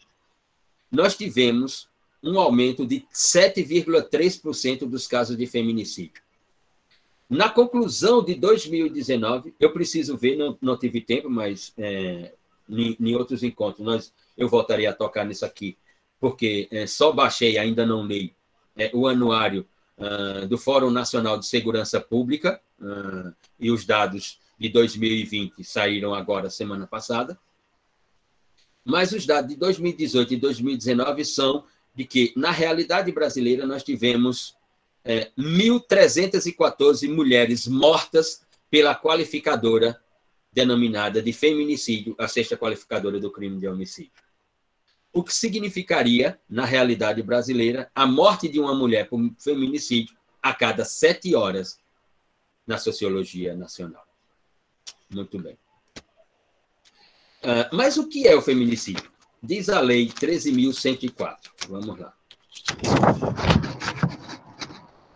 nós 0.92 1.16
tivemos 1.16 1.91
um 2.24 2.40
aumento 2.40 2.86
de 2.86 3.06
7,3% 3.14 4.88
dos 4.88 5.08
casos 5.08 5.36
de 5.38 5.48
feminicídio. 5.48 6.22
Na 7.30 7.50
conclusão 7.50 8.24
de 8.24 8.36
2019, 8.36 9.54
eu 9.60 9.72
preciso 9.72 10.18
ver, 10.18 10.36
não, 10.36 10.58
não 10.62 10.78
tive 10.78 11.00
tempo, 11.00 11.30
mas 11.30 11.74
é, 11.78 12.34
em, 12.70 12.98
em, 13.00 13.16
outros 13.16 13.42
encontros 13.42 13.86
nós, 13.86 14.14
eu 14.38 14.50
voltaria 14.50 14.90
a 14.90 14.94
tocar 14.94 15.26
nisso 15.26 15.46
aqui, 15.46 15.78
porque 16.20 16.68
é, 16.70 16.86
só 16.86 17.12
baixei, 17.12 17.58
ainda 17.58 17.86
não 17.86 18.06
li, 18.06 18.36
é, 18.76 18.92
o 18.94 19.08
anuário 19.08 19.66
uh, 19.98 20.46
do 20.48 20.58
Fórum 20.58 20.90
Nacional 20.90 21.38
de 21.38 21.46
Segurança 21.46 22.00
Pública, 22.02 22.62
uh, 22.80 23.34
e 23.60 23.72
os 23.72 23.86
dados 23.86 24.40
de 24.60 24.70
2020 24.70 25.64
saíram 25.64 26.14
agora, 26.14 26.50
semana 26.50 26.86
passada. 26.86 27.40
Mas 28.84 29.12
os 29.12 29.26
dados 29.26 29.50
de 29.52 29.56
2018 29.56 30.34
e 30.34 30.38
2019 30.38 31.26
são 31.26 31.64
de 31.94 32.06
que, 32.06 32.34
na 32.36 32.52
realidade 32.52 33.12
brasileira, 33.12 33.66
nós 33.66 33.84
tivemos 33.84 34.56
é, 35.04 35.32
1.314 35.38 37.10
mulheres 37.10 37.68
mortas 37.68 38.42
pela 38.70 38.96
qualificadora 38.96 40.02
denominada 40.52 41.22
de 41.22 41.32
feminicídio, 41.32 42.16
a 42.18 42.28
sexta 42.28 42.58
qualificadora 42.58 43.20
do 43.20 43.32
crime 43.32 43.60
de 43.60 43.68
homicídio. 43.68 44.12
O 45.14 45.24
que 45.24 45.34
significaria, 45.34 46.40
na 46.50 46.66
realidade 46.66 47.22
brasileira, 47.22 47.92
a 47.94 48.06
morte 48.06 48.48
de 48.48 48.60
uma 48.60 48.74
mulher 48.74 49.10
por 49.10 49.20
feminicídio 49.38 50.16
a 50.42 50.54
cada 50.54 50.86
sete 50.86 51.36
horas 51.36 51.78
na 52.66 52.78
sociologia 52.78 53.56
nacional. 53.56 54.06
Muito 55.10 55.38
bem. 55.40 55.58
Uh, 57.44 57.76
mas 57.76 57.98
o 57.98 58.08
que 58.08 58.28
é 58.28 58.36
o 58.36 58.42
feminicídio? 58.42 59.12
Diz 59.44 59.70
a 59.70 59.80
lei 59.80 60.08
13.104. 60.08 61.38
Vamos 61.68 61.98
lá. 61.98 62.14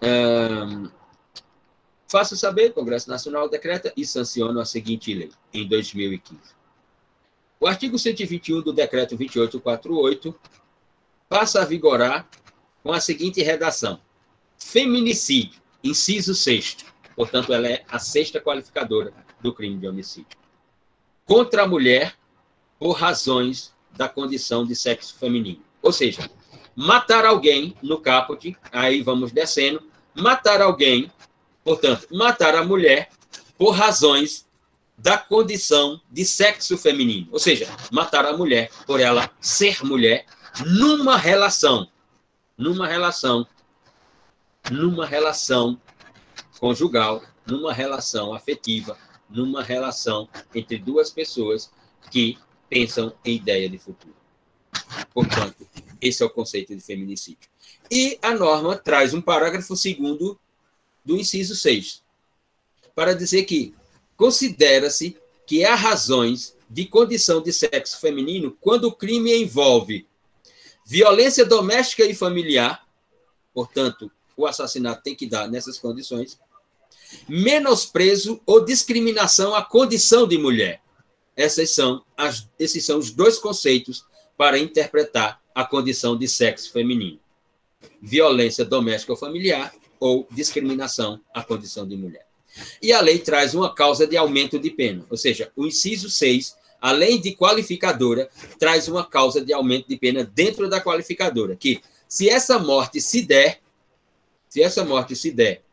Um, 0.01 0.89
faço 2.07 2.35
saber, 2.35 2.71
o 2.71 2.73
Congresso 2.73 3.07
Nacional 3.07 3.47
decreta 3.47 3.93
e 3.95 4.03
sanciona 4.03 4.63
a 4.63 4.65
seguinte 4.65 5.13
lei, 5.13 5.31
em 5.53 5.67
2015. 5.67 6.39
O 7.59 7.67
artigo 7.67 7.99
121 7.99 8.61
do 8.63 8.73
decreto 8.73 9.15
2848 9.15 10.35
passa 11.29 11.61
a 11.61 11.65
vigorar 11.65 12.27
com 12.81 12.91
a 12.91 12.99
seguinte 12.99 13.43
redação: 13.43 13.99
feminicídio, 14.57 15.61
inciso 15.83 16.33
sexto. 16.33 16.83
Portanto, 17.15 17.53
ela 17.53 17.67
é 17.67 17.85
a 17.87 17.99
sexta 17.99 18.41
qualificadora 18.41 19.13
do 19.39 19.53
crime 19.53 19.77
de 19.77 19.87
homicídio. 19.87 20.37
Contra 21.25 21.63
a 21.63 21.67
mulher 21.67 22.15
por 22.79 22.93
razões 22.93 23.74
da 23.95 24.09
condição 24.09 24.65
de 24.65 24.75
sexo 24.75 25.15
feminino. 25.15 25.61
Ou 25.81 25.91
seja, 25.91 26.29
matar 26.75 27.25
alguém 27.25 27.75
no 27.81 27.99
caput, 27.99 28.55
aí 28.71 29.01
vamos 29.01 29.31
descendo, 29.31 29.81
matar 30.13 30.61
alguém, 30.61 31.11
portanto, 31.63 32.07
matar 32.11 32.55
a 32.55 32.63
mulher 32.63 33.09
por 33.57 33.71
razões 33.71 34.45
da 34.97 35.17
condição 35.17 35.99
de 36.11 36.25
sexo 36.25 36.77
feminino. 36.77 37.27
Ou 37.31 37.39
seja, 37.39 37.67
matar 37.91 38.25
a 38.25 38.35
mulher 38.35 38.69
por 38.85 38.99
ela 38.99 39.29
ser 39.39 39.83
mulher 39.83 40.25
numa 40.65 41.17
relação, 41.17 41.87
numa 42.57 42.87
relação, 42.87 43.45
numa 44.71 45.05
relação 45.05 45.79
conjugal, 46.59 47.21
numa 47.45 47.73
relação 47.73 48.33
afetiva, 48.33 48.97
numa 49.29 49.61
relação 49.61 50.27
entre 50.53 50.77
duas 50.77 51.09
pessoas 51.09 51.71
que 52.09 52.37
pensam 52.75 53.13
em 53.23 53.37
ideia 53.37 53.69
de 53.69 53.77
futuro. 53.77 54.13
Portanto, 55.13 55.65
esse 56.01 56.21
é 56.21 56.25
o 56.25 56.29
conceito 56.29 56.75
de 56.75 56.81
feminicídio. 56.81 57.49
E 57.89 58.19
a 58.21 58.33
norma 58.33 58.75
traz 58.75 59.13
um 59.13 59.21
parágrafo 59.21 59.77
segundo 59.77 60.37
do 61.05 61.15
inciso 61.15 61.55
6, 61.55 62.03
para 62.93 63.15
dizer 63.15 63.45
que 63.45 63.73
considera-se 64.17 65.15
que 65.47 65.63
há 65.63 65.73
razões 65.73 66.53
de 66.69 66.83
condição 66.85 67.41
de 67.41 67.53
sexo 67.53 67.97
feminino 68.01 68.57
quando 68.59 68.85
o 68.89 68.91
crime 68.91 69.33
envolve 69.33 70.05
violência 70.85 71.45
doméstica 71.45 72.03
e 72.03 72.13
familiar, 72.13 72.85
portanto, 73.53 74.11
o 74.35 74.45
assassinato 74.45 75.01
tem 75.01 75.15
que 75.15 75.27
dar 75.27 75.47
nessas 75.47 75.79
condições, 75.79 76.37
menosprezo 77.25 78.41
ou 78.45 78.65
discriminação 78.65 79.55
à 79.55 79.63
condição 79.63 80.27
de 80.27 80.37
mulher, 80.37 80.81
essas 81.35 81.71
são 81.71 82.03
as, 82.15 82.47
esses 82.57 82.85
são 82.85 82.97
os 82.97 83.11
dois 83.11 83.37
conceitos 83.37 84.05
para 84.37 84.57
interpretar 84.57 85.41
a 85.53 85.65
condição 85.65 86.17
de 86.17 86.27
sexo 86.27 86.71
feminino: 86.71 87.19
violência 88.01 88.63
doméstica 88.63 89.13
ou 89.13 89.17
familiar 89.17 89.73
ou 89.99 90.27
discriminação 90.31 91.19
à 91.33 91.43
condição 91.43 91.87
de 91.87 91.95
mulher. 91.95 92.25
E 92.81 92.93
a 92.93 93.01
lei 93.01 93.19
traz 93.19 93.53
uma 93.53 93.73
causa 93.73 94.07
de 94.07 94.15
aumento 94.15 94.57
de 94.57 94.69
pena, 94.69 95.05
ou 95.09 95.17
seja, 95.17 95.51
o 95.55 95.65
inciso 95.65 96.09
6, 96.09 96.55
além 96.79 97.19
de 97.19 97.35
qualificadora, 97.35 98.29
traz 98.57 98.87
uma 98.87 99.05
causa 99.05 99.43
de 99.43 99.51
aumento 99.51 99.87
de 99.89 99.97
pena 99.97 100.23
dentro 100.23 100.69
da 100.69 100.79
qualificadora, 100.79 101.55
que 101.55 101.81
se 102.07 102.29
essa 102.29 102.57
morte 102.57 103.01
se 103.01 103.21
der, 103.21 103.59
se 104.47 104.61
essa 104.61 104.85
morte 104.85 105.15
se 105.15 105.31
der 105.31 105.64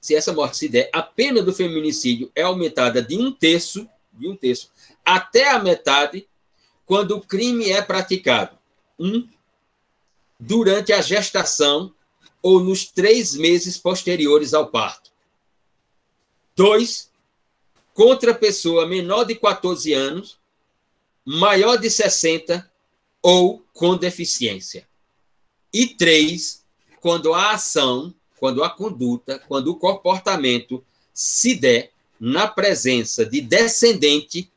se 0.00 0.14
essa 0.14 0.32
morte 0.32 0.56
se 0.56 0.68
der, 0.68 0.88
a 0.92 1.02
pena 1.02 1.42
do 1.42 1.52
feminicídio 1.52 2.30
é 2.34 2.42
aumentada 2.42 3.02
de 3.02 3.18
um 3.18 3.30
terço, 3.30 3.88
de 4.12 4.28
um 4.28 4.34
terço, 4.34 4.70
até 5.04 5.50
a 5.50 5.58
metade, 5.58 6.26
quando 6.86 7.16
o 7.16 7.20
crime 7.20 7.70
é 7.70 7.82
praticado. 7.82 8.58
Um, 8.98 9.28
durante 10.38 10.92
a 10.92 11.02
gestação 11.02 11.94
ou 12.42 12.60
nos 12.60 12.86
três 12.86 13.34
meses 13.34 13.76
posteriores 13.76 14.54
ao 14.54 14.68
parto. 14.68 15.10
Dois, 16.56 17.10
contra 17.92 18.34
pessoa 18.34 18.86
menor 18.86 19.24
de 19.24 19.34
14 19.34 19.92
anos, 19.92 20.38
maior 21.24 21.76
de 21.76 21.90
60 21.90 22.68
ou 23.22 23.64
com 23.74 23.96
deficiência. 23.96 24.88
E 25.72 25.86
três, 25.86 26.64
quando 27.00 27.34
a 27.34 27.52
ação, 27.52 28.14
quando 28.40 28.64
a 28.64 28.70
conduta, 28.70 29.38
quando 29.46 29.68
o 29.68 29.76
comportamento 29.76 30.82
se 31.12 31.54
der 31.54 31.92
na 32.18 32.48
presença 32.48 33.24
de 33.24 33.42
descendente 33.42 34.50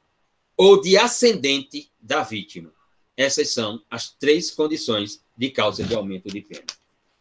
ou 0.56 0.80
de 0.82 0.98
ascendente 0.98 1.92
da 2.00 2.24
vítima. 2.24 2.72
Essas 3.16 3.50
são 3.50 3.84
as 3.92 4.10
três 4.10 4.50
condições 4.50 5.22
de 5.38 5.50
causa 5.50 5.84
de 5.84 5.94
aumento 5.94 6.30
de 6.30 6.42
pena. 6.42 6.66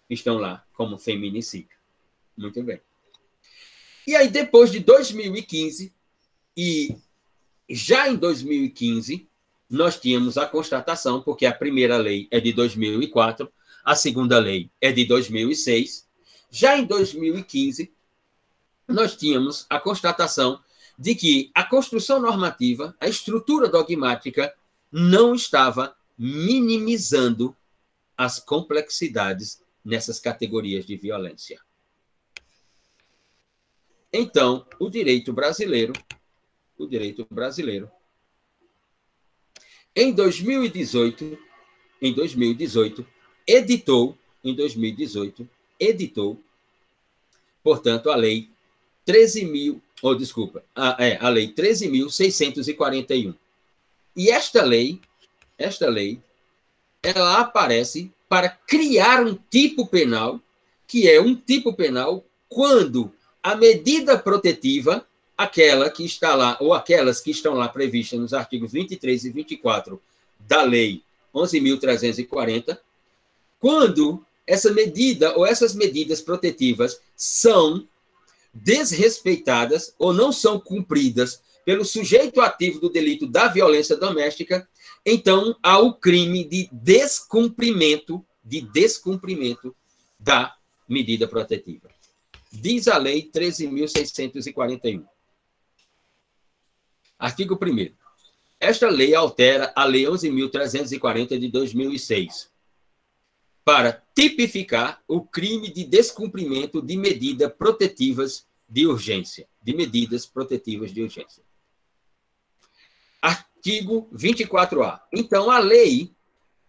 Estão 0.08 0.38
lá 0.38 0.64
como 0.72 0.98
feminicídio. 0.98 1.76
Muito 2.36 2.62
bem. 2.62 2.80
E 4.06 4.14
aí, 4.14 4.28
depois 4.28 4.70
de 4.70 4.78
2015, 4.78 5.92
e 6.56 6.96
já 7.68 8.08
em 8.08 8.16
2015, 8.16 9.26
nós 9.68 9.98
tínhamos 9.98 10.38
a 10.38 10.46
constatação, 10.46 11.22
porque 11.22 11.46
a 11.46 11.52
primeira 11.52 11.96
lei 11.96 12.28
é 12.30 12.38
de 12.38 12.52
2004, 12.52 13.50
a 13.84 13.96
segunda 13.96 14.38
lei 14.38 14.70
é 14.80 14.92
de 14.92 15.04
2006. 15.04 16.06
Já 16.54 16.76
em 16.76 16.84
2015, 16.84 17.90
nós 18.86 19.16
tínhamos 19.16 19.64
a 19.70 19.80
constatação 19.80 20.62
de 20.98 21.14
que 21.14 21.50
a 21.54 21.64
construção 21.64 22.20
normativa, 22.20 22.94
a 23.00 23.08
estrutura 23.08 23.70
dogmática, 23.70 24.54
não 24.92 25.34
estava 25.34 25.96
minimizando 26.18 27.56
as 28.14 28.38
complexidades 28.38 29.62
nessas 29.82 30.20
categorias 30.20 30.84
de 30.84 30.94
violência. 30.94 31.58
Então, 34.12 34.66
o 34.78 34.90
direito 34.90 35.32
brasileiro, 35.32 35.94
o 36.76 36.86
direito 36.86 37.26
brasileiro, 37.30 37.90
em 39.96 40.12
2018, 40.12 41.38
em 42.02 42.12
2018, 42.12 43.06
editou, 43.46 44.18
em 44.44 44.54
2018, 44.54 45.48
editou, 45.82 46.38
portanto, 47.62 48.10
a 48.10 48.16
lei 48.16 48.48
13 49.04 49.44
mil, 49.44 49.82
ou 50.00 50.12
oh, 50.12 50.14
desculpa, 50.14 50.64
a, 50.74 50.96
é, 51.04 51.18
a 51.20 51.28
lei 51.28 51.52
13.641. 51.52 53.34
E 54.16 54.30
esta 54.30 54.62
lei, 54.64 55.00
esta 55.58 55.88
lei, 55.88 56.20
ela 57.02 57.40
aparece 57.40 58.12
para 58.28 58.48
criar 58.48 59.24
um 59.24 59.34
tipo 59.50 59.86
penal, 59.86 60.40
que 60.86 61.08
é 61.08 61.20
um 61.20 61.34
tipo 61.34 61.72
penal 61.72 62.24
quando 62.48 63.12
a 63.42 63.56
medida 63.56 64.16
protetiva, 64.18 65.06
aquela 65.36 65.90
que 65.90 66.04
está 66.04 66.34
lá, 66.34 66.56
ou 66.60 66.72
aquelas 66.72 67.20
que 67.20 67.30
estão 67.30 67.54
lá 67.54 67.68
previstas 67.68 68.20
nos 68.20 68.32
artigos 68.32 68.72
23 68.72 69.24
e 69.24 69.30
24 69.30 70.00
da 70.38 70.62
Lei 70.62 71.02
11.340, 71.34 72.78
quando 73.58 74.24
essa 74.46 74.72
medida 74.72 75.36
ou 75.36 75.46
essas 75.46 75.74
medidas 75.74 76.20
protetivas 76.20 77.00
são 77.16 77.86
desrespeitadas 78.52 79.94
ou 79.98 80.12
não 80.12 80.32
são 80.32 80.60
cumpridas 80.60 81.42
pelo 81.64 81.84
sujeito 81.84 82.40
ativo 82.40 82.80
do 82.80 82.90
delito 82.90 83.26
da 83.26 83.48
violência 83.48 83.96
doméstica, 83.96 84.68
então 85.06 85.56
há 85.62 85.78
o 85.78 85.94
crime 85.94 86.44
de 86.44 86.68
descumprimento, 86.72 88.24
de 88.44 88.60
descumprimento 88.60 89.74
da 90.18 90.56
medida 90.88 91.28
protetiva. 91.28 91.88
Diz 92.52 92.88
a 92.88 92.98
lei 92.98 93.30
13.641. 93.32 95.04
Artigo 97.18 97.54
1 97.54 97.94
Esta 98.58 98.88
lei 98.90 99.14
altera 99.14 99.72
a 99.76 99.84
lei 99.84 100.04
11.340 100.04 101.38
de 101.38 101.48
2006 101.48 102.51
para 103.64 104.02
tipificar 104.14 105.02
o 105.06 105.20
crime 105.22 105.70
de 105.70 105.84
descumprimento 105.84 106.82
de 106.82 106.96
medidas 106.96 107.52
protetivas 107.52 108.46
de 108.68 108.86
urgência, 108.86 109.48
de 109.62 109.74
medidas 109.74 110.26
protetivas 110.26 110.92
de 110.92 111.02
urgência. 111.02 111.42
Artigo 113.20 114.08
24A. 114.12 115.00
Então, 115.12 115.50
a 115.50 115.58
Lei 115.58 116.10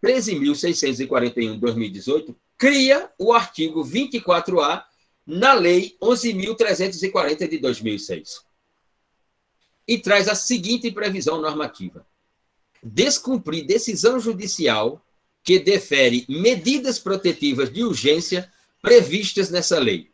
13.641 0.03 1.53
de 1.53 1.59
2018 1.59 2.35
cria 2.57 3.09
o 3.17 3.33
artigo 3.33 3.83
24A 3.83 4.83
na 5.25 5.53
Lei 5.53 5.97
11.340 6.01 7.47
de 7.47 7.57
2006 7.57 8.43
e 9.87 9.97
traz 9.97 10.27
a 10.27 10.35
seguinte 10.35 10.91
previsão 10.91 11.41
normativa: 11.41 12.05
descumprir 12.81 13.65
decisão 13.65 14.19
judicial 14.19 15.01
que 15.43 15.59
defere 15.59 16.25
medidas 16.29 16.97
protetivas 16.97 17.71
de 17.71 17.83
urgência 17.83 18.51
previstas 18.81 19.49
nessa 19.49 19.79
lei. 19.79 20.09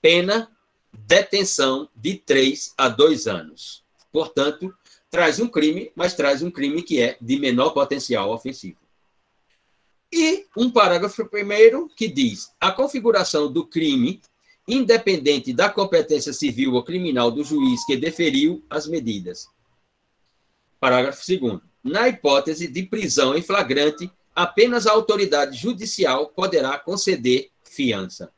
Pena 0.00 0.50
detenção 0.92 1.88
de 1.94 2.14
três 2.14 2.72
a 2.76 2.88
dois 2.88 3.26
anos. 3.26 3.84
Portanto, 4.12 4.74
traz 5.10 5.40
um 5.40 5.48
crime, 5.48 5.90
mas 5.94 6.14
traz 6.14 6.42
um 6.42 6.50
crime 6.50 6.82
que 6.82 7.00
é 7.00 7.16
de 7.20 7.38
menor 7.38 7.70
potencial 7.70 8.30
ofensivo. 8.30 8.78
E 10.12 10.46
um 10.56 10.70
parágrafo 10.70 11.26
primeiro 11.28 11.88
que 11.96 12.08
diz: 12.08 12.52
a 12.60 12.70
configuração 12.70 13.52
do 13.52 13.66
crime, 13.66 14.20
independente 14.66 15.52
da 15.52 15.68
competência 15.68 16.32
civil 16.32 16.74
ou 16.74 16.84
criminal 16.84 17.30
do 17.30 17.44
juiz 17.44 17.84
que 17.84 17.96
deferiu 17.96 18.64
as 18.70 18.86
medidas. 18.86 19.48
Parágrafo 20.80 21.24
segundo. 21.24 21.62
Na 21.82 22.08
hipótese 22.08 22.66
de 22.66 22.82
prisão 22.82 23.36
em 23.36 23.42
flagrante, 23.42 24.10
apenas 24.36 24.86
a 24.86 24.92
autoridade 24.92 25.56
judicial 25.56 26.28
poderá 26.28 26.78
conceder 26.78 27.48
fiança. 27.64 28.30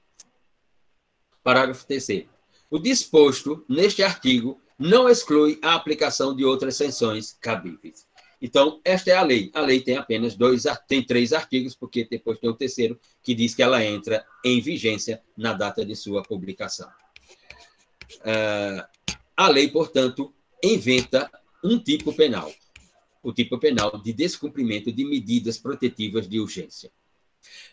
Parágrafo 1.43 1.85
terceiro. 1.85 2.29
O 2.71 2.79
disposto 2.79 3.65
neste 3.69 4.03
artigo 4.03 4.61
não 4.79 5.09
exclui 5.09 5.59
a 5.61 5.75
aplicação 5.75 6.37
de 6.37 6.45
outras 6.45 6.77
sanções 6.77 7.37
cabíveis. 7.41 8.07
Então, 8.41 8.81
esta 8.85 9.11
é 9.11 9.15
a 9.17 9.23
lei. 9.23 9.51
A 9.53 9.61
lei 9.61 9.81
tem 9.81 9.97
apenas 9.97 10.37
dois, 10.37 10.63
tem 10.87 11.05
três 11.05 11.33
artigos, 11.33 11.75
porque 11.75 12.07
depois 12.09 12.39
tem 12.39 12.49
o 12.49 12.55
terceiro, 12.55 13.01
que 13.21 13.35
diz 13.35 13.53
que 13.53 13.63
ela 13.63 13.85
entra 13.85 14.25
em 14.45 14.61
vigência 14.61 15.21
na 15.37 15.53
data 15.53 15.85
de 15.85 15.97
sua 15.97 16.23
publicação. 16.23 16.89
Uh, 18.21 18.87
a 19.37 19.49
lei, 19.49 19.69
portanto, 19.69 20.33
inventa 20.63 21.29
um 21.65 21.79
tipo 21.81 22.13
penal, 22.13 22.53
o 23.31 23.33
tipo 23.33 23.59
penal 23.59 23.99
de 23.99 24.13
descumprimento 24.13 24.93
de 24.93 25.05
medidas 25.05 25.59
protetivas 25.59 26.29
de 26.29 26.39
urgência. 26.41 26.91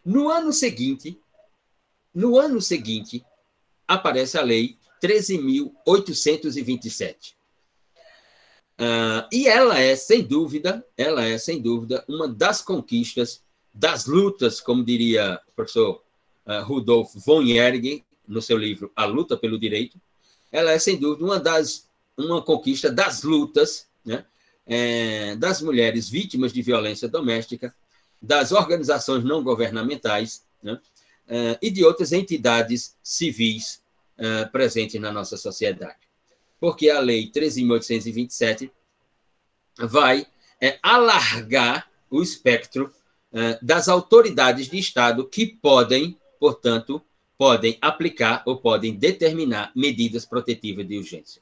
No 0.03 0.29
ano 0.29 0.51
seguinte, 0.51 1.15
no 2.13 2.37
ano 2.37 2.61
seguinte, 2.61 3.25
aparece 3.87 4.37
a 4.37 4.41
lei 4.41 4.77
13.827. 5.01 7.33
Uh, 8.77 9.23
e 9.31 9.47
ela 9.47 9.79
é, 9.79 9.95
sem 9.95 10.21
dúvida, 10.21 10.85
ela 10.97 11.23
é, 11.23 11.37
sem 11.37 11.61
dúvida, 11.61 12.03
uma 12.07 12.27
das 12.27 12.61
conquistas, 12.61 13.41
das 13.73 14.05
lutas, 14.05 14.59
como 14.59 14.83
diria 14.83 15.39
o 15.47 15.51
professor 15.53 16.03
uh, 16.45 16.61
Rudolf 16.63 17.15
von 17.15 17.45
Jergen, 17.45 18.03
no 18.27 18.41
seu 18.41 18.57
livro 18.57 18.91
A 18.95 19.05
Luta 19.05 19.37
pelo 19.37 19.59
Direito, 19.59 20.01
ela 20.51 20.71
é, 20.71 20.79
sem 20.79 20.97
dúvida, 20.97 21.23
uma 21.23 21.39
das 21.39 21.87
uma 22.17 22.41
conquista 22.41 22.91
das 22.91 23.23
lutas 23.23 23.87
né, 24.05 24.25
é, 24.65 25.35
das 25.35 25.61
mulheres 25.61 26.09
vítimas 26.09 26.51
de 26.51 26.61
violência 26.61 27.07
doméstica, 27.07 27.73
das 28.21 28.51
organizações 28.51 29.23
não 29.23 29.43
governamentais 29.43 30.43
né, 30.61 30.79
é, 31.27 31.57
e 31.61 31.69
de 31.69 31.83
outras 31.83 32.11
entidades 32.11 32.95
civis 33.03 33.83
uh, 34.17 34.49
presente 34.51 34.97
na 34.99 35.11
nossa 35.11 35.37
sociedade. 35.37 35.99
Porque 36.59 36.89
a 36.89 36.99
Lei 36.99 37.29
13.827 37.31 38.71
vai 39.77 40.25
é, 40.61 40.79
alargar 40.81 41.89
o 42.09 42.21
espectro 42.21 42.93
uh, 43.31 43.65
das 43.65 43.87
autoridades 43.87 44.69
de 44.69 44.77
Estado 44.77 45.27
que 45.27 45.45
podem, 45.45 46.17
portanto, 46.39 47.01
podem 47.37 47.77
aplicar 47.81 48.41
ou 48.45 48.57
podem 48.57 48.95
determinar 48.95 49.71
medidas 49.75 50.25
protetivas 50.25 50.87
de 50.87 50.97
urgência. 50.97 51.41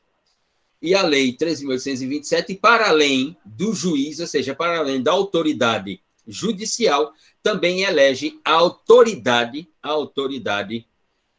E 0.83 0.93
a 0.93 1.01
Lei 1.01 1.31
13.827, 1.31 2.59
para 2.59 2.89
além 2.89 3.37
do 3.45 3.73
juiz, 3.73 4.19
ou 4.19 4.27
seja, 4.27 4.53
para 4.53 4.79
além 4.79 5.01
da 5.01 5.13
autoridade 5.13 6.01
judicial, 6.27 7.13
também 7.41 7.83
elege 7.83 8.37
a 8.43 8.51
autoridade, 8.51 9.69
a 9.81 9.89
autoridade 9.89 10.85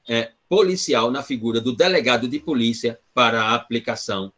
é, 0.08 0.32
policial 0.48 1.10
na 1.10 1.22
figura 1.22 1.60
do 1.60 1.76
delegado 1.76 2.26
de 2.26 2.38
polícia 2.40 2.98
para 3.12 3.42
a 3.42 3.54
aplicação 3.54 4.32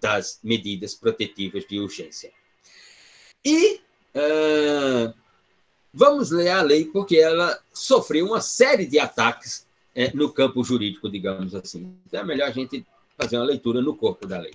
das 0.00 0.40
medidas 0.42 0.96
protetivas 0.96 1.64
de 1.68 1.78
urgência. 1.78 2.32
E 3.44 3.76
uh, 4.16 5.14
vamos 5.92 6.32
ler 6.32 6.48
a 6.48 6.62
lei, 6.62 6.86
porque 6.86 7.18
ela 7.18 7.56
sofreu 7.72 8.26
uma 8.26 8.40
série 8.40 8.84
de 8.84 8.98
ataques 8.98 9.64
é, 9.94 10.12
no 10.12 10.32
campo 10.32 10.64
jurídico, 10.64 11.08
digamos 11.08 11.54
assim. 11.54 11.96
Então 12.04 12.20
é 12.20 12.24
melhor 12.24 12.48
a 12.48 12.52
gente 12.52 12.84
fazer 13.16 13.36
uma 13.36 13.44
leitura 13.44 13.80
no 13.80 13.96
corpo 13.96 14.26
da 14.26 14.38
lei. 14.38 14.52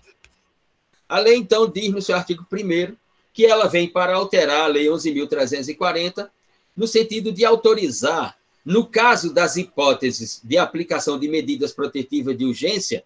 A 1.08 1.20
lei, 1.20 1.36
então, 1.36 1.68
diz 1.70 1.90
no 1.92 2.02
seu 2.02 2.16
artigo 2.16 2.46
1 2.52 2.96
que 3.34 3.46
ela 3.46 3.68
vem 3.68 3.88
para 3.88 4.16
alterar 4.16 4.62
a 4.62 4.68
Lei 4.68 4.88
11.340, 4.88 6.30
no 6.76 6.88
sentido 6.88 7.32
de 7.32 7.46
autorizar, 7.46 8.38
no 8.66 8.86
caso 8.86 9.34
das 9.34 9.56
hipóteses 9.56 10.42
de 10.44 10.58
aplicação 10.58 11.20
de 11.20 11.28
medidas 11.28 11.72
protetivas 11.72 12.38
de 12.38 12.46
urgência, 12.46 13.04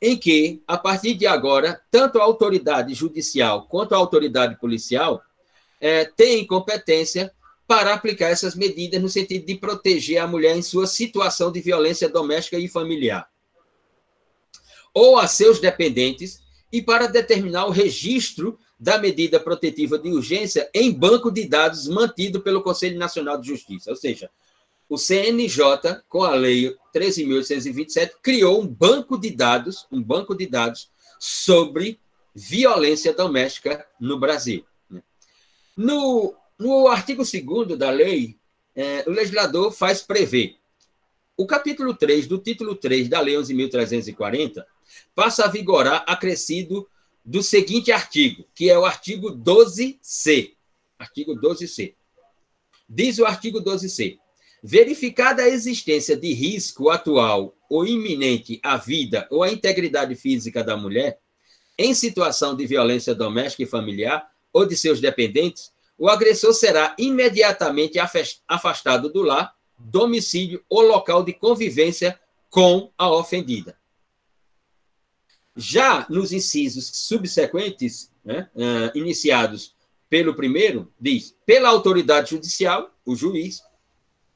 em 0.00 0.16
que, 0.16 0.62
a 0.66 0.76
partir 0.76 1.14
de 1.14 1.26
agora, 1.26 1.80
tanto 1.90 2.18
a 2.18 2.24
autoridade 2.24 2.94
judicial 2.94 3.66
quanto 3.68 3.94
a 3.94 3.98
autoridade 3.98 4.56
policial 4.56 5.22
é, 5.80 6.04
têm 6.04 6.46
competência 6.46 7.32
para 7.66 7.94
aplicar 7.94 8.28
essas 8.28 8.54
medidas 8.54 9.00
no 9.00 9.08
sentido 9.08 9.44
de 9.44 9.56
proteger 9.56 10.18
a 10.18 10.26
mulher 10.26 10.56
em 10.56 10.62
sua 10.62 10.86
situação 10.86 11.50
de 11.50 11.60
violência 11.60 12.08
doméstica 12.08 12.58
e 12.58 12.68
familiar, 12.68 13.28
ou 14.96 15.18
a 15.18 15.28
seus 15.28 15.60
dependentes, 15.60 16.40
e 16.72 16.80
para 16.80 17.06
determinar 17.06 17.66
o 17.66 17.70
registro 17.70 18.58
da 18.80 18.96
medida 18.96 19.38
protetiva 19.38 19.98
de 19.98 20.08
urgência 20.08 20.70
em 20.72 20.90
banco 20.90 21.30
de 21.30 21.46
dados 21.46 21.86
mantido 21.86 22.40
pelo 22.40 22.62
Conselho 22.62 22.98
Nacional 22.98 23.38
de 23.38 23.46
Justiça. 23.46 23.90
Ou 23.90 23.96
seja, 23.96 24.30
o 24.88 24.96
CNJ, 24.96 26.02
com 26.08 26.24
a 26.24 26.34
Lei 26.34 26.74
13.827, 26.94 28.12
criou 28.22 28.58
um 28.58 28.66
banco 28.66 29.18
de 29.18 29.28
dados, 29.28 29.86
um 29.92 30.02
banco 30.02 30.34
de 30.34 30.46
dados 30.46 30.88
sobre 31.20 32.00
violência 32.34 33.12
doméstica 33.12 33.86
no 34.00 34.18
Brasil. 34.18 34.64
No, 35.76 36.34
no 36.58 36.88
artigo 36.88 37.22
2 37.22 37.78
da 37.78 37.90
lei, 37.90 38.38
é, 38.74 39.04
o 39.06 39.10
legislador 39.10 39.70
faz 39.72 40.00
prever. 40.00 40.56
O 41.36 41.46
capítulo 41.46 41.92
3 41.92 42.26
do 42.26 42.38
título 42.38 42.74
3 42.74 43.10
da 43.10 43.20
Lei 43.20 43.34
11.340 43.34 44.64
passa 45.14 45.44
a 45.44 45.48
vigorar 45.48 46.04
acrescido 46.06 46.88
do 47.24 47.42
seguinte 47.42 47.90
artigo, 47.90 48.44
que 48.54 48.70
é 48.70 48.78
o 48.78 48.84
artigo 48.84 49.32
12C. 49.32 50.52
Artigo 50.98 51.34
12C. 51.34 51.94
Diz 52.88 53.18
o 53.18 53.26
artigo 53.26 53.60
12C: 53.60 54.18
verificada 54.62 55.42
a 55.42 55.48
existência 55.48 56.16
de 56.16 56.32
risco 56.32 56.88
atual 56.88 57.54
ou 57.68 57.86
iminente 57.86 58.60
à 58.62 58.76
vida 58.76 59.26
ou 59.30 59.42
à 59.42 59.50
integridade 59.50 60.14
física 60.14 60.62
da 60.62 60.76
mulher, 60.76 61.18
em 61.78 61.92
situação 61.92 62.56
de 62.56 62.66
violência 62.66 63.14
doméstica 63.14 63.64
e 63.64 63.66
familiar 63.66 64.30
ou 64.52 64.64
de 64.64 64.76
seus 64.76 65.00
dependentes, 65.00 65.72
o 65.98 66.08
agressor 66.08 66.52
será 66.54 66.94
imediatamente 66.98 67.98
afastado 68.48 69.12
do 69.12 69.22
lar, 69.22 69.54
domicílio 69.78 70.62
ou 70.68 70.82
local 70.82 71.22
de 71.22 71.32
convivência 71.32 72.18
com 72.48 72.90
a 72.96 73.10
ofendida. 73.10 73.76
Já 75.56 76.06
nos 76.10 76.32
incisos 76.32 76.90
subsequentes, 76.92 78.12
né, 78.24 78.48
uh, 78.54 78.98
iniciados 78.98 79.74
pelo 80.08 80.34
primeiro, 80.34 80.92
diz: 81.00 81.34
pela 81.46 81.68
autoridade 81.68 82.30
judicial, 82.30 82.94
o 83.04 83.16
juiz, 83.16 83.62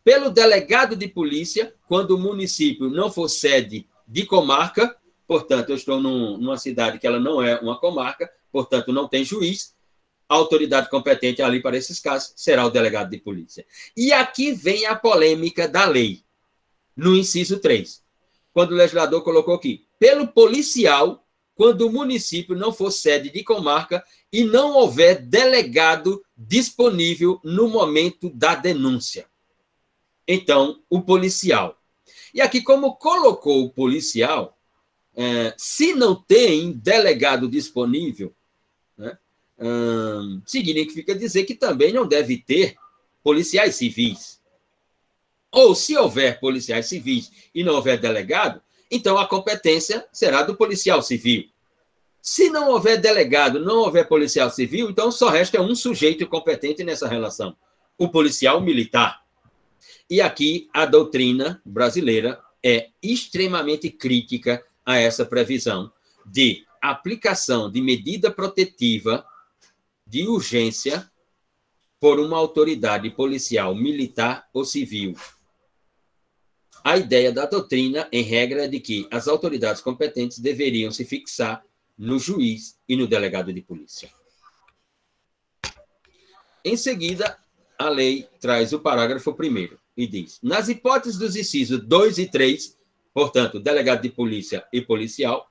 pelo 0.02 0.30
delegado 0.30 0.96
de 0.96 1.06
polícia, 1.06 1.74
quando 1.86 2.12
o 2.12 2.18
município 2.18 2.88
não 2.88 3.12
for 3.12 3.28
sede 3.28 3.86
de 4.08 4.24
comarca, 4.24 4.96
portanto, 5.26 5.70
eu 5.70 5.76
estou 5.76 6.00
num, 6.00 6.38
numa 6.38 6.56
cidade 6.56 6.98
que 6.98 7.06
ela 7.06 7.20
não 7.20 7.42
é 7.42 7.60
uma 7.60 7.78
comarca, 7.78 8.30
portanto, 8.50 8.92
não 8.92 9.06
tem 9.06 9.24
juiz, 9.24 9.74
a 10.28 10.34
autoridade 10.34 10.88
competente 10.88 11.42
ali 11.42 11.60
para 11.60 11.76
esses 11.76 11.98
casos 11.98 12.32
será 12.36 12.64
o 12.64 12.70
delegado 12.70 13.10
de 13.10 13.18
polícia. 13.18 13.66
E 13.96 14.12
aqui 14.12 14.52
vem 14.52 14.86
a 14.86 14.94
polêmica 14.94 15.68
da 15.68 15.84
lei, 15.84 16.22
no 16.96 17.16
inciso 17.16 17.58
3, 17.58 18.02
quando 18.52 18.72
o 18.72 18.76
legislador 18.76 19.22
colocou 19.22 19.54
aqui: 19.54 19.86
pelo 20.00 20.26
policial 20.26 21.24
quando 21.54 21.82
o 21.82 21.92
município 21.92 22.56
não 22.56 22.72
for 22.72 22.90
sede 22.90 23.28
de 23.30 23.44
comarca 23.44 24.02
e 24.32 24.42
não 24.42 24.74
houver 24.76 25.20
delegado 25.20 26.24
disponível 26.34 27.38
no 27.44 27.68
momento 27.68 28.30
da 28.30 28.54
denúncia. 28.54 29.26
Então, 30.26 30.82
o 30.88 31.02
policial. 31.02 31.78
E 32.32 32.40
aqui, 32.40 32.62
como 32.62 32.96
colocou 32.96 33.62
o 33.62 33.70
policial, 33.70 34.58
é, 35.14 35.52
se 35.58 35.92
não 35.92 36.14
tem 36.14 36.72
delegado 36.72 37.46
disponível, 37.46 38.34
né, 38.96 39.18
hum, 39.58 40.40
significa 40.46 41.14
dizer 41.14 41.44
que 41.44 41.54
também 41.54 41.92
não 41.92 42.08
deve 42.08 42.38
ter 42.38 42.74
policiais 43.22 43.74
civis. 43.74 44.40
Ou 45.52 45.74
se 45.74 45.94
houver 45.94 46.40
policiais 46.40 46.86
civis 46.86 47.30
e 47.54 47.62
não 47.62 47.74
houver 47.74 47.98
delegado, 47.98 48.62
então 48.90 49.18
a 49.18 49.26
competência 49.26 50.06
será 50.12 50.42
do 50.42 50.56
policial 50.56 51.00
civil. 51.00 51.48
Se 52.20 52.50
não 52.50 52.70
houver 52.70 53.00
delegado, 53.00 53.60
não 53.60 53.78
houver 53.78 54.06
policial 54.06 54.50
civil, 54.50 54.90
então 54.90 55.10
só 55.10 55.28
resta 55.28 55.60
um 55.60 55.74
sujeito 55.74 56.26
competente 56.26 56.84
nessa 56.84 57.08
relação, 57.08 57.56
o 57.96 58.08
policial 58.08 58.60
militar. 58.60 59.22
E 60.08 60.20
aqui 60.20 60.68
a 60.74 60.84
doutrina 60.84 61.62
brasileira 61.64 62.40
é 62.62 62.90
extremamente 63.02 63.88
crítica 63.88 64.62
a 64.84 64.98
essa 64.98 65.24
previsão 65.24 65.90
de 66.26 66.64
aplicação 66.82 67.70
de 67.70 67.80
medida 67.80 68.30
protetiva 68.30 69.24
de 70.06 70.26
urgência 70.26 71.10
por 71.98 72.18
uma 72.18 72.36
autoridade 72.36 73.08
policial, 73.10 73.74
militar 73.74 74.48
ou 74.52 74.64
civil 74.64 75.14
a 76.84 76.96
ideia 76.96 77.32
da 77.32 77.46
doutrina, 77.46 78.08
em 78.10 78.22
regra, 78.22 78.64
é 78.64 78.68
de 78.68 78.80
que 78.80 79.06
as 79.10 79.28
autoridades 79.28 79.82
competentes 79.82 80.38
deveriam 80.38 80.90
se 80.90 81.04
fixar 81.04 81.64
no 81.96 82.18
juiz 82.18 82.78
e 82.88 82.96
no 82.96 83.06
delegado 83.06 83.52
de 83.52 83.60
polícia. 83.60 84.10
Em 86.64 86.76
seguida, 86.76 87.38
a 87.78 87.88
lei 87.88 88.28
traz 88.40 88.72
o 88.72 88.80
parágrafo 88.80 89.32
primeiro 89.34 89.78
e 89.96 90.06
diz: 90.06 90.38
nas 90.42 90.68
hipóteses 90.68 91.18
dos 91.18 91.36
incisos 91.36 91.80
2 91.80 92.18
e 92.18 92.26
3, 92.26 92.76
portanto, 93.12 93.60
delegado 93.60 94.02
de 94.02 94.10
polícia 94.10 94.64
e 94.72 94.80
policial, 94.80 95.50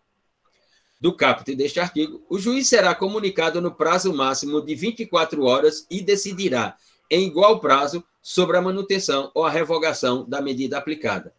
do 1.00 1.16
caput 1.16 1.56
deste 1.56 1.80
artigo, 1.80 2.26
o 2.30 2.38
juiz 2.38 2.68
será 2.68 2.94
comunicado 2.94 3.62
no 3.62 3.74
prazo 3.74 4.14
máximo 4.14 4.62
de 4.62 4.76
24 4.76 5.44
horas 5.44 5.88
e 5.90 6.02
decidirá, 6.02 6.78
em 7.10 7.26
igual 7.26 7.60
prazo, 7.60 8.04
sobre 8.22 8.58
a 8.58 8.62
manutenção 8.62 9.32
ou 9.34 9.46
a 9.46 9.50
revogação 9.50 10.28
da 10.28 10.42
medida 10.42 10.78
aplicada, 10.78 11.34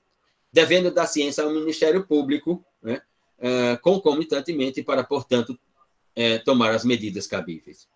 devendo 0.53 0.91
dar 0.91 1.07
ciência 1.07 1.45
ao 1.45 1.51
Ministério 1.51 2.07
Público, 2.07 2.65
né, 2.83 3.01
uh, 3.39 3.81
concomitantemente, 3.81 4.83
para, 4.83 5.05
portanto, 5.05 5.51
uh, 5.51 6.45
tomar 6.45 6.75
as 6.75 6.85
medidas 6.85 7.27
cabíveis. 7.27 7.89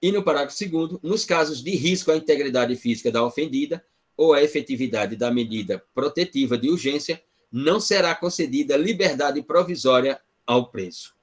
E 0.00 0.12
no 0.12 0.22
parágrafo 0.22 0.56
segundo, 0.56 1.00
nos 1.02 1.24
casos 1.24 1.62
de 1.62 1.74
risco 1.74 2.10
à 2.10 2.16
integridade 2.16 2.76
física 2.76 3.10
da 3.10 3.24
ofendida 3.24 3.84
ou 4.16 4.32
à 4.32 4.42
efetividade 4.42 5.16
da 5.16 5.30
medida 5.30 5.82
protetiva 5.94 6.58
de 6.58 6.68
urgência, 6.68 7.22
não 7.50 7.80
será 7.80 8.14
concedida 8.14 8.76
liberdade 8.76 9.42
provisória 9.42 10.20
ao 10.46 10.70
preso. 10.70 11.14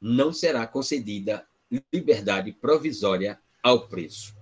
Não 0.00 0.32
será 0.32 0.66
concedida 0.66 1.46
liberdade 1.92 2.52
provisória 2.52 3.38
ao 3.62 3.88
preso. 3.88 4.34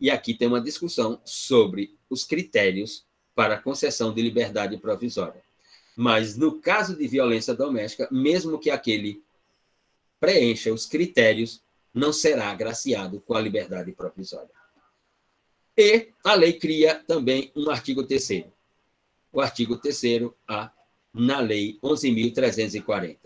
E 0.00 0.10
aqui 0.10 0.34
tem 0.34 0.48
uma 0.48 0.60
discussão 0.60 1.20
sobre 1.24 1.96
os 2.08 2.24
critérios 2.24 3.04
para 3.34 3.60
concessão 3.60 4.12
de 4.12 4.22
liberdade 4.22 4.76
provisória. 4.78 5.42
Mas 5.96 6.36
no 6.36 6.60
caso 6.60 6.96
de 6.96 7.06
violência 7.06 7.54
doméstica, 7.54 8.08
mesmo 8.10 8.58
que 8.58 8.70
aquele 8.70 9.22
preencha 10.18 10.72
os 10.72 10.86
critérios, 10.86 11.62
não 11.92 12.12
será 12.12 12.50
agraciado 12.50 13.20
com 13.20 13.34
a 13.34 13.40
liberdade 13.40 13.92
provisória. 13.92 14.50
E 15.76 16.08
a 16.24 16.34
lei 16.34 16.52
cria 16.52 16.94
também 16.94 17.50
um 17.56 17.70
artigo 17.70 18.04
terceiro. 18.04 18.52
O 19.32 19.40
artigo 19.40 19.76
terceiro 19.76 20.36
A 20.46 20.70
na 21.12 21.40
lei 21.40 21.78
11.340. 21.82 23.18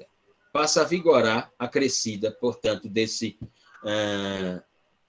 Passa 0.53 0.83
a 0.83 0.85
vigorar 0.85 1.53
acrescida, 1.59 2.31
portanto, 2.31 2.89
desse 2.89 3.37
uh, 3.83 4.63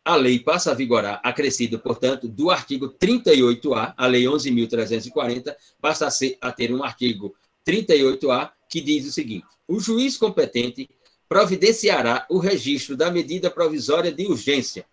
a 0.06 0.16
lei 0.16 0.38
passa 0.38 0.70
a 0.70 0.76
vigorar, 0.76 1.20
acrescido, 1.24 1.80
portanto, 1.80 2.28
do 2.28 2.52
artigo 2.52 2.90
38A, 2.90 3.96
a 3.98 4.06
lei 4.06 4.26
11.340, 4.26 5.56
passa 5.82 6.06
a, 6.06 6.12
ser, 6.12 6.38
a 6.40 6.52
ter 6.52 6.72
um 6.72 6.84
artigo 6.84 7.36
38A 7.68 8.52
que 8.70 8.80
diz 8.82 9.08
o 9.08 9.12
seguinte: 9.12 9.48
o 9.68 9.80
juiz 9.80 10.16
competente 10.16 10.88
providenciará 11.28 12.28
o 12.30 12.38
registro 12.38 12.96
da 12.96 13.10
medida 13.10 13.50
provisória 13.50 14.12
de 14.12 14.28
urgência. 14.28 14.86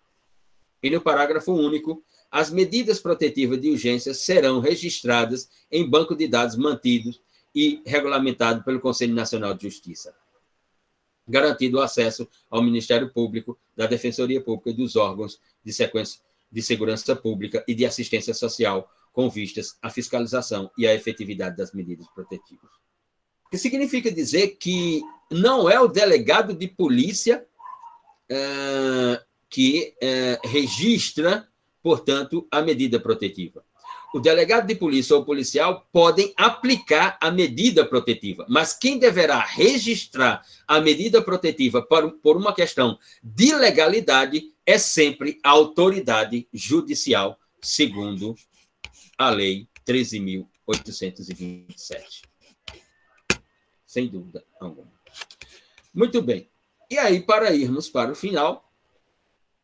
E 0.81 0.89
no 0.89 0.99
parágrafo 0.99 1.53
único, 1.53 2.03
as 2.31 2.49
medidas 2.49 2.99
protetivas 2.99 3.61
de 3.61 3.69
urgência 3.69 4.15
serão 4.15 4.59
registradas 4.59 5.47
em 5.71 5.87
banco 5.87 6.15
de 6.15 6.27
dados 6.27 6.57
mantidos 6.57 7.21
e 7.53 7.83
regulamentado 7.85 8.63
pelo 8.63 8.79
Conselho 8.79 9.13
Nacional 9.13 9.53
de 9.53 9.69
Justiça, 9.69 10.15
garantido 11.27 11.77
o 11.77 11.81
acesso 11.81 12.27
ao 12.49 12.61
Ministério 12.61 13.11
Público, 13.11 13.57
da 13.75 13.85
Defensoria 13.87 14.41
Pública 14.41 14.69
e 14.69 14.73
dos 14.73 14.95
órgãos 14.95 15.39
de 15.63 15.71
de 16.51 16.61
segurança 16.61 17.15
pública 17.15 17.63
e 17.67 17.73
de 17.73 17.85
assistência 17.85 18.33
social 18.33 18.87
com 19.11 19.29
vistas 19.29 19.77
à 19.81 19.89
fiscalização 19.89 20.69
e 20.77 20.87
à 20.87 20.93
efetividade 20.93 21.57
das 21.57 21.71
medidas 21.71 22.07
protetivas. 22.13 22.69
O 23.45 23.49
que 23.49 23.57
significa 23.57 24.11
dizer 24.11 24.57
que 24.57 25.01
não 25.31 25.69
é 25.69 25.79
o 25.79 25.87
delegado 25.87 26.53
de 26.53 26.67
polícia 26.67 27.45
é, 28.29 29.23
que 29.49 29.95
é, 30.01 30.39
registra, 30.43 31.47
portanto, 31.81 32.47
a 32.49 32.61
medida 32.61 32.99
protetiva. 32.99 33.63
O 34.13 34.19
delegado 34.19 34.67
de 34.67 34.75
polícia 34.75 35.15
ou 35.15 35.25
policial 35.25 35.87
podem 35.91 36.31
aplicar 36.37 37.17
a 37.19 37.31
medida 37.31 37.83
protetiva, 37.83 38.45
mas 38.47 38.71
quem 38.71 38.99
deverá 38.99 39.39
registrar 39.39 40.45
a 40.67 40.79
medida 40.79 41.19
protetiva 41.19 41.81
por, 41.81 42.37
uma 42.37 42.53
questão 42.53 42.99
de 43.23 43.55
legalidade 43.55 44.53
é 44.67 44.77
sempre 44.77 45.39
a 45.43 45.49
autoridade 45.49 46.47
judicial, 46.53 47.39
segundo 47.59 48.35
a 49.17 49.31
Lei 49.31 49.67
13.827. 49.83 52.21
Sem 53.87 54.07
dúvida 54.07 54.45
alguma. 54.59 54.93
Muito 55.91 56.21
bem. 56.21 56.47
E 56.87 56.99
aí, 56.99 57.19
para 57.19 57.51
irmos 57.51 57.89
para 57.89 58.11
o 58.11 58.15
final, 58.15 58.71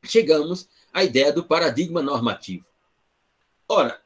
chegamos 0.04 0.68
à 0.92 1.04
ideia 1.04 1.32
do 1.32 1.44
paradigma 1.44 2.02
normativo. 2.02 2.66
Ora, 3.68 4.02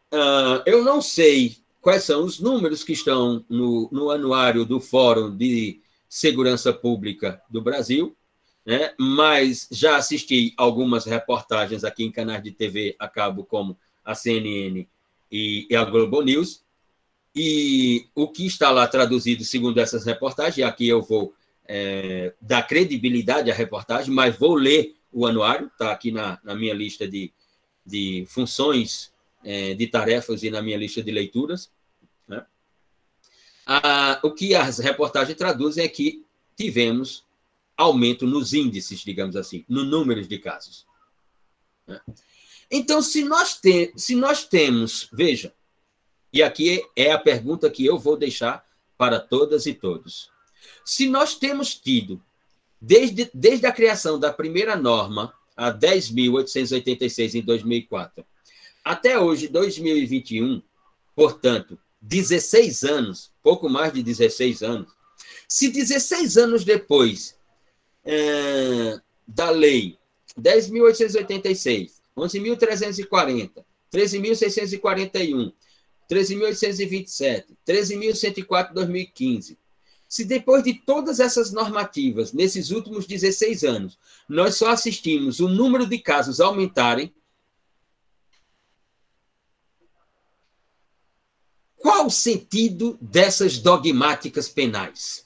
eu 0.66 0.84
não 0.84 1.02
sei 1.02 1.58
quais 1.82 2.04
são 2.04 2.24
os 2.24 2.40
números 2.40 2.84
que 2.84 2.94
estão 2.94 3.44
no, 3.50 3.90
no 3.92 4.10
anuário 4.10 4.66
do 4.66 4.80
Fórum 4.80 5.36
de 5.36 5.82
Segurança 6.08 6.72
Pública 6.72 7.42
do 7.50 7.62
Brasil, 7.62 8.16
né? 8.66 8.94
mas 9.00 9.68
já 9.72 9.98
assisti 9.98 10.54
algumas 10.56 11.06
reportagens 11.06 11.84
aqui 11.84 12.04
em 12.04 12.12
canais 12.12 12.44
de 12.44 12.52
TV 12.52 12.96
a 13.00 13.08
cabo, 13.08 13.44
como 13.44 13.78
a 14.06 14.16
CNN 14.16 14.88
e, 15.32 15.68
e 15.70 15.76
a 15.76 15.84
Globo 15.84 16.22
News, 16.22 16.64
e 17.36 18.08
o 18.14 18.28
que 18.28 18.46
está 18.46 18.70
lá 18.70 18.88
traduzido 18.88 19.44
segundo 19.44 19.80
essas 19.80 20.06
reportagens, 20.06 20.66
aqui 20.66 20.88
eu 20.88 21.02
vou 21.02 21.34
é, 21.68 22.34
dar 22.40 22.64
credibilidade 22.64 23.50
à 23.50 23.54
reportagem, 23.54 24.14
mas 24.14 24.38
vou 24.38 24.54
ler 24.54 24.96
o 25.12 25.26
anuário, 25.26 25.68
está 25.68 25.92
aqui 25.92 26.12
na, 26.12 26.40
na, 26.44 26.56
minha 26.56 26.74
lista 26.74 27.08
de, 27.08 27.32
de 27.86 28.26
funções, 28.28 29.12
é, 29.44 29.74
de 29.74 29.88
tarefas 29.88 30.44
e 30.44 30.50
na 30.50 30.62
minha 30.62 30.78
lista 30.78 31.02
de 31.02 31.12
leituras. 31.12 31.72
Né? 32.28 32.46
Ah, 33.66 34.20
o 34.24 34.32
que 34.32 34.56
as 34.56 34.80
reportagens 34.80 35.38
traduzem 35.38 35.84
é 35.84 35.88
que 35.88 36.24
tivemos 36.56 37.26
aumento 37.76 38.26
nos 38.26 38.54
índices, 38.54 39.00
digamos 39.00 39.36
assim, 39.36 39.66
no 39.68 39.84
número 39.84 40.26
de 40.26 40.38
casos. 40.38 40.86
Né? 41.88 42.00
Então, 42.70 43.02
se 43.02 43.24
nós, 43.24 43.60
te, 43.60 43.94
se 43.96 44.16
nós 44.16 44.46
temos, 44.46 45.10
veja, 45.12 45.54
e 46.32 46.42
aqui 46.42 46.84
é 46.96 47.12
a 47.12 47.20
pergunta 47.20 47.70
que 47.70 47.86
eu 47.86 48.00
vou 48.00 48.18
deixar 48.18 48.66
para 48.98 49.20
todas 49.20 49.66
e 49.66 49.74
todos. 49.74 50.32
Se 50.84 51.08
nós 51.08 51.36
temos 51.36 51.76
tido, 51.76 52.22
desde, 52.82 53.30
desde 53.34 53.66
a 53.68 53.72
criação 53.72 54.20
da 54.20 54.34
primeira 54.34 54.76
norma, 54.76 55.34
a 55.56 55.72
10.886 55.72 57.36
em 57.36 57.42
2004, 57.42 58.26
até 58.84 59.20
hoje, 59.20 59.48
2021, 59.48 60.62
portanto, 61.16 61.80
16 62.02 62.84
anos, 62.84 63.32
pouco 63.42 63.70
mais 63.70 63.94
de 63.94 64.04
16 64.04 64.62
anos, 64.62 64.92
se 65.48 65.70
16 65.70 66.38
anos 66.38 66.66
depois 66.66 67.38
é, 68.04 69.00
da 69.28 69.50
lei 69.50 69.98
10.886, 70.40 71.92
11.340, 72.18 73.64
13.641, 73.92 75.54
13.827, 76.10 77.46
13.104 77.66 78.74
2015. 78.74 79.58
Se 80.08 80.26
depois 80.26 80.64
de 80.64 80.76
todas 80.76 81.20
essas 81.20 81.52
normativas, 81.52 82.34
nesses 82.34 82.70
últimos 82.70 83.08
16 83.08 83.64
anos, 83.64 83.98
nós 84.30 84.56
só 84.56 84.70
assistimos 84.70 85.40
o 85.40 85.48
número 85.48 85.88
de 85.88 85.98
casos 85.98 86.40
aumentarem, 86.40 87.12
qual 92.04 92.08
o 92.08 92.12
sentido 92.12 92.98
dessas 93.00 93.60
dogmáticas 93.60 94.50
penais? 94.50 95.26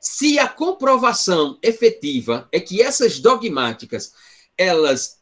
Se 0.00 0.38
a 0.38 0.48
comprovação 0.48 1.58
efetiva 1.60 2.48
é 2.52 2.60
que 2.60 2.80
essas 2.80 3.18
dogmáticas 3.18 4.14
elas 4.56 5.18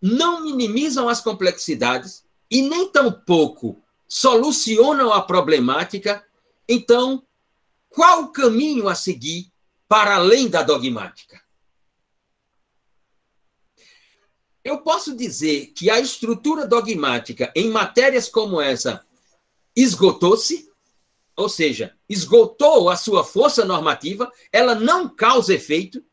não 0.00 0.42
minimizam 0.42 1.08
as 1.08 1.20
complexidades 1.20 2.24
e 2.48 2.62
nem 2.62 2.88
tampouco 2.88 3.82
solucionam 4.06 5.12
a 5.12 5.20
problemática, 5.20 6.24
então 6.68 7.24
qual 7.88 8.22
o 8.22 8.32
caminho 8.32 8.88
a 8.88 8.94
seguir 8.94 9.52
para 9.88 10.14
além 10.14 10.48
da 10.48 10.62
dogmática? 10.62 11.40
Eu 14.64 14.78
posso 14.78 15.16
dizer 15.16 15.72
que 15.74 15.88
a 15.90 15.98
estrutura 15.98 16.66
dogmática 16.66 17.52
em 17.54 17.70
matérias 17.70 18.28
como 18.28 18.60
essa 18.60 19.04
esgotou-se? 19.74 20.70
ou 21.40 21.48
seja, 21.48 21.94
esgotou 22.06 22.90
a 22.90 22.96
sua 22.96 23.24
força 23.24 23.64
normativa, 23.64 24.30
ela 24.52 24.74
não 24.74 25.08
causa 25.08 25.54
efeito, 25.54 26.04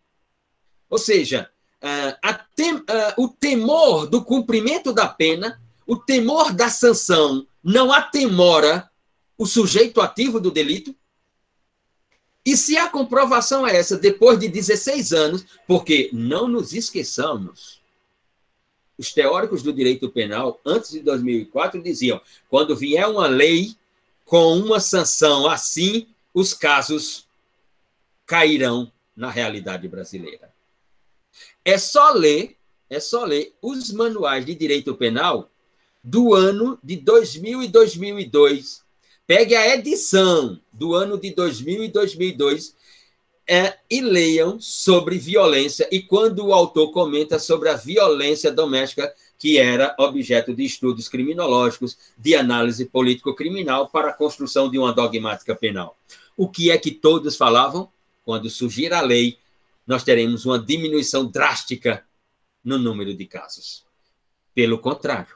ou 0.90 0.98
seja, 0.98 1.50
uh, 1.84 2.40
tem, 2.56 2.76
uh, 2.76 2.84
o 3.18 3.28
temor 3.28 4.08
do 4.08 4.24
cumprimento 4.24 4.94
da 4.94 5.06
pena, 5.06 5.62
o 5.86 5.98
temor 5.98 6.54
da 6.54 6.70
sanção 6.70 7.46
não 7.62 7.92
atemora 7.92 8.90
o 9.38 9.46
sujeito 9.46 10.00
ativo 10.00 10.40
do 10.40 10.50
delito. 10.50 10.96
E 12.46 12.56
se 12.56 12.78
a 12.78 12.88
comprovação 12.88 13.68
é 13.68 13.76
essa, 13.76 13.98
depois 13.98 14.40
de 14.40 14.48
16 14.48 15.12
anos, 15.12 15.46
porque 15.68 16.10
não 16.14 16.48
nos 16.48 16.74
esqueçamos, 16.74 17.77
os 18.98 19.14
teóricos 19.14 19.62
do 19.62 19.72
direito 19.72 20.10
penal, 20.10 20.60
antes 20.66 20.92
de 20.92 21.00
2004, 21.02 21.82
diziam: 21.82 22.20
quando 22.50 22.76
vier 22.76 23.08
uma 23.08 23.28
lei 23.28 23.76
com 24.26 24.58
uma 24.58 24.80
sanção 24.80 25.48
assim, 25.48 26.08
os 26.34 26.54
casos 26.54 27.28
cairão 28.26 28.92
na 29.16 29.30
realidade 29.32 29.88
brasileira. 29.88 30.52
É 31.64 31.78
só 31.78 32.12
ler, 32.12 32.58
é 32.90 33.00
só 33.00 33.24
ler 33.24 33.54
os 33.62 33.92
manuais 33.92 34.46
de 34.46 34.54
direito 34.54 34.96
penal 34.96 35.50
do 36.04 36.34
ano 36.34 36.80
de 36.84 36.96
2000 36.98 37.64
e 37.64 37.68
2002. 37.68 38.84
Pegue 39.26 39.56
a 39.56 39.76
edição 39.76 40.60
do 40.72 40.94
ano 40.94 41.18
de 41.18 41.32
2000 41.32 41.84
e 41.84 41.88
2002 41.90 42.76
é, 43.48 43.78
e 43.90 44.02
leiam 44.02 44.60
sobre 44.60 45.18
violência. 45.18 45.88
E 45.92 46.02
quando 46.02 46.46
o 46.46 46.54
autor 46.54 46.92
comenta 46.92 47.40
sobre 47.40 47.70
a 47.70 47.76
violência 47.76 48.52
doméstica 48.52 49.14
que 49.40 49.58
era 49.58 49.96
objeto 50.00 50.54
de 50.54 50.66
estudos 50.66 51.08
criminológicos, 51.08 51.98
de 52.18 52.36
análise 52.36 52.86
político-criminal 52.86 53.88
para 53.88 54.10
a 54.10 54.14
construção 54.14 54.70
de 54.70 54.80
uma 54.80 54.92
dogmática 54.92 55.56
penal. 55.56 55.96
O 56.36 56.50
que 56.50 56.72
é 56.72 56.78
que 56.78 56.92
todos 56.92 57.38
falavam? 57.38 57.92
Quando 58.26 58.50
surgir 58.50 58.94
a 58.94 59.02
lei, 59.02 59.38
nós 59.86 60.04
teremos 60.04 60.46
uma 60.46 60.60
diminuição 60.60 61.26
drástica 61.26 62.04
no 62.64 62.78
número 62.78 63.14
de 63.14 63.26
casos. 63.26 63.86
Pelo 64.54 64.80
contrário, 64.80 65.36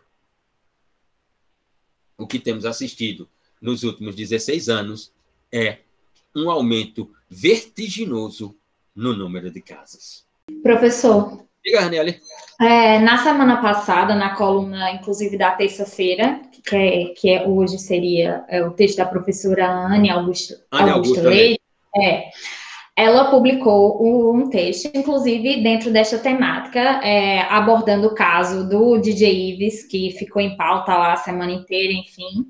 o 2.17 2.27
que 2.27 2.39
temos 2.39 2.65
assistido 2.65 3.29
nos 3.61 3.83
últimos 3.83 4.15
16 4.15 4.67
anos 4.67 5.11
é 5.51 5.79
um 6.35 6.49
aumento 6.49 7.13
vertiginoso 7.31 8.55
no 8.93 9.15
número 9.15 9.49
de 9.49 9.61
casos. 9.61 10.25
Professor, 10.61 11.45
Diga, 11.63 11.81
Arnelli. 11.81 12.19
É, 12.59 12.99
na 12.99 13.19
semana 13.19 13.61
passada, 13.61 14.15
na 14.15 14.35
coluna, 14.35 14.91
inclusive 14.91 15.37
da 15.37 15.51
terça-feira, 15.51 16.41
que, 16.51 16.75
é, 16.75 17.05
que 17.15 17.29
é 17.29 17.47
hoje 17.47 17.77
seria 17.77 18.43
é, 18.49 18.63
o 18.63 18.71
texto 18.71 18.97
da 18.97 19.05
professora 19.05 19.69
Anne 19.69 20.09
Augusto, 20.09 20.55
Anne 20.71 20.89
Augusto 20.89 21.21
Leite, 21.21 21.61
é, 21.95 22.29
ela 22.95 23.29
publicou 23.29 24.03
um 24.03 24.49
texto, 24.49 24.89
inclusive 24.93 25.61
dentro 25.61 25.91
desta 25.91 26.17
temática, 26.17 26.79
é, 26.79 27.41
abordando 27.43 28.07
o 28.07 28.15
caso 28.15 28.67
do 28.67 28.97
DJ 28.97 29.53
Ives, 29.53 29.83
que 29.83 30.11
ficou 30.11 30.41
em 30.41 30.57
pauta 30.57 30.97
lá 30.97 31.13
a 31.13 31.17
semana 31.17 31.51
inteira, 31.51 31.93
enfim. 31.93 32.47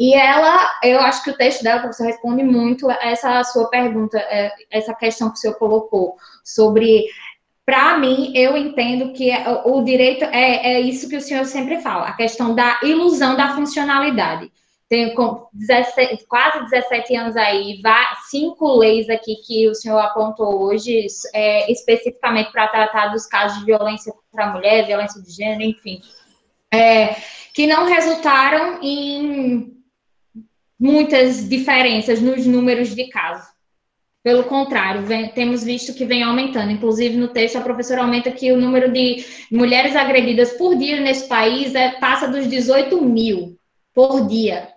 E 0.00 0.14
ela, 0.14 0.80
eu 0.82 0.98
acho 1.00 1.22
que 1.22 1.30
o 1.30 1.36
texto 1.36 1.62
dela, 1.62 1.80
professor, 1.80 2.06
responde 2.06 2.42
muito 2.42 2.90
essa 2.90 3.44
sua 3.44 3.68
pergunta, 3.68 4.18
é, 4.18 4.50
essa 4.70 4.94
questão 4.94 5.28
que 5.28 5.34
o 5.34 5.36
senhor 5.36 5.56
colocou 5.56 6.16
sobre 6.42 7.04
para 7.66 7.98
mim, 7.98 8.32
eu 8.34 8.56
entendo 8.56 9.12
que 9.12 9.30
o 9.66 9.82
direito 9.82 10.24
é, 10.24 10.72
é 10.72 10.80
isso 10.80 11.06
que 11.06 11.16
o 11.16 11.20
senhor 11.20 11.44
sempre 11.44 11.82
fala, 11.82 12.06
a 12.06 12.14
questão 12.14 12.54
da 12.54 12.80
ilusão 12.82 13.36
da 13.36 13.54
funcionalidade. 13.54 14.50
Tenho 14.88 15.14
17, 15.52 16.26
quase 16.26 16.64
17 16.70 17.14
anos 17.14 17.36
aí, 17.36 17.80
cinco 18.28 18.78
leis 18.78 19.08
aqui 19.08 19.36
que 19.46 19.68
o 19.68 19.74
senhor 19.74 19.98
apontou 19.98 20.62
hoje, 20.62 21.06
é, 21.34 21.70
especificamente 21.70 22.50
para 22.50 22.68
tratar 22.68 23.08
dos 23.08 23.26
casos 23.26 23.58
de 23.60 23.66
violência 23.66 24.12
contra 24.12 24.46
a 24.46 24.52
mulher, 24.52 24.86
violência 24.86 25.22
de 25.22 25.30
gênero, 25.30 25.62
enfim, 25.62 26.00
é, 26.72 27.14
que 27.54 27.66
não 27.66 27.84
resultaram 27.84 28.82
em 28.82 29.79
muitas 30.80 31.46
diferenças 31.46 32.22
nos 32.22 32.46
números 32.46 32.94
de 32.94 33.08
casos. 33.08 33.46
Pelo 34.22 34.44
contrário, 34.44 35.02
vem, 35.02 35.28
temos 35.28 35.62
visto 35.62 35.94
que 35.94 36.04
vem 36.04 36.22
aumentando. 36.22 36.70
Inclusive, 36.70 37.16
no 37.16 37.28
texto, 37.28 37.56
a 37.56 37.62
professora 37.62 38.02
aumenta 38.02 38.30
que 38.30 38.50
o 38.52 38.56
número 38.56 38.90
de 38.92 39.24
mulheres 39.50 39.94
agredidas 39.94 40.52
por 40.52 40.76
dia 40.76 41.00
nesse 41.00 41.28
país 41.28 41.74
é, 41.74 41.92
passa 41.92 42.26
dos 42.26 42.46
18 42.46 43.02
mil 43.02 43.58
por 43.94 44.26
dia 44.26 44.68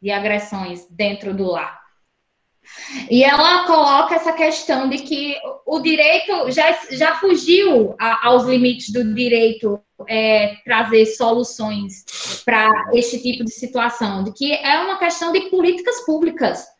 de 0.00 0.10
agressões 0.10 0.86
dentro 0.90 1.34
do 1.34 1.44
lar. 1.44 1.80
E 3.10 3.24
ela 3.24 3.64
coloca 3.66 4.14
essa 4.14 4.32
questão 4.32 4.88
de 4.88 4.98
que 4.98 5.36
o 5.66 5.80
direito 5.80 6.50
já, 6.50 6.72
já 6.90 7.16
fugiu 7.16 7.94
a, 7.98 8.28
aos 8.28 8.44
limites 8.44 8.92
do 8.92 9.14
direito 9.14 9.80
é, 10.08 10.56
trazer 10.64 11.06
soluções 11.06 12.42
para 12.44 12.70
este 12.94 13.20
tipo 13.20 13.44
de 13.44 13.52
situação, 13.52 14.24
de 14.24 14.32
que 14.32 14.52
é 14.52 14.80
uma 14.80 14.98
questão 14.98 15.32
de 15.32 15.42
políticas 15.50 16.04
públicas 16.04 16.72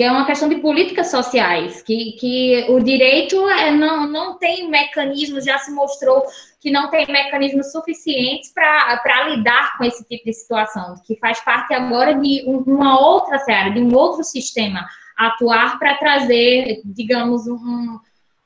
que 0.00 0.04
é 0.04 0.10
uma 0.10 0.24
questão 0.24 0.48
de 0.48 0.56
políticas 0.56 1.10
sociais, 1.10 1.82
que, 1.82 2.12
que 2.12 2.64
o 2.70 2.80
direito 2.80 3.46
é, 3.50 3.70
não, 3.70 4.08
não 4.08 4.38
tem 4.38 4.66
mecanismos, 4.70 5.44
já 5.44 5.58
se 5.58 5.70
mostrou 5.72 6.24
que 6.58 6.70
não 6.70 6.88
tem 6.88 7.06
mecanismos 7.06 7.70
suficientes 7.70 8.50
para 8.54 9.28
lidar 9.28 9.76
com 9.76 9.84
esse 9.84 10.02
tipo 10.08 10.24
de 10.24 10.32
situação, 10.32 10.94
que 11.06 11.16
faz 11.16 11.40
parte 11.40 11.74
agora 11.74 12.14
de 12.14 12.42
uma 12.46 12.98
outra 12.98 13.38
seara, 13.40 13.70
de 13.70 13.80
um 13.80 13.94
outro 13.94 14.24
sistema 14.24 14.86
atuar 15.18 15.78
para 15.78 15.96
trazer, 15.96 16.80
digamos, 16.82 17.46
um, 17.46 17.98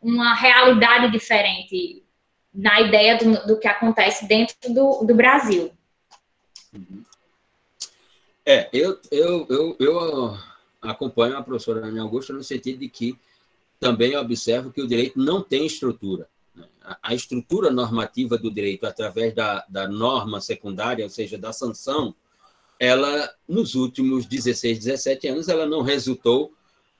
uma 0.02 0.34
realidade 0.34 1.12
diferente 1.12 2.03
na 2.54 2.80
ideia 2.80 3.18
do, 3.18 3.46
do 3.46 3.58
que 3.58 3.66
acontece 3.66 4.26
dentro 4.26 4.56
do, 4.72 5.04
do 5.04 5.14
Brasil. 5.14 5.72
É, 8.46 8.68
eu, 8.72 8.98
eu, 9.10 9.46
eu, 9.48 9.76
eu 9.80 10.38
acompanho 10.82 11.36
a 11.36 11.42
professora 11.42 11.86
Ana 11.86 12.02
Augusta 12.02 12.32
no 12.32 12.44
sentido 12.44 12.78
de 12.78 12.88
que 12.88 13.18
também 13.80 14.16
observo 14.16 14.70
que 14.70 14.82
o 14.82 14.86
direito 14.86 15.18
não 15.18 15.42
tem 15.42 15.66
estrutura. 15.66 16.28
Né? 16.54 16.66
A 17.02 17.14
estrutura 17.14 17.70
normativa 17.70 18.38
do 18.38 18.50
direito, 18.50 18.86
através 18.86 19.34
da, 19.34 19.64
da 19.68 19.88
norma 19.88 20.40
secundária, 20.40 21.04
ou 21.04 21.10
seja, 21.10 21.36
da 21.38 21.52
sanção, 21.52 22.14
ela, 22.78 23.32
nos 23.48 23.74
últimos 23.74 24.26
16, 24.26 24.78
17 24.78 25.28
anos, 25.28 25.48
ela 25.48 25.66
não 25.66 25.82
resultou 25.82 26.52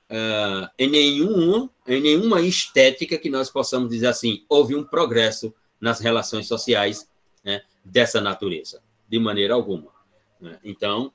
uh, 0.09 0.69
em, 0.77 0.89
nenhum, 0.89 1.69
em 1.87 2.01
nenhuma 2.01 2.41
estética 2.41 3.17
que 3.17 3.29
nós 3.29 3.49
possamos 3.49 3.89
dizer 3.89 4.07
assim, 4.07 4.43
houve 4.49 4.75
um 4.75 4.83
progresso 4.83 5.53
nas 5.79 5.99
relações 5.99 6.47
sociais 6.47 7.07
né, 7.43 7.61
dessa 7.83 8.21
natureza, 8.21 8.81
de 9.07 9.19
maneira 9.19 9.53
alguma. 9.53 9.91
Né? 10.39 10.59
Então, 10.63 11.11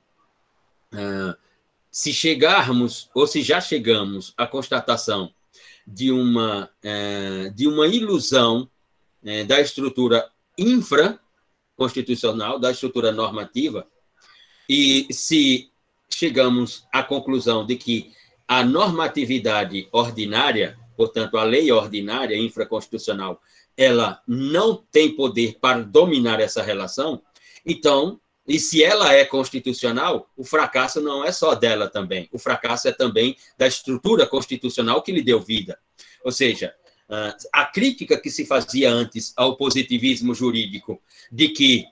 uh, 0.93 1.35
se 1.91 2.13
chegarmos, 2.13 3.09
ou 3.13 3.27
se 3.27 3.41
já 3.41 3.59
chegamos 3.59 4.33
à 4.37 4.47
constatação 4.47 5.33
de 5.85 6.11
uma, 6.11 6.69
é, 6.81 7.49
de 7.49 7.67
uma 7.67 7.87
ilusão 7.87 8.69
é, 9.23 9.43
da 9.43 9.59
estrutura 9.59 10.29
infraconstitucional, 10.57 12.59
da 12.59 12.71
estrutura 12.71 13.11
normativa, 13.11 13.85
e 14.69 15.07
se 15.11 15.69
chegamos 16.09 16.85
à 16.93 17.03
conclusão 17.03 17.65
de 17.65 17.75
que 17.75 18.13
a 18.51 18.65
normatividade 18.65 19.87
ordinária, 19.93 20.77
portanto, 20.97 21.37
a 21.37 21.43
lei 21.45 21.71
ordinária 21.71 22.35
infraconstitucional, 22.35 23.41
ela 23.77 24.21
não 24.27 24.75
tem 24.91 25.15
poder 25.15 25.57
para 25.61 25.81
dominar 25.81 26.41
essa 26.41 26.61
relação, 26.61 27.21
então 27.65 28.19
e 28.45 28.59
se 28.59 28.83
ela 28.83 29.13
é 29.13 29.23
constitucional, 29.23 30.29
o 30.35 30.43
fracasso 30.43 30.99
não 30.99 31.23
é 31.23 31.31
só 31.31 31.55
dela 31.55 31.87
também. 31.87 32.27
O 32.33 32.37
fracasso 32.37 32.89
é 32.89 32.91
também 32.91 33.37
da 33.57 33.67
estrutura 33.67 34.27
constitucional 34.27 35.01
que 35.01 35.13
lhe 35.13 35.21
deu 35.21 35.39
vida. 35.39 35.79
Ou 36.21 36.31
seja, 36.33 36.73
ah, 37.07 37.37
a 37.53 37.63
crítica 37.63 38.19
que 38.19 38.29
se 38.29 38.45
fazia 38.45 38.91
antes 38.91 39.31
ao 39.37 39.55
positivismo 39.55 40.35
jurídico 40.35 41.01
de 41.31 41.47
que 41.49 41.85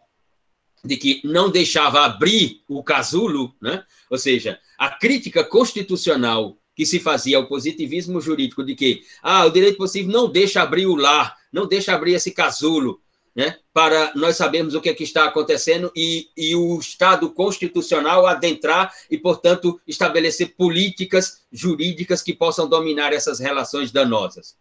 de 0.84 0.98
que 0.98 1.22
não 1.24 1.50
deixava 1.50 2.06
abrir 2.06 2.62
o 2.68 2.84
casulo, 2.84 3.54
né? 3.62 3.84
Ou 4.10 4.18
seja, 4.18 4.60
a 4.78 4.90
crítica 4.90 5.44
constitucional 5.44 6.58
que 6.76 6.86
se 6.86 7.00
fazia 7.00 7.38
ao 7.38 7.48
positivismo 7.48 8.22
jurídico 8.22 8.64
de 8.64 8.74
que 8.74 9.04
ah, 9.22 9.46
o 9.46 9.50
direito 9.50 9.78
possível 9.78 10.12
não 10.12 10.32
deixa 10.32 10.62
abrir 10.62 10.86
o 10.86 10.96
lar, 10.96 11.36
não 11.52 11.68
deixa 11.68 11.94
abrir 11.94 12.14
esse 12.14 12.32
casulo, 12.32 13.02
né, 13.36 13.58
para 13.74 14.12
nós 14.16 14.38
sabermos 14.38 14.74
o 14.74 14.82
que, 14.82 14.90
é 14.90 14.94
que 14.94 15.04
está 15.04 15.26
acontecendo 15.26 15.92
e, 15.96 16.30
e 16.36 16.56
o 16.56 16.80
Estado 16.80 17.30
constitucional 17.30 18.26
adentrar 18.26 18.94
e, 19.10 19.18
portanto, 19.18 19.80
estabelecer 19.88 20.56
políticas 20.56 21.46
jurídicas 21.52 22.22
que 22.22 22.34
possam 22.34 22.68
dominar 22.68 23.14
essas 23.14 23.40
relações 23.40 23.92
danosas. 23.92 24.58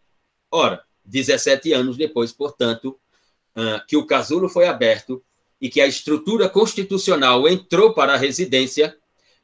Ora, 0.50 0.82
17 1.04 1.72
anos 1.72 1.96
depois, 1.96 2.32
portanto, 2.32 2.98
que 3.88 3.96
o 3.96 4.06
casulo 4.06 4.48
foi 4.48 4.66
aberto 4.66 5.22
e 5.60 5.68
que 5.68 5.80
a 5.80 5.86
estrutura 5.86 6.48
constitucional 6.48 7.48
entrou 7.48 7.92
para 7.92 8.14
a 8.14 8.16
residência, 8.16 8.96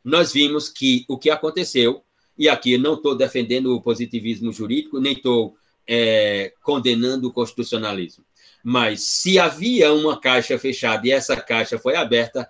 nós 0.03 0.33
vimos 0.33 0.69
que 0.69 1.05
o 1.09 1.19
que 1.19 1.31
aconteceu, 1.31 2.03
e 2.37 2.49
aqui 2.49 2.77
não 2.79 2.95
estou 2.95 3.17
defendendo 3.17 3.75
o 3.75 3.81
positivismo 3.81 4.53
jurídico, 4.53 5.01
nem 5.01 5.13
estou 5.13 5.57
é, 5.87 6.53
condenando 6.63 7.29
o 7.29 7.33
constitucionalismo. 7.33 8.25
Mas 8.63 9.03
se 9.03 9.39
havia 9.39 9.93
uma 9.93 10.19
caixa 10.21 10.59
fechada 10.59 11.07
e 11.07 11.11
essa 11.11 11.37
caixa 11.37 11.79
foi 11.79 11.97
aberta, 11.97 12.49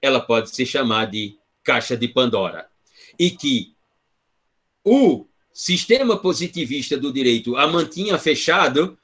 ela 0.00 0.20
pode 0.20 0.50
se 0.50 0.66
chamar 0.66 1.06
de 1.06 1.36
caixa 1.62 1.96
de 1.96 2.08
Pandora. 2.08 2.68
E 3.18 3.30
que 3.30 3.74
o 4.84 5.26
sistema 5.52 6.16
positivista 6.16 6.96
do 6.96 7.12
direito 7.12 7.56
a 7.56 7.66
mantinha 7.66 8.18
fechado 8.18 8.98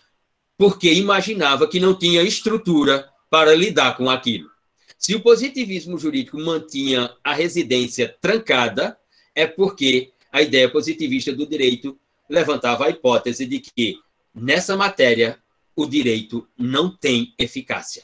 porque 0.57 0.93
imaginava 0.93 1.69
que 1.69 1.79
não 1.79 1.95
tinha 1.95 2.23
estrutura 2.23 3.09
para 3.31 3.55
lidar 3.55 3.97
com 3.97 4.09
aquilo. 4.09 4.51
Se 4.99 5.14
o 5.14 5.20
positivismo 5.20 5.97
jurídico 5.99 6.39
mantinha 6.39 7.14
a 7.22 7.33
residência 7.33 8.16
trancada, 8.20 8.99
é 9.35 9.47
porque 9.47 10.11
a 10.33 10.43
ideia 10.43 10.68
positivista 10.68 11.33
do 11.33 11.47
direito 11.47 11.99
levantava 12.29 12.87
a 12.87 12.91
hipótese 12.91 13.47
de 13.47 13.61
que 13.61 13.99
nessa 14.35 14.76
matéria 14.76 15.39
o 15.74 15.87
direito 15.87 16.47
não 16.59 16.95
tem 16.95 17.33
eficácia. 17.39 18.03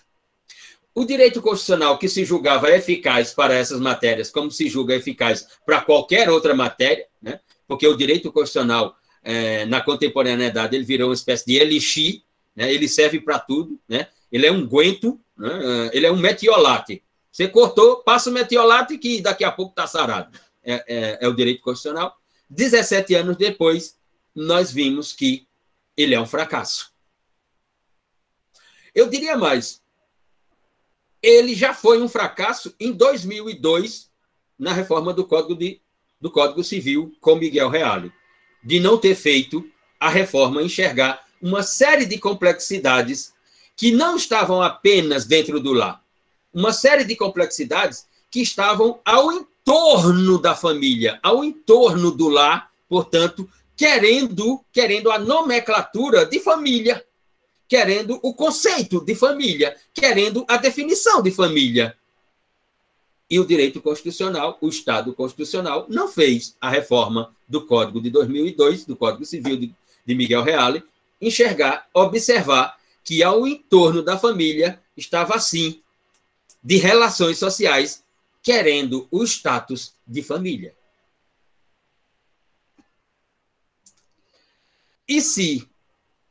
O 0.94 1.04
direito 1.04 1.42
constitucional 1.42 1.98
que 1.98 2.08
se 2.08 2.24
julgava 2.24 2.70
eficaz 2.70 3.34
para 3.34 3.54
essas 3.54 3.80
matérias, 3.80 4.30
como 4.30 4.48
se 4.48 4.68
julga 4.68 4.94
eficaz 4.94 5.48
para 5.66 5.80
qualquer 5.80 6.30
outra 6.30 6.54
matéria, 6.54 7.06
né? 7.20 7.40
porque 7.66 7.86
o 7.86 7.96
direito 7.96 8.30
constitucional, 8.30 8.96
é, 9.22 9.66
na 9.66 9.80
contemporaneidade, 9.80 10.76
ele 10.76 10.84
virou 10.84 11.08
uma 11.08 11.14
espécie 11.14 11.46
de 11.46 11.56
elixir, 11.56 12.22
né? 12.54 12.72
ele 12.72 12.86
serve 12.86 13.18
para 13.18 13.40
tudo, 13.40 13.80
né? 13.88 14.06
Ele 14.34 14.48
é 14.48 14.50
um 14.50 14.66
guento, 14.66 15.20
né? 15.38 15.90
ele 15.92 16.06
é 16.06 16.10
um 16.10 16.16
metiolate. 16.16 17.04
Você 17.30 17.46
cortou, 17.46 18.02
passa 18.02 18.30
o 18.30 18.32
metiolate 18.32 18.98
que 18.98 19.20
daqui 19.20 19.44
a 19.44 19.52
pouco 19.52 19.70
está 19.70 19.86
sarado. 19.86 20.36
É, 20.60 20.84
é, 20.88 21.18
é 21.20 21.28
o 21.28 21.36
direito 21.36 21.62
constitucional. 21.62 22.16
17 22.50 23.14
anos 23.14 23.36
depois, 23.36 23.96
nós 24.34 24.72
vimos 24.72 25.12
que 25.12 25.46
ele 25.96 26.16
é 26.16 26.20
um 26.20 26.26
fracasso. 26.26 26.92
Eu 28.92 29.08
diria 29.08 29.38
mais. 29.38 29.80
Ele 31.22 31.54
já 31.54 31.72
foi 31.72 32.02
um 32.02 32.08
fracasso 32.08 32.74
em 32.80 32.90
2002 32.90 34.10
na 34.58 34.72
reforma 34.72 35.14
do 35.14 35.24
Código, 35.24 35.54
de, 35.54 35.80
do 36.20 36.28
Código 36.28 36.64
Civil 36.64 37.16
com 37.20 37.36
Miguel 37.36 37.68
Reale, 37.68 38.12
de 38.64 38.80
não 38.80 38.98
ter 38.98 39.14
feito 39.14 39.64
a 40.00 40.08
reforma 40.08 40.60
enxergar 40.60 41.24
uma 41.40 41.62
série 41.62 42.04
de 42.04 42.18
complexidades 42.18 43.33
que 43.76 43.92
não 43.92 44.16
estavam 44.16 44.62
apenas 44.62 45.24
dentro 45.24 45.58
do 45.60 45.72
lar, 45.72 46.02
uma 46.52 46.72
série 46.72 47.04
de 47.04 47.16
complexidades 47.16 48.06
que 48.30 48.40
estavam 48.40 49.00
ao 49.04 49.32
entorno 49.32 50.38
da 50.38 50.54
família, 50.54 51.18
ao 51.22 51.44
entorno 51.44 52.10
do 52.10 52.28
lar, 52.28 52.70
portanto, 52.88 53.48
querendo, 53.76 54.64
querendo 54.72 55.10
a 55.10 55.18
nomenclatura 55.18 56.24
de 56.24 56.38
família 56.38 57.04
querendo 57.68 58.18
o 58.22 58.32
conceito 58.32 59.00
de 59.00 59.14
família, 59.14 59.76
querendo 59.92 60.44
a 60.48 60.56
definição 60.56 61.22
de 61.22 61.30
família. 61.30 61.96
E 63.28 63.40
o 63.40 63.44
direito 63.44 63.80
constitucional, 63.80 64.58
o 64.60 64.68
Estado 64.68 65.12
constitucional, 65.14 65.86
não 65.88 66.08
fez 66.08 66.56
a 66.60 66.68
reforma 66.68 67.34
do 67.48 67.66
Código 67.66 68.00
de 68.00 68.10
2002, 68.10 68.84
do 68.84 68.94
Código 68.94 69.24
Civil 69.24 69.56
de, 69.56 69.74
de 70.06 70.14
Miguel 70.14 70.42
Reale, 70.42 70.84
enxergar, 71.20 71.88
observar 71.92 72.78
que 73.04 73.22
ao 73.22 73.46
entorno 73.46 74.02
da 74.02 74.18
família 74.18 74.82
estava 74.96 75.34
assim, 75.34 75.82
de 76.62 76.78
relações 76.78 77.38
sociais, 77.38 78.02
querendo 78.42 79.06
o 79.10 79.22
status 79.22 79.94
de 80.06 80.22
família. 80.22 80.74
E 85.06 85.20
se 85.20 85.68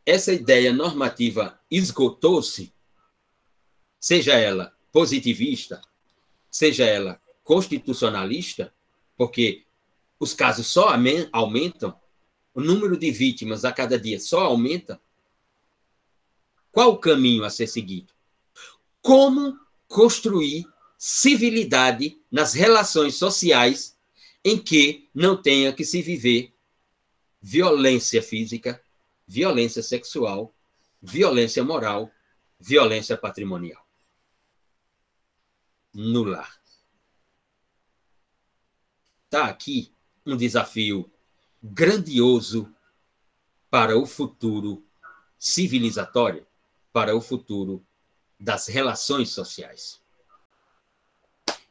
essa 0.03 0.33
ideia 0.33 0.73
normativa 0.73 1.59
esgotou-se, 1.69 2.73
seja 3.99 4.33
ela 4.33 4.75
positivista, 4.91 5.79
seja 6.49 6.85
ela 6.85 7.21
constitucionalista, 7.43 8.73
porque 9.15 9.65
os 10.19 10.33
casos 10.33 10.67
só 10.67 10.95
aumentam, 11.31 11.99
o 12.53 12.61
número 12.61 12.97
de 12.97 13.11
vítimas 13.11 13.63
a 13.63 13.71
cada 13.71 13.99
dia 13.99 14.19
só 14.19 14.41
aumenta, 14.41 14.99
qual 16.73 16.93
o 16.93 16.97
caminho 16.97 17.45
a 17.45 17.51
ser 17.51 17.67
seguido? 17.67 18.11
Como 18.99 19.59
construir 19.87 20.65
civilidade 20.97 22.19
nas 22.31 22.55
relações 22.55 23.13
sociais 23.13 23.95
em 24.43 24.57
que 24.57 25.07
não 25.13 25.39
tenha 25.39 25.71
que 25.71 25.85
se 25.85 26.01
viver 26.01 26.51
violência 27.39 28.23
física, 28.23 28.83
violência 29.27 29.83
sexual, 29.83 30.51
violência 30.99 31.63
moral, 31.63 32.11
violência 32.59 33.15
patrimonial. 33.15 33.87
No 35.93 36.23
lar. 36.23 36.59
Está 39.25 39.45
aqui 39.45 39.93
um 40.25 40.35
desafio 40.35 41.11
grandioso 41.61 42.73
para 43.69 43.95
o 43.95 44.07
futuro 44.07 44.83
civilizatório 45.37 46.47
para 46.93 47.15
o 47.15 47.19
futuro 47.19 47.85
das 48.39 48.67
relações 48.67 49.29
sociais. 49.29 50.01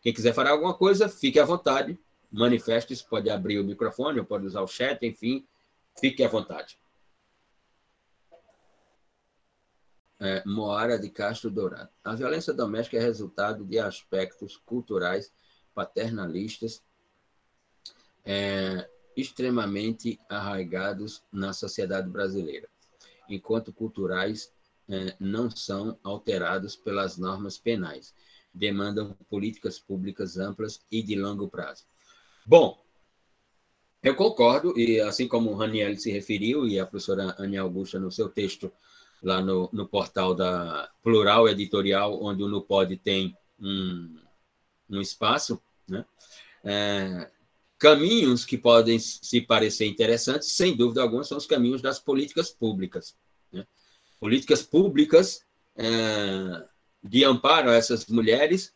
Quem 0.03 0.13
quiser 0.13 0.35
falar 0.35 0.51
alguma 0.51 0.75
coisa, 0.75 1.09
fique 1.09 1.39
à 1.39 1.45
vontade, 1.45 1.97
manifeste-se, 2.31 3.09
pode 3.09 3.31
abrir 3.31 3.61
o 3.61 3.65
microfone, 3.65 4.25
pode 4.25 4.47
usar 4.47 4.61
o 4.63 4.67
chat, 4.67 5.01
enfim, 5.07 5.47
fique 6.01 6.25
à 6.25 6.29
vontade. 6.29 6.77
É, 10.19 10.43
Moara 10.45 10.99
de 10.99 11.09
Castro 11.09 11.51
Dourado. 11.51 11.91
A 12.03 12.15
violência 12.15 12.53
doméstica 12.53 12.97
é 12.97 13.01
resultado 13.01 13.65
de 13.65 13.79
aspectos 13.79 14.57
culturais 14.57 15.33
paternalistas 15.75 16.83
é, 18.25 18.89
extremamente 19.17 20.19
arraigados 20.29 21.23
na 21.31 21.53
sociedade 21.53 22.09
brasileira, 22.09 22.69
enquanto 23.29 23.73
culturais 23.73 24.53
é, 24.93 25.17
não 25.19 25.51
são 25.51 25.99
alterados 26.05 26.77
pelas 26.77 27.17
normas 27.17 27.57
penais. 27.57 28.15
Demandam 28.53 29.17
políticas 29.31 29.79
públicas 29.79 30.37
amplas 30.37 30.85
e 30.91 31.03
de 31.03 31.15
longo 31.15 31.49
prazo. 31.49 31.85
Bom, 32.45 32.79
eu 34.03 34.15
concordo, 34.15 34.79
e 34.79 35.01
assim 35.01 35.27
como 35.27 35.51
o 35.51 35.55
Raniel 35.55 35.97
se 35.97 36.13
referiu, 36.13 36.69
e 36.69 36.79
a 36.79 36.85
professora 36.85 37.35
Ana 37.39 37.61
Augusta 37.63 37.99
no 37.99 38.13
seu 38.13 38.29
texto 38.29 38.71
lá 39.23 39.41
no, 39.41 39.71
no 39.73 39.89
portal 39.89 40.35
da 40.35 40.91
Plural 41.03 41.49
Editorial, 41.49 42.23
onde 42.23 42.43
o 42.43 42.49
NUPOD 42.49 42.99
tem 42.99 43.35
um, 43.59 44.19
um 44.91 45.01
espaço, 45.01 45.63
né? 45.89 46.05
É, 46.65 47.31
caminhos 47.79 48.45
que 48.45 48.59
podem 48.59 48.99
se 48.99 49.41
parecer 49.41 49.87
interessantes, 49.87 50.53
sem 50.53 50.77
dúvida 50.77 51.01
alguma, 51.01 51.25
são 51.25 51.39
os 51.39 51.47
caminhos 51.47 51.81
das 51.81 51.99
políticas 51.99 52.51
públicas 52.51 53.17
políticas 54.23 54.63
públicas 54.63 55.45
é, 55.75 55.85
de 57.03 57.25
amparo 57.25 57.71
a 57.71 57.75
essas 57.75 58.07
mulheres, 58.07 58.73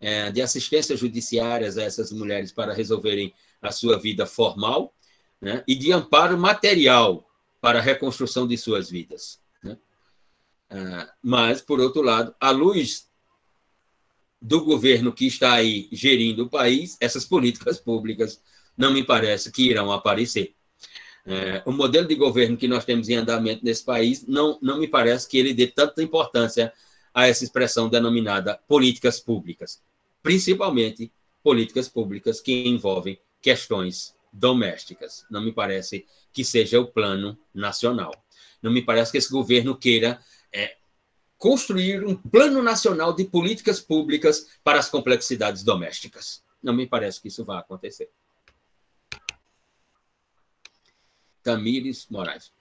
é, 0.00 0.28
de 0.32 0.42
assistência 0.42 0.96
judiciárias 0.96 1.78
a 1.78 1.84
essas 1.84 2.10
mulheres 2.10 2.50
para 2.50 2.74
resolverem 2.74 3.32
a 3.62 3.70
sua 3.70 3.96
vida 3.96 4.26
formal, 4.26 4.92
né, 5.40 5.62
e 5.68 5.76
de 5.76 5.92
amparo 5.92 6.36
material 6.36 7.30
para 7.60 7.78
a 7.78 7.82
reconstrução 7.82 8.44
de 8.44 8.58
suas 8.58 8.90
vidas. 8.90 9.40
Né? 9.62 9.78
É, 10.68 11.08
mas, 11.22 11.60
por 11.62 11.78
outro 11.78 12.02
lado, 12.02 12.34
à 12.40 12.50
luz 12.50 13.08
do 14.42 14.64
governo 14.64 15.12
que 15.12 15.28
está 15.28 15.52
aí 15.52 15.88
gerindo 15.92 16.46
o 16.46 16.50
país, 16.50 16.96
essas 17.00 17.24
políticas 17.24 17.78
públicas 17.78 18.42
não 18.76 18.92
me 18.92 19.04
parece 19.04 19.52
que 19.52 19.62
irão 19.62 19.92
aparecer. 19.92 20.56
É, 21.30 21.62
o 21.66 21.72
modelo 21.72 22.08
de 22.08 22.14
governo 22.14 22.56
que 22.56 22.66
nós 22.66 22.86
temos 22.86 23.10
em 23.10 23.16
andamento 23.16 23.62
nesse 23.62 23.84
país 23.84 24.26
não, 24.26 24.58
não 24.62 24.78
me 24.78 24.88
parece 24.88 25.28
que 25.28 25.36
ele 25.36 25.52
dê 25.52 25.66
tanta 25.66 26.02
importância 26.02 26.72
a 27.12 27.28
essa 27.28 27.44
expressão 27.44 27.86
denominada 27.86 28.58
políticas 28.66 29.20
públicas, 29.20 29.82
principalmente 30.22 31.12
políticas 31.42 31.86
públicas 31.86 32.40
que 32.40 32.66
envolvem 32.66 33.20
questões 33.42 34.14
domésticas. 34.32 35.26
Não 35.30 35.42
me 35.42 35.52
parece 35.52 36.06
que 36.32 36.42
seja 36.42 36.80
o 36.80 36.86
plano 36.86 37.38
nacional. 37.54 38.12
Não 38.62 38.72
me 38.72 38.80
parece 38.80 39.12
que 39.12 39.18
esse 39.18 39.30
governo 39.30 39.76
queira 39.76 40.18
é, 40.50 40.76
construir 41.36 42.06
um 42.06 42.16
plano 42.16 42.62
nacional 42.62 43.12
de 43.14 43.24
políticas 43.24 43.80
públicas 43.80 44.46
para 44.64 44.78
as 44.78 44.88
complexidades 44.88 45.62
domésticas. 45.62 46.42
Não 46.62 46.72
me 46.72 46.86
parece 46.86 47.20
que 47.20 47.28
isso 47.28 47.44
vá 47.44 47.58
acontecer. 47.58 48.08
Tamires 51.48 52.06
Moraes. 52.10 52.52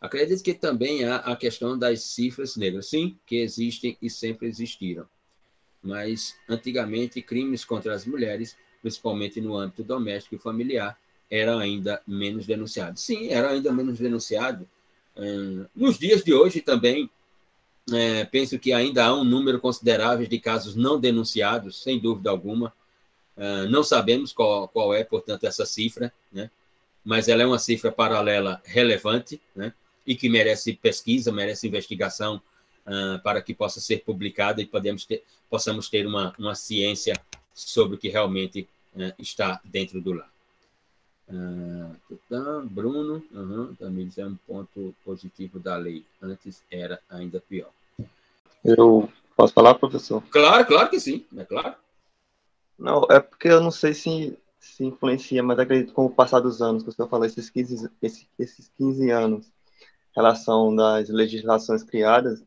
Acredito 0.00 0.42
que 0.42 0.52
também 0.52 1.04
há 1.04 1.18
a 1.18 1.36
questão 1.36 1.78
das 1.78 2.02
cifras 2.02 2.56
negras. 2.56 2.88
Sim, 2.88 3.16
que 3.24 3.36
existem 3.36 3.96
e 4.02 4.10
sempre 4.10 4.48
existiram. 4.48 5.06
Mas, 5.80 6.34
antigamente, 6.48 7.22
crimes 7.22 7.64
contra 7.64 7.94
as 7.94 8.04
mulheres, 8.04 8.56
principalmente 8.82 9.40
no 9.40 9.56
âmbito 9.56 9.84
doméstico 9.84 10.34
e 10.34 10.38
familiar, 10.38 10.98
era 11.30 11.56
ainda 11.56 12.02
menos 12.04 12.46
denunciado. 12.46 12.98
Sim, 12.98 13.28
era 13.28 13.50
ainda 13.50 13.72
menos 13.72 14.00
denunciado. 14.00 14.68
Hum, 15.16 15.66
nos 15.72 15.96
dias 15.96 16.24
de 16.24 16.34
hoje 16.34 16.60
também, 16.60 17.08
é, 17.92 18.24
penso 18.24 18.58
que 18.58 18.72
ainda 18.72 19.04
há 19.04 19.14
um 19.14 19.22
número 19.22 19.60
considerável 19.60 20.26
de 20.26 20.40
casos 20.40 20.74
não 20.74 20.98
denunciados, 20.98 21.80
sem 21.80 22.00
dúvida 22.00 22.28
alguma. 22.28 22.74
Uh, 23.36 23.68
não 23.70 23.84
sabemos 23.84 24.32
qual 24.32 24.92
é, 24.94 25.04
portanto, 25.04 25.44
essa 25.44 25.64
cifra, 25.64 26.12
né? 26.32 26.50
Mas 27.06 27.28
ela 27.28 27.44
é 27.44 27.46
uma 27.46 27.60
cifra 27.60 27.92
paralela 27.92 28.60
relevante, 28.64 29.40
né? 29.54 29.72
E 30.04 30.16
que 30.16 30.28
merece 30.28 30.74
pesquisa, 30.74 31.30
merece 31.30 31.68
investigação 31.68 32.42
uh, 32.84 33.22
para 33.22 33.40
que 33.40 33.54
possa 33.54 33.80
ser 33.80 34.02
publicada 34.02 34.60
e 34.60 34.66
podemos 34.66 35.06
ter, 35.06 35.22
possamos 35.48 35.88
ter 35.88 36.04
uma, 36.04 36.34
uma 36.36 36.56
ciência 36.56 37.14
sobre 37.54 37.94
o 37.94 37.98
que 37.98 38.08
realmente 38.08 38.68
uh, 38.96 39.14
está 39.20 39.60
dentro 39.64 40.00
do 40.00 40.14
lar. 40.14 40.28
Uh, 41.28 42.66
Bruno, 42.68 43.22
uhum, 43.30 43.72
também 43.76 44.10
é 44.16 44.26
um 44.26 44.36
ponto 44.44 44.92
positivo 45.04 45.60
da 45.60 45.76
lei. 45.76 46.04
Antes 46.20 46.60
era 46.68 47.00
ainda 47.08 47.40
pior. 47.40 47.70
Eu 48.64 49.08
posso 49.36 49.54
falar, 49.54 49.74
professor? 49.74 50.22
Claro, 50.30 50.66
claro 50.66 50.90
que 50.90 50.98
sim, 50.98 51.24
é 51.36 51.44
claro. 51.44 51.76
Não, 52.76 53.06
é 53.08 53.20
porque 53.20 53.46
eu 53.46 53.60
não 53.60 53.70
sei 53.70 53.94
se 53.94 54.36
se 54.66 54.84
influencia, 54.84 55.42
mas 55.42 55.58
acredito 55.58 55.92
com 55.92 56.06
o 56.06 56.10
passar 56.10 56.40
dos 56.40 56.60
anos, 56.60 56.82
que 56.82 56.88
o 56.88 56.92
senhor 56.92 57.08
falou, 57.08 57.26
esses 57.26 57.48
15, 57.50 57.90
esses, 58.02 58.28
esses 58.38 58.68
15 58.76 59.10
anos, 59.10 59.52
relação 60.14 60.74
das 60.74 61.08
legislações 61.08 61.82
criadas, 61.82 62.44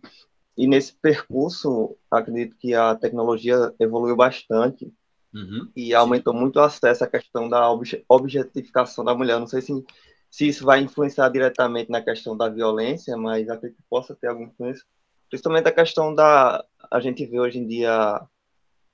e 0.58 0.68
nesse 0.68 0.94
percurso, 0.94 1.96
acredito 2.12 2.58
que 2.58 2.74
a 2.74 2.94
tecnologia 2.94 3.74
evoluiu 3.80 4.16
bastante 4.16 4.92
uhum, 5.34 5.72
e 5.74 5.94
aumentou 5.94 6.34
sim. 6.34 6.40
muito 6.40 6.58
o 6.58 6.62
acesso 6.62 7.04
à 7.04 7.08
questão 7.08 7.48
da 7.48 7.72
objetificação 8.10 9.06
da 9.06 9.16
mulher. 9.16 9.40
Não 9.40 9.48
sei 9.48 9.62
se, 9.62 9.86
se 10.30 10.48
isso 10.50 10.66
vai 10.66 10.82
influenciar 10.82 11.30
diretamente 11.30 11.90
na 11.90 12.02
questão 12.02 12.36
da 12.36 12.50
violência, 12.50 13.16
mas 13.16 13.50
acredito 13.50 13.78
que 13.78 13.90
possa 13.90 14.14
ter 14.14 14.28
alguma 14.28 14.50
influência. 14.50 14.84
Principalmente 15.30 15.70
a 15.70 15.72
questão 15.72 16.14
da. 16.14 16.66
A 16.92 17.00
gente 17.00 17.26
vê 17.26 17.40
hoje 17.40 17.60
em 17.60 17.66
dia 17.66 18.22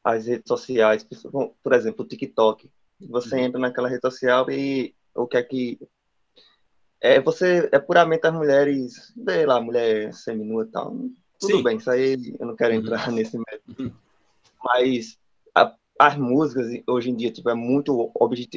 as 0.03 0.27
redes 0.27 0.47
sociais, 0.47 1.03
por 1.63 1.73
exemplo, 1.73 2.05
o 2.05 2.07
TikTok, 2.07 2.69
você 2.99 3.35
uhum. 3.35 3.41
entra 3.41 3.59
naquela 3.59 3.89
rede 3.89 4.01
social 4.01 4.49
e 4.49 4.93
o 5.13 5.27
que 5.27 5.37
é 5.37 5.43
que. 5.43 5.79
É, 7.01 7.21
você 7.21 7.69
é 7.71 7.79
puramente 7.79 8.25
as 8.25 8.33
mulheres, 8.33 9.13
sei 9.25 9.45
lá, 9.45 9.61
mulher 9.61 10.13
seminua 10.13 10.63
e 10.63 10.67
tal. 10.67 10.91
Tudo 11.39 11.57
Sim. 11.57 11.63
bem, 11.63 11.77
isso 11.77 11.89
aí 11.89 12.35
eu 12.39 12.47
não 12.47 12.55
quero 12.55 12.73
uhum. 12.73 12.79
entrar 12.79 13.09
uhum. 13.09 13.15
nesse 13.15 13.37
método. 13.37 13.83
Uhum. 13.83 13.93
Mas 14.63 15.17
a, 15.53 15.75
as 15.99 16.17
músicas 16.17 16.67
hoje 16.87 17.09
em 17.09 17.15
dia 17.15 17.31
tipo, 17.31 17.49
é 17.49 17.53
muito 17.53 18.11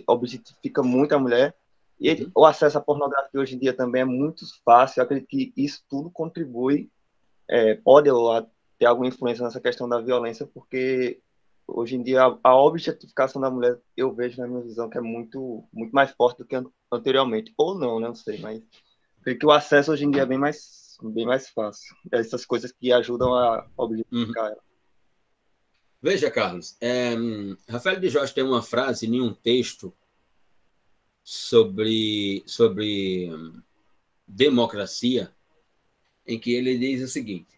objetifica 0.07 0.83
muito 0.83 1.15
a 1.15 1.19
mulher. 1.19 1.55
E 2.01 2.13
uhum. 2.13 2.31
o 2.35 2.47
acesso 2.47 2.79
à 2.79 2.81
pornografia 2.81 3.41
hoje 3.41 3.57
em 3.57 3.59
dia 3.59 3.73
também 3.73 4.03
é 4.03 4.05
muito 4.05 4.45
fácil. 4.65 5.01
Eu 5.01 5.05
acredito 5.05 5.29
que 5.29 5.53
isso 5.57 5.83
tudo 5.91 6.11
contribui, 6.11 6.89
é, 7.49 7.75
pode 7.75 8.09
ter 8.79 8.87
alguma 8.87 9.09
influência 9.09 9.45
nessa 9.45 9.61
questão 9.61 9.89
da 9.89 10.01
violência, 10.01 10.47
porque 10.47 11.21
hoje 11.69 11.97
em 11.97 12.03
dia 12.03 12.23
a, 12.43 12.57
objetificação 12.57 13.41
da 13.41 13.51
mulher 13.51 13.79
eu 13.97 14.13
vejo 14.13 14.41
na 14.41 14.49
minha 14.49 14.63
visão 14.63 14.89
que 14.89 14.97
é 14.97 15.01
muito 15.01 15.65
muito 15.73 15.93
mais 15.93 16.11
forte 16.13 16.39
do 16.39 16.47
que 16.47 16.57
anteriormente 16.91 17.53
ou 17.57 17.79
não, 17.79 18.01
né? 18.01 18.09
não 18.09 18.15
sei, 18.15 18.39
mas 18.39 18.63
Porque 19.23 19.45
o 19.45 19.51
acesso 19.51 19.93
hoje 19.93 20.05
em 20.05 20.11
dia 20.11 20.23
é 20.23 20.27
bem 20.27 20.39
mais, 20.39 20.97
bem 21.03 21.27
mais 21.27 21.49
fácil. 21.51 21.95
Essas 22.11 22.47
coisas 22.47 22.73
que 22.73 22.91
ajudam 22.93 23.35
a 23.35 23.67
objetificar 23.77 24.45
uhum. 24.45 24.51
ela. 24.51 24.63
Veja, 26.01 26.31
Carlos, 26.31 26.77
é, 26.81 27.15
Rafael 27.69 27.99
de 27.99 28.09
Jorge 28.09 28.33
tem 28.33 28.45
uma 28.45 28.63
frase 28.63 29.07
em 29.07 29.21
um 29.21 29.35
texto 29.35 29.93
sobre, 31.25 32.43
sobre 32.47 33.29
hum, 33.31 33.61
democracia, 34.27 35.35
em 36.27 36.39
que 36.39 36.53
ele 36.53 36.79
diz 36.79 37.03
o 37.03 37.09
seguinte: 37.09 37.58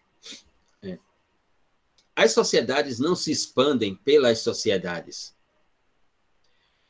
as 2.21 2.33
sociedades 2.33 2.99
não 2.99 3.15
se 3.15 3.31
expandem 3.31 3.95
pelas 3.95 4.37
sociedades. 4.41 5.35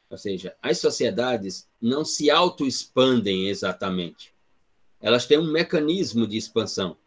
Ou 0.09 0.17
seja, 0.17 0.53
as 0.61 0.77
sociedades 0.77 1.69
não 1.81 2.03
se 2.03 2.29
auto-expandem 2.29 3.47
exatamente. 3.47 4.33
Elas 4.99 5.25
têm 5.25 5.37
um 5.37 5.49
mecanismo 5.49 6.27
de 6.27 6.35
expansão. 6.35 6.97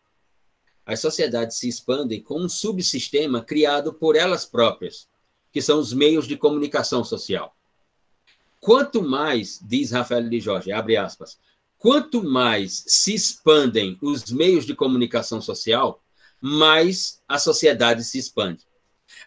As 0.87 1.01
sociedades 1.01 1.59
se 1.59 1.69
expandem 1.69 2.23
com 2.23 2.41
um 2.41 2.49
subsistema 2.49 3.45
criado 3.45 3.93
por 3.93 4.17
elas 4.17 4.47
próprias, 4.47 5.07
que 5.53 5.61
são 5.61 5.79
os 5.79 5.93
meios 5.93 6.27
de 6.27 6.35
comunicação 6.35 7.05
social. 7.05 7.55
Quanto 8.59 9.03
mais, 9.03 9.61
diz 9.63 9.91
Rafael 9.91 10.31
de 10.31 10.41
Jorge, 10.41 10.73
abre 10.73 10.97
aspas, 10.97 11.39
quanto 11.77 12.25
mais 12.25 12.85
se 12.87 13.13
expandem 13.15 13.99
os 14.01 14.31
meios 14.33 14.65
de 14.65 14.75
comunicação 14.75 15.43
social, 15.43 16.03
mais 16.47 17.23
a 17.27 17.39
sociedade 17.39 18.05
se 18.05 18.19
expande. 18.19 18.67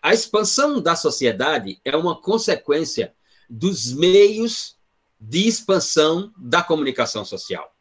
A 0.03 0.14
expansão 0.14 0.80
da 0.80 0.95
sociedade 0.95 1.81
é 1.84 1.98
uma 1.98 2.22
consequência 2.22 3.11
dos 3.49 3.91
meios 3.91 4.76
de 5.19 5.48
expansão 5.48 6.31
da 6.38 6.61
comunicação 6.61 7.26
social. 7.26 7.73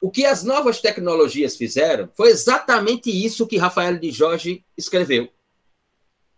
O 0.00 0.10
que 0.10 0.24
as 0.24 0.42
novas 0.42 0.80
tecnologias 0.80 1.58
fizeram 1.58 2.08
foi 2.16 2.30
exatamente 2.30 3.10
isso 3.10 3.46
que 3.46 3.58
Rafael 3.58 3.98
de 3.98 4.10
Jorge 4.10 4.64
escreveu. 4.78 5.24
Ou 5.24 5.30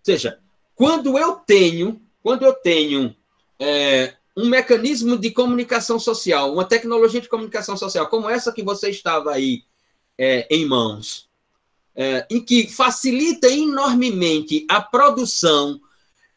seja, 0.02 0.40
quando 0.74 1.16
eu 1.16 1.36
tenho, 1.36 2.02
quando 2.24 2.44
eu 2.44 2.54
tenho 2.54 3.14
é, 3.56 4.14
um 4.36 4.48
mecanismo 4.48 5.16
de 5.16 5.30
comunicação 5.30 5.96
social, 5.96 6.52
uma 6.52 6.64
tecnologia 6.64 7.20
de 7.20 7.28
comunicação 7.28 7.76
social 7.76 8.08
como 8.08 8.28
essa 8.28 8.52
que 8.52 8.64
você 8.64 8.90
estava 8.90 9.30
aí 9.30 9.62
é, 10.18 10.48
em 10.50 10.66
mãos, 10.66 11.30
é, 11.94 12.26
em 12.30 12.40
que 12.40 12.66
facilita 12.68 13.48
enormemente 13.48 14.66
a 14.68 14.80
produção, 14.80 15.80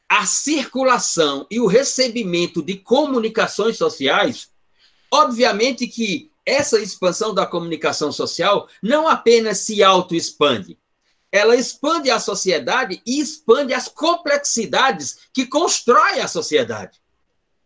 a 0.07 0.26
circulação 0.26 1.48
e 1.49 1.60
o 1.60 1.68
recebimento 1.68 2.61
de 2.61 2.76
comunicações 2.77 3.77
sociais, 3.77 4.49
obviamente 5.11 5.88
que 5.88 6.30
essa 6.45 6.80
expansão 6.80 7.34
da 7.34 7.45
comunicação 7.45 8.11
social 8.11 8.68
não 8.82 9.07
apenas 9.07 9.60
se 9.60 9.82
auto-expande, 9.82 10.77
ela 11.32 11.56
expande 11.56 12.10
a 12.10 12.19
sociedade 12.19 13.02
e 13.06 13.19
expande 13.19 13.73
as 13.73 13.88
complexidades 13.88 15.18
que 15.34 15.45
constroem 15.45 16.22
a 16.22 16.27
sociedade. 16.27 17.02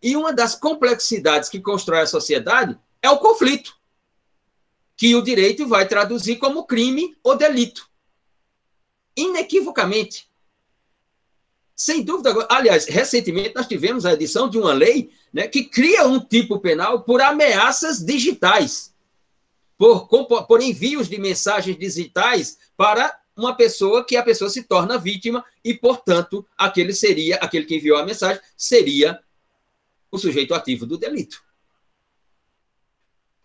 E 0.01 0.15
uma 0.15 0.33
das 0.33 0.55
complexidades 0.55 1.49
que 1.49 1.59
constrói 1.59 2.01
a 2.01 2.07
sociedade 2.07 2.77
é 3.01 3.09
o 3.09 3.17
conflito, 3.17 3.75
que 4.99 5.15
o 5.15 5.21
direito 5.21 5.65
vai 5.65 5.87
traduzir 5.87 6.35
como 6.35 6.65
crime 6.65 7.17
ou 7.23 7.37
delito. 7.37 7.89
Inequivocamente. 9.15 10.29
Sem 11.73 12.03
dúvida. 12.03 12.45
Aliás, 12.49 12.85
recentemente 12.85 13.55
nós 13.55 13.65
tivemos 13.65 14.05
a 14.05 14.11
edição 14.11 14.49
de 14.49 14.57
uma 14.57 14.73
lei 14.73 15.09
né, 15.31 15.47
que 15.47 15.63
cria 15.63 16.05
um 16.05 16.19
tipo 16.19 16.59
penal 16.59 17.01
por 17.03 17.21
ameaças 17.21 18.05
digitais, 18.05 18.93
por, 19.77 20.05
por 20.45 20.61
envios 20.61 21.07
de 21.07 21.17
mensagens 21.17 21.79
digitais 21.79 22.57
para 22.75 23.17
uma 23.37 23.55
pessoa 23.55 24.03
que 24.03 24.17
a 24.17 24.23
pessoa 24.23 24.49
se 24.49 24.63
torna 24.63 24.97
vítima 24.97 25.45
e, 25.63 25.73
portanto, 25.73 26.45
aquele 26.57 26.93
seria, 26.93 27.37
aquele 27.37 27.63
que 27.63 27.77
enviou 27.77 27.97
a 27.97 28.05
mensagem, 28.05 28.41
seria 28.57 29.17
o 30.11 30.17
sujeito 30.17 30.53
ativo 30.53 30.85
do 30.85 30.97
delito. 30.97 31.41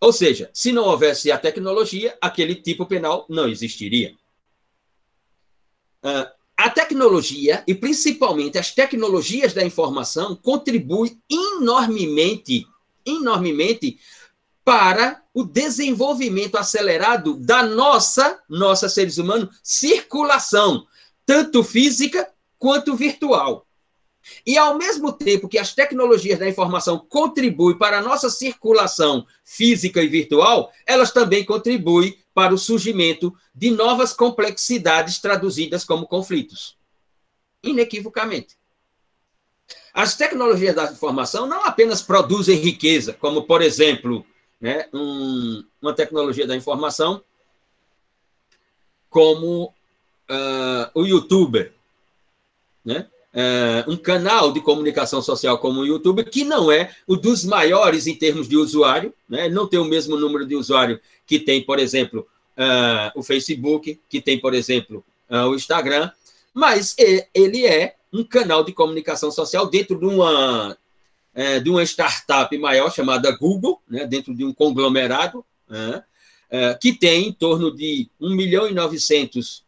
Ou 0.04 0.12
seja, 0.12 0.50
se 0.52 0.70
não 0.70 0.84
houvesse 0.84 1.32
a 1.32 1.38
tecnologia, 1.38 2.14
aquele 2.20 2.54
tipo 2.54 2.84
penal 2.84 3.24
não 3.26 3.48
existiria. 3.48 4.14
Uh, 6.04 6.28
a 6.54 6.68
tecnologia, 6.68 7.64
e 7.66 7.74
principalmente 7.74 8.58
as 8.58 8.70
tecnologias 8.70 9.54
da 9.54 9.64
informação, 9.64 10.36
contribuem 10.36 11.18
enormemente, 11.30 12.66
enormemente 13.06 13.98
para 14.62 15.22
o 15.32 15.42
desenvolvimento 15.42 16.58
acelerado 16.58 17.38
da 17.38 17.62
nossa, 17.62 18.38
nossa 18.46 18.90
seres 18.90 19.16
humanos, 19.16 19.56
circulação, 19.62 20.86
tanto 21.24 21.64
física 21.64 22.30
quanto 22.58 22.94
virtual. 22.94 23.63
E 24.46 24.56
ao 24.56 24.76
mesmo 24.76 25.12
tempo 25.12 25.48
que 25.48 25.58
as 25.58 25.74
tecnologias 25.74 26.38
da 26.38 26.48
informação 26.48 26.98
contribuem 26.98 27.76
para 27.76 27.98
a 27.98 28.02
nossa 28.02 28.30
circulação 28.30 29.26
física 29.44 30.02
e 30.02 30.08
virtual, 30.08 30.72
elas 30.86 31.12
também 31.12 31.44
contribuem 31.44 32.18
para 32.32 32.54
o 32.54 32.58
surgimento 32.58 33.34
de 33.54 33.70
novas 33.70 34.12
complexidades 34.12 35.20
traduzidas 35.20 35.84
como 35.84 36.06
conflitos. 36.06 36.76
Inequivocamente. 37.62 38.56
As 39.92 40.16
tecnologias 40.16 40.74
da 40.74 40.90
informação 40.90 41.46
não 41.46 41.64
apenas 41.64 42.02
produzem 42.02 42.56
riqueza, 42.56 43.12
como, 43.12 43.44
por 43.44 43.62
exemplo, 43.62 44.26
né, 44.60 44.88
um, 44.92 45.64
uma 45.80 45.94
tecnologia 45.94 46.46
da 46.46 46.56
informação 46.56 47.22
como 49.08 49.66
uh, 50.28 50.90
o 50.94 51.04
youtuber, 51.04 51.72
né? 52.84 53.08
Uh, 53.34 53.90
um 53.90 53.96
canal 53.96 54.52
de 54.52 54.60
comunicação 54.60 55.20
social 55.20 55.58
como 55.58 55.80
o 55.80 55.86
YouTube, 55.86 56.24
que 56.24 56.44
não 56.44 56.70
é 56.70 56.94
o 57.06 57.16
dos 57.16 57.44
maiores 57.44 58.06
em 58.06 58.14
termos 58.14 58.48
de 58.48 58.56
usuário, 58.56 59.12
né? 59.28 59.48
não 59.48 59.66
tem 59.66 59.78
o 59.78 59.84
mesmo 59.84 60.16
número 60.16 60.46
de 60.46 60.54
usuário 60.54 61.00
que 61.26 61.38
tem, 61.38 61.62
por 61.62 61.78
exemplo, 61.78 62.26
uh, 62.56 63.18
o 63.18 63.22
Facebook, 63.22 64.00
que 64.08 64.20
tem, 64.20 64.38
por 64.38 64.54
exemplo, 64.54 65.04
uh, 65.28 65.48
o 65.48 65.54
Instagram, 65.54 66.10
mas 66.52 66.94
ele 67.34 67.66
é 67.66 67.96
um 68.12 68.22
canal 68.22 68.62
de 68.62 68.72
comunicação 68.72 69.30
social 69.32 69.66
dentro 69.66 69.98
de 69.98 70.06
uma, 70.06 70.78
de 71.64 71.68
uma 71.68 71.82
startup 71.82 72.56
maior 72.56 72.94
chamada 72.94 73.36
Google, 73.36 73.82
né? 73.88 74.06
dentro 74.06 74.32
de 74.32 74.44
um 74.44 74.52
conglomerado, 74.52 75.44
que 76.80 76.92
tem 76.92 77.26
em 77.26 77.32
torno 77.32 77.74
de 77.74 78.08
1 78.20 78.30
milhão 78.36 78.68
e 78.68 78.72
900 78.72 79.58
uh, 79.58 79.63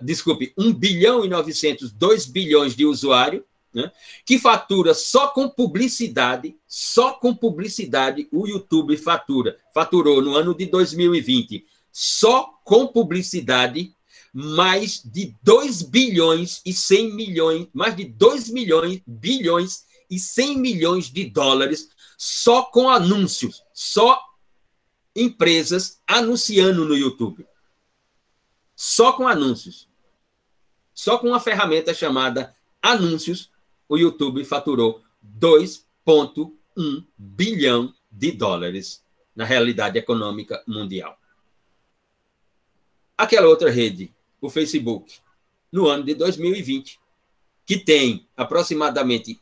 desculpe, 0.00 0.52
1 0.56 0.72
bilhão 0.72 1.24
e 1.24 1.28
900, 1.28 1.92
2 1.92 2.26
bilhões 2.26 2.76
de 2.76 2.84
usuários, 2.84 3.42
né, 3.74 3.90
que 4.24 4.38
fatura 4.38 4.94
só 4.94 5.28
com 5.28 5.48
publicidade, 5.48 6.56
só 6.68 7.12
com 7.12 7.34
publicidade, 7.34 8.28
o 8.30 8.46
YouTube 8.46 8.96
fatura, 8.96 9.56
faturou 9.74 10.22
no 10.22 10.36
ano 10.36 10.54
de 10.54 10.66
2020, 10.66 11.64
só 11.90 12.60
com 12.64 12.86
publicidade, 12.86 13.94
mais 14.32 15.02
de 15.04 15.34
2 15.42 15.82
bilhões 15.82 16.62
e 16.64 16.72
100 16.72 17.14
milhões, 17.14 17.68
mais 17.72 17.96
de 17.96 18.04
2 18.04 18.50
milhões, 18.50 19.02
bilhões 19.06 19.84
e 20.08 20.18
100 20.18 20.58
milhões 20.58 21.10
de 21.10 21.24
dólares 21.24 21.88
só 22.16 22.62
com 22.62 22.88
anúncios, 22.88 23.62
só 23.74 24.18
empresas 25.14 26.00
anunciando 26.06 26.84
no 26.84 26.96
YouTube 26.96 27.44
só 28.84 29.12
com 29.12 29.28
anúncios. 29.28 29.88
Só 30.92 31.16
com 31.16 31.28
uma 31.28 31.38
ferramenta 31.38 31.94
chamada 31.94 32.52
anúncios, 32.82 33.48
o 33.88 33.96
YouTube 33.96 34.44
faturou 34.44 35.00
2,1 35.38 37.06
bilhão 37.16 37.94
de 38.10 38.32
dólares 38.32 39.00
na 39.36 39.44
realidade 39.44 40.00
econômica 40.00 40.64
mundial. 40.66 41.16
Aquela 43.16 43.46
outra 43.46 43.70
rede, 43.70 44.12
o 44.40 44.50
Facebook, 44.50 45.20
no 45.70 45.86
ano 45.86 46.02
de 46.02 46.16
2020, 46.16 46.98
que 47.64 47.78
tem 47.78 48.26
aproximadamente 48.36 49.40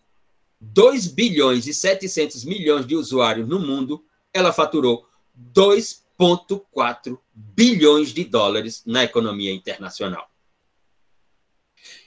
2 0.60 1.06
bilhões 1.06 1.66
e 1.66 1.72
700 1.72 2.44
milhões 2.44 2.86
de 2.86 2.94
usuários 2.94 3.48
no 3.48 3.58
mundo, 3.58 4.04
ela 4.34 4.52
faturou 4.52 5.08
2 5.34 6.04
1,4 6.20 7.18
bilhões 7.32 8.12
de 8.12 8.24
dólares 8.24 8.82
na 8.84 9.04
economia 9.04 9.52
internacional. 9.52 10.28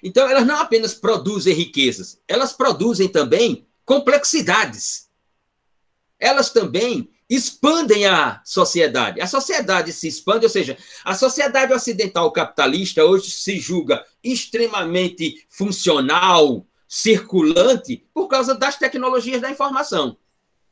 Então, 0.03 0.29
elas 0.29 0.45
não 0.45 0.57
apenas 0.57 0.93
produzem 0.93 1.53
riquezas, 1.53 2.21
elas 2.27 2.53
produzem 2.53 3.07
também 3.07 3.67
complexidades. 3.83 5.09
Elas 6.19 6.51
também 6.51 7.09
expandem 7.27 8.05
a 8.05 8.39
sociedade. 8.45 9.19
A 9.19 9.27
sociedade 9.27 9.91
se 9.91 10.07
expande, 10.07 10.45
ou 10.45 10.49
seja, 10.49 10.77
a 11.03 11.15
sociedade 11.15 11.73
ocidental 11.73 12.31
capitalista 12.31 13.03
hoje 13.03 13.31
se 13.31 13.59
julga 13.59 14.05
extremamente 14.23 15.45
funcional, 15.49 16.67
circulante, 16.87 18.05
por 18.13 18.27
causa 18.27 18.53
das 18.53 18.77
tecnologias 18.77 19.41
da 19.41 19.49
informação. 19.49 20.17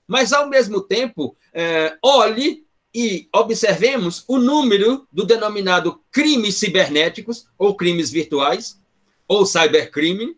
Mas, 0.07 0.31
ao 0.31 0.47
mesmo 0.47 0.81
tempo, 0.81 1.35
é, 1.53 1.97
olhe 2.03 2.65
e 2.93 3.29
observemos 3.33 4.23
o 4.27 4.37
número 4.37 5.07
do 5.11 5.25
denominado 5.25 6.01
crimes 6.11 6.55
cibernéticos 6.55 7.47
ou 7.57 7.75
crimes 7.75 8.11
virtuais 8.11 8.79
ou 9.27 9.45
cybercrime, 9.45 10.37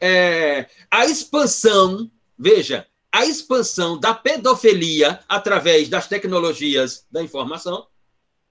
é, 0.00 0.66
a 0.90 1.04
expansão, 1.06 2.10
veja, 2.38 2.86
a 3.12 3.26
expansão 3.26 3.98
da 3.98 4.14
pedofilia 4.14 5.20
através 5.28 5.88
das 5.88 6.06
tecnologias 6.06 7.06
da 7.10 7.22
informação, 7.22 7.86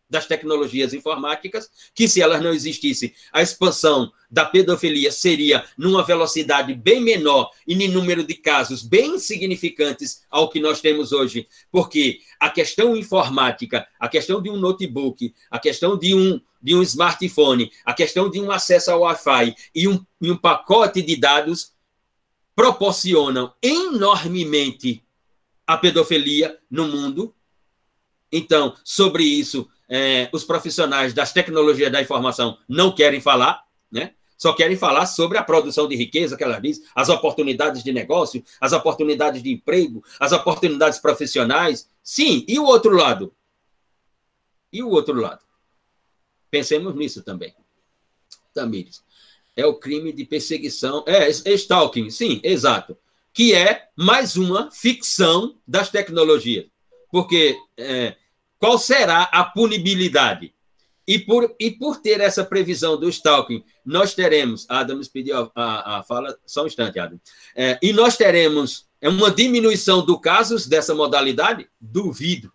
das 0.10 0.26
tecnologias 0.26 0.94
informáticas, 0.94 1.70
que 1.94 2.08
se 2.08 2.22
elas 2.22 2.42
não 2.42 2.54
existissem, 2.54 3.14
a 3.32 3.42
expansão 3.42 4.12
da 4.30 4.46
pedofilia 4.46 5.12
seria 5.12 5.66
numa 5.78 6.04
velocidade 6.04 6.74
bem 6.74 7.02
menor 7.02 7.52
e 7.68 7.74
em 7.74 7.88
número 7.90 8.24
de 8.24 8.34
casos 8.34 8.84
bem 8.84 9.16
insignificantes 9.16 10.24
ao 10.30 10.50
que 10.50 10.60
nós 10.60 10.82
temos 10.82 11.12
hoje, 11.12 11.48
porque 11.72 12.20
a 12.40 12.50
questão 12.50 12.96
informática, 12.96 13.88
a 14.00 14.08
questão 14.08 14.42
de 14.42 14.50
um 14.50 14.58
notebook, 14.58 15.34
a 15.52 15.60
questão 15.60 15.98
de 15.98 16.14
um, 16.14 16.40
de 16.62 16.76
um 16.76 16.82
smartphone, 16.82 17.72
a 17.86 17.94
questão 17.94 18.30
de 18.30 18.40
um 18.40 18.52
acesso 18.52 18.92
ao 18.92 19.02
Wi-Fi 19.02 19.56
e 19.76 19.88
um, 19.88 20.06
e 20.22 20.32
um 20.32 20.38
pacote 20.38 21.02
de 21.02 21.16
dados 21.16 21.74
proporcionam 22.56 23.54
enormemente 23.62 25.04
a 25.66 25.78
pedofilia 25.78 26.58
no 26.72 26.88
mundo. 26.88 27.36
Então, 28.32 28.76
sobre 28.84 29.24
isso, 29.24 29.70
é, 29.90 30.30
os 30.32 30.44
profissionais 30.44 31.14
das 31.14 31.32
tecnologias 31.32 31.92
da 31.92 32.02
informação 32.02 32.58
não 32.68 32.94
querem 32.94 33.22
falar, 33.22 33.64
né? 33.92 34.14
Só 34.38 34.54
querem 34.54 34.78
falar 34.78 35.08
sobre 35.08 35.38
a 35.38 35.44
produção 35.44 35.88
de 35.88 35.96
riqueza, 35.96 36.38
que 36.38 36.44
ela 36.44 36.60
diz, 36.60 36.84
as 36.94 37.10
oportunidades 37.10 37.84
de 37.84 37.92
negócio, 37.92 38.44
as 38.62 38.72
oportunidades 38.72 39.42
de 39.42 39.52
emprego, 39.52 40.04
as 40.20 40.32
oportunidades 40.32 41.00
profissionais. 41.00 41.90
Sim, 42.04 42.46
e 42.48 42.60
o 42.60 42.66
outro 42.66 42.92
lado? 42.92 43.34
E 44.72 44.84
o 44.84 44.90
outro 44.90 45.20
lado? 45.20 45.44
Pensemos 46.52 46.94
nisso 46.96 47.24
também. 47.24 47.56
Tamires 48.54 49.02
é 49.58 49.66
o 49.66 49.74
crime 49.74 50.14
de 50.14 50.24
perseguição, 50.24 51.04
é, 51.08 51.28
é 51.28 51.54
stalking, 51.54 52.12
sim, 52.12 52.40
exato, 52.44 52.96
que 53.34 53.56
é 53.56 53.90
mais 53.96 54.38
uma 54.38 54.70
ficção 54.72 55.58
das 55.68 55.90
tecnologias. 55.90 56.68
Porque 57.12 57.58
é, 57.76 58.16
qual 58.60 58.78
será 58.78 59.24
a 59.24 59.44
punibilidade? 59.44 60.54
E 61.08 61.18
por, 61.18 61.56
e 61.58 61.72
por 61.72 62.02
ter 62.02 62.20
essa 62.20 62.44
previsão 62.44 63.00
do 63.00 63.08
stalking, 63.08 63.64
nós 63.86 64.14
teremos. 64.14 64.66
Adams 64.68 65.08
pediu 65.08 65.50
a, 65.56 66.00
a, 66.00 66.04
fala, 66.04 66.38
só 66.46 66.64
um 66.64 66.68
instante, 66.68 67.00
Adam. 67.00 67.18
É, 67.56 67.80
e 67.82 67.94
nós 67.94 68.18
teremos 68.18 68.86
uma 69.02 69.32
diminuição 69.32 70.06
do 70.06 70.20
casos 70.20 70.68
dessa 70.68 70.94
modalidade? 70.94 71.70
Duvido. 71.80 72.52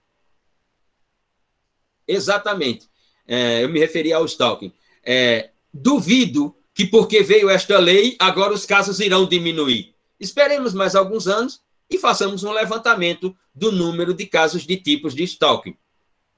Exatamente. 2.06 2.90
É, 3.26 3.64
eu 3.64 3.70
me 3.70 3.80
referi 3.80 4.12
ao 4.12 4.26
stalking. 4.26 4.72
É, 5.02 5.50
duvido 5.72 6.54
que 6.74 6.84
porque 6.84 7.22
veio 7.22 7.48
esta 7.48 7.78
lei, 7.78 8.16
agora 8.18 8.52
os 8.52 8.66
casos 8.66 9.00
irão 9.00 9.26
diminuir. 9.26 9.94
Esperemos 10.20 10.74
mais 10.74 10.94
alguns 10.94 11.26
anos 11.26 11.62
e 11.88 11.98
façamos 11.98 12.44
um 12.44 12.52
levantamento 12.52 13.34
do 13.54 13.72
número 13.72 14.12
de 14.14 14.26
casos 14.26 14.66
de 14.66 14.76
tipos 14.76 15.14
de 15.14 15.22
stalking. 15.24 15.76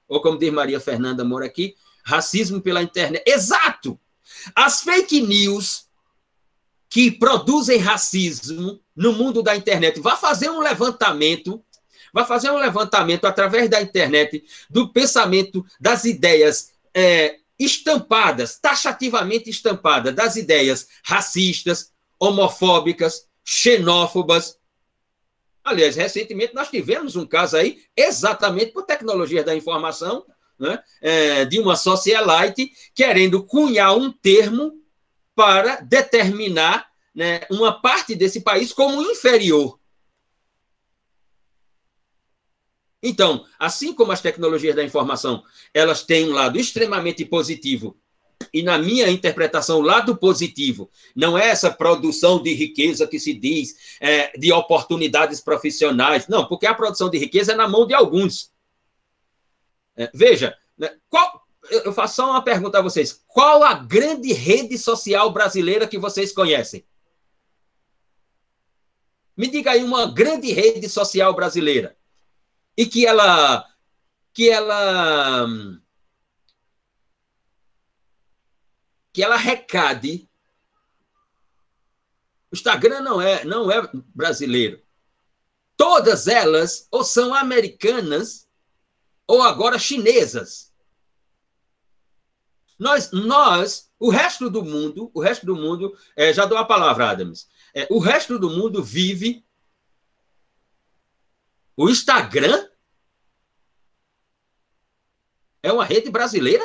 Ou 0.09 0.20
como 0.20 0.39
diz 0.39 0.52
Maria 0.52 0.81
Fernanda 0.81 1.24
Moura 1.24 1.47
aqui, 1.47 1.74
racismo 2.05 2.60
pela 2.60 2.82
internet. 2.82 3.22
Exato! 3.26 3.98
As 4.55 4.82
fake 4.82 5.20
news 5.20 5.85
que 6.94 7.10
produzem 7.10 7.78
racismo 7.78 8.81
no 8.94 9.12
mundo 9.12 9.43
da 9.43 9.56
internet. 9.56 9.98
Vá 9.98 10.14
fazer 10.14 10.48
um 10.48 10.60
levantamento, 10.60 11.60
vá 12.12 12.24
fazer 12.24 12.52
um 12.52 12.56
levantamento 12.56 13.24
através 13.24 13.68
da 13.68 13.82
internet 13.82 14.44
do 14.70 14.93
pensamento, 14.93 15.66
das 15.81 16.05
ideias 16.05 16.70
é, 16.94 17.39
estampadas, 17.59 18.60
taxativamente 18.60 19.51
estampadas, 19.51 20.14
das 20.14 20.36
ideias 20.36 20.86
racistas, 21.02 21.93
homofóbicas, 22.16 23.26
xenófobas. 23.44 24.56
Aliás, 25.65 25.97
recentemente 25.97 26.55
nós 26.55 26.69
tivemos 26.69 27.16
um 27.16 27.27
caso 27.27 27.57
aí, 27.57 27.82
exatamente 27.97 28.73
por 28.73 28.85
tecnologia 28.85 29.43
da 29.43 29.57
informação, 29.57 30.27
né, 30.59 30.81
é, 31.01 31.45
de 31.47 31.59
uma 31.59 31.74
socialite 31.74 32.70
querendo 32.95 33.43
cunhar 33.43 33.97
um 33.97 34.12
termo 34.12 34.78
para 35.35 35.77
determinar 35.81 36.89
né, 37.15 37.41
uma 37.51 37.81
parte 37.81 38.15
desse 38.15 38.43
país 38.43 38.73
como 38.73 39.03
inferior. 39.03 39.81
Então, 43.03 43.47
assim 43.59 43.93
como 43.93 44.12
as 44.12 44.20
tecnologias 44.20 44.77
da 44.77 44.85
informação, 44.85 45.43
elas 45.73 46.03
têm 46.03 46.28
um 46.28 46.32
lado 46.32 46.59
extremamente 46.59 47.24
positivo, 47.24 47.99
e 48.53 48.62
na 48.62 48.79
minha 48.79 49.11
interpretação, 49.11 49.81
lado 49.81 50.16
positivo 50.16 50.91
não 51.15 51.37
é 51.37 51.49
essa 51.49 51.71
produção 51.71 52.43
de 52.43 52.53
riqueza 52.53 53.07
que 53.07 53.19
se 53.19 53.35
diz, 53.35 53.97
é, 54.01 54.37
de 54.37 54.53
oportunidades 54.53 55.41
profissionais, 55.41 56.29
não, 56.29 56.47
porque 56.47 56.66
a 56.66 56.75
produção 56.75 57.11
de 57.11 57.19
riqueza 57.19 57.53
é 57.53 57.57
na 57.57 57.69
mão 57.69 57.87
de 57.87 57.95
alguns. 57.95 58.53
É, 59.97 60.11
veja, 60.12 60.57
né, 60.77 60.91
qual, 61.09 61.47
eu 61.71 61.93
faço 61.93 62.16
só 62.16 62.31
uma 62.31 62.43
pergunta 62.43 62.79
a 62.79 62.83
vocês: 62.83 63.23
qual 63.27 63.62
a 63.62 63.75
grande 63.75 64.33
rede 64.33 64.77
social 64.79 65.33
brasileira 65.33 65.87
que 65.87 65.99
vocês 65.99 66.33
conhecem? 66.33 66.85
Me 69.37 69.49
diga 69.49 69.73
aí 69.73 69.83
uma 69.83 70.07
grande 70.07 70.53
rede 70.53 70.89
social 70.89 71.35
brasileira 71.35 71.97
e 72.77 72.87
que 72.87 73.07
ela 73.07 73.66
que 74.33 74.51
ela 74.51 75.47
que 79.15 79.23
ela 79.23 79.36
recade 79.36 80.28
o 82.51 82.55
Instagram 82.55 83.01
não 83.01 83.20
é 83.20 83.45
não 83.45 83.70
é 83.70 83.89
brasileiro. 84.15 84.82
Todas 85.77 86.28
elas 86.28 86.86
ou 86.91 87.03
são 87.03 87.32
americanas 87.32 88.49
ou 89.27 89.43
agora 89.43 89.78
chinesas. 89.78 90.73
Nós, 92.78 93.12
nós, 93.12 93.91
o 93.99 94.11
resto 94.11 94.51
do 94.51 94.65
mundo, 94.65 95.11
o 95.15 95.20
resto 95.20 95.47
do 95.47 95.55
mundo, 95.55 95.97
é, 96.16 96.32
já 96.32 96.45
dou 96.45 96.59
a 96.59 96.65
palavra, 96.65 97.09
Adams. 97.09 97.49
É, 97.73 97.86
o 97.91 98.01
resto 98.01 98.39
do 98.39 98.51
mundo 98.51 98.82
vive 98.82 99.45
o 101.77 101.89
Instagram 101.89 102.69
é 105.62 105.73
uma 105.73 105.85
rede 105.85 106.11
brasileira? 106.11 106.65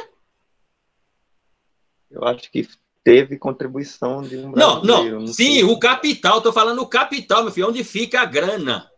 Eu 2.09 2.23
acho 2.23 2.51
que 2.51 2.67
teve 3.03 3.37
contribuição 3.37 4.21
de 4.21 4.37
um 4.37 4.51
brasileiro. 4.51 4.83
Não, 4.83 4.83
não. 4.83 5.19
não 5.21 5.27
sim, 5.27 5.55
sei. 5.55 5.63
o 5.63 5.79
capital. 5.79 6.37
Estou 6.37 6.53
falando 6.53 6.81
o 6.81 6.87
capital, 6.87 7.43
meu 7.43 7.51
filho. 7.51 7.67
Onde 7.67 7.83
fica 7.83 8.21
a 8.21 8.25
grana? 8.25 8.89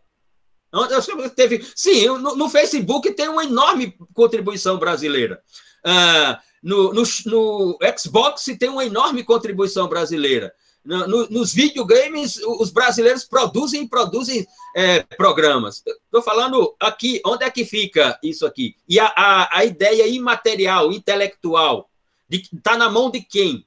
Teve, 1.36 1.66
sim, 1.76 2.06
no, 2.06 2.34
no 2.34 2.48
Facebook 2.48 3.12
tem 3.12 3.28
uma 3.28 3.44
enorme 3.44 3.94
contribuição 4.14 4.78
brasileira. 4.78 5.42
Ah, 5.84 6.40
no, 6.62 6.94
no, 6.94 7.02
no 7.26 7.78
Xbox 7.98 8.44
tem 8.58 8.70
uma 8.70 8.84
enorme 8.84 9.22
contribuição 9.22 9.88
brasileira. 9.88 10.52
No, 10.84 11.28
nos 11.28 11.52
videogames, 11.52 12.38
os 12.38 12.70
brasileiros 12.70 13.24
produzem 13.24 13.82
e 13.82 13.88
produzem 13.88 14.46
é, 14.74 15.02
programas. 15.16 15.82
Estou 15.86 16.22
falando 16.22 16.74
aqui, 16.80 17.20
onde 17.24 17.44
é 17.44 17.50
que 17.50 17.64
fica 17.64 18.18
isso 18.22 18.44
aqui? 18.44 18.74
E 18.88 18.98
a, 18.98 19.06
a, 19.06 19.58
a 19.58 19.64
ideia 19.64 20.08
imaterial, 20.08 20.90
intelectual, 20.90 21.88
está 22.36 22.76
na 22.76 22.90
mão 22.90 23.10
de 23.10 23.20
quem? 23.20 23.66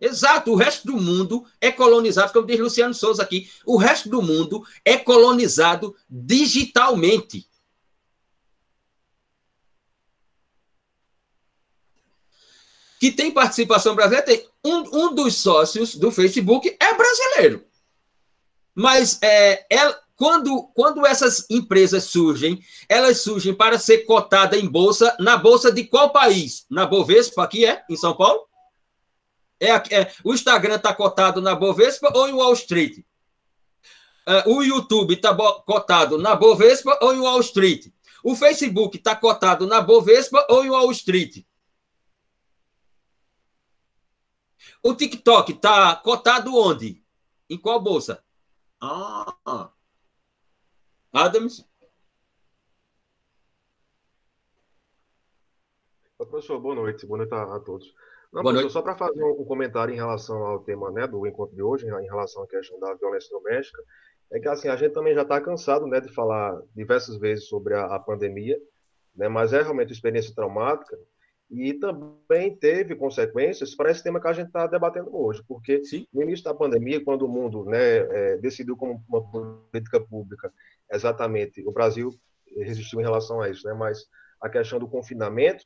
Exato, 0.00 0.52
o 0.52 0.56
resto 0.56 0.86
do 0.86 1.00
mundo 1.00 1.46
é 1.60 1.72
colonizado, 1.72 2.32
como 2.32 2.46
diz 2.46 2.60
Luciano 2.60 2.92
Souza 2.92 3.22
aqui, 3.22 3.50
o 3.64 3.76
resto 3.76 4.08
do 4.08 4.20
mundo 4.20 4.62
é 4.84 4.98
colonizado 4.98 5.96
digitalmente. 6.08 7.48
que 13.04 13.12
tem 13.12 13.30
participação 13.30 13.94
brasileira, 13.94 14.24
tem 14.24 14.48
um, 14.64 14.78
um 14.78 15.14
dos 15.14 15.36
sócios 15.36 15.94
do 15.94 16.10
Facebook 16.10 16.74
é 16.80 16.94
brasileiro. 16.94 17.62
Mas 18.74 19.18
é, 19.20 19.66
é, 19.70 20.00
quando, 20.16 20.68
quando 20.74 21.04
essas 21.06 21.48
empresas 21.50 22.04
surgem, 22.04 22.60
elas 22.88 23.20
surgem 23.20 23.54
para 23.54 23.78
ser 23.78 24.04
cotada 24.04 24.56
em 24.56 24.68
bolsa, 24.68 25.16
na 25.18 25.36
bolsa 25.36 25.72
de 25.72 25.84
qual 25.84 26.10
país? 26.10 26.64
Na 26.70 26.86
Bovespa, 26.86 27.42
aqui 27.42 27.66
é, 27.66 27.84
em 27.90 27.96
São 27.96 28.16
Paulo? 28.16 28.48
É, 29.60 29.70
é 29.70 30.12
o 30.22 30.32
Instagram 30.32 30.76
está 30.76 30.94
cotado 30.94 31.40
na 31.40 31.54
Bovespa 31.54 32.12
ou 32.14 32.28
em 32.28 32.32
Wall 32.32 32.52
Street? 32.52 33.04
É, 34.26 34.48
o 34.48 34.62
YouTube 34.62 35.14
está 35.14 35.34
cotado 35.34 36.16
na 36.16 36.36
Bovespa 36.36 36.96
ou 37.00 37.12
em 37.12 37.20
Wall 37.20 37.40
Street? 37.40 37.92
O 38.22 38.36
Facebook 38.36 38.96
está 38.96 39.16
cotado 39.16 39.66
na 39.66 39.80
Bovespa 39.80 40.46
ou 40.48 40.64
em 40.64 40.70
Wall 40.70 40.90
Street? 40.92 41.44
O 44.82 44.94
TikTok 44.94 45.52
está 45.52 45.96
cotado 45.96 46.54
onde? 46.56 47.02
Em 47.50 47.58
qual 47.58 47.80
bolsa? 47.80 48.22
Ah, 48.80 49.70
Adams? 51.14 51.64
Professor, 56.18 56.58
boa 56.60 56.74
noite. 56.74 57.06
Boa 57.06 57.18
noite 57.18 57.32
a, 57.32 57.54
a 57.54 57.60
todos. 57.60 57.94
Não, 58.32 58.42
boa 58.42 58.52
noite. 58.52 58.72
só 58.72 58.82
para 58.82 58.96
fazer 58.96 59.22
um, 59.22 59.44
comentário 59.44 59.94
em 59.94 59.96
relação 59.96 60.44
ao 60.44 60.58
tema 60.58 60.90
né, 60.90 61.06
do 61.06 61.24
encontro 61.24 61.54
de 61.54 61.62
hoje, 61.62 61.86
em 61.86 62.06
relação 62.06 62.42
à 62.42 62.48
questão 62.48 62.80
da 62.80 62.94
violência 62.94 63.30
doméstica, 63.30 63.80
é 64.32 64.40
que 64.40 64.48
assim, 64.48 64.66
a 64.66 64.74
gente 64.74 64.92
também 64.92 65.14
já 65.14 65.22
está 65.22 65.40
cansado 65.40 65.86
né, 65.86 66.00
de 66.00 66.12
falar 66.12 66.60
diversas 66.74 67.16
vezes 67.16 67.46
sobre 67.46 67.74
a, 67.74 67.84
a 67.84 68.00
pandemia, 68.00 68.58
né, 69.14 69.28
mas 69.28 69.52
é 69.52 69.62
realmente 69.62 69.90
uma 69.90 69.94
experiência 69.94 70.34
traumática 70.34 70.98
e 71.48 71.74
também 71.74 72.56
teve 72.56 72.96
consequências 72.96 73.74
para 73.74 73.90
esse 73.90 74.02
tema 74.02 74.20
que 74.20 74.26
a 74.26 74.32
gente 74.32 74.48
está 74.48 74.66
debatendo 74.66 75.14
hoje, 75.14 75.44
porque 75.46 75.84
Sim. 75.84 76.06
no 76.12 76.22
início 76.22 76.44
da 76.44 76.54
pandemia, 76.54 77.04
quando 77.04 77.22
o 77.22 77.28
mundo 77.28 77.64
né, 77.64 77.98
é, 77.98 78.36
decidiu 78.38 78.76
como 78.76 79.00
uma 79.08 79.22
política 79.70 80.00
pública, 80.00 80.52
exatamente, 80.90 81.66
o 81.66 81.72
Brasil 81.72 82.10
resistiu 82.56 83.00
em 83.00 83.04
relação 83.04 83.40
a 83.40 83.48
isso, 83.48 83.66
né, 83.66 83.74
mas 83.74 84.06
a 84.40 84.48
questão 84.48 84.78
do 84.78 84.88
confinamento, 84.88 85.64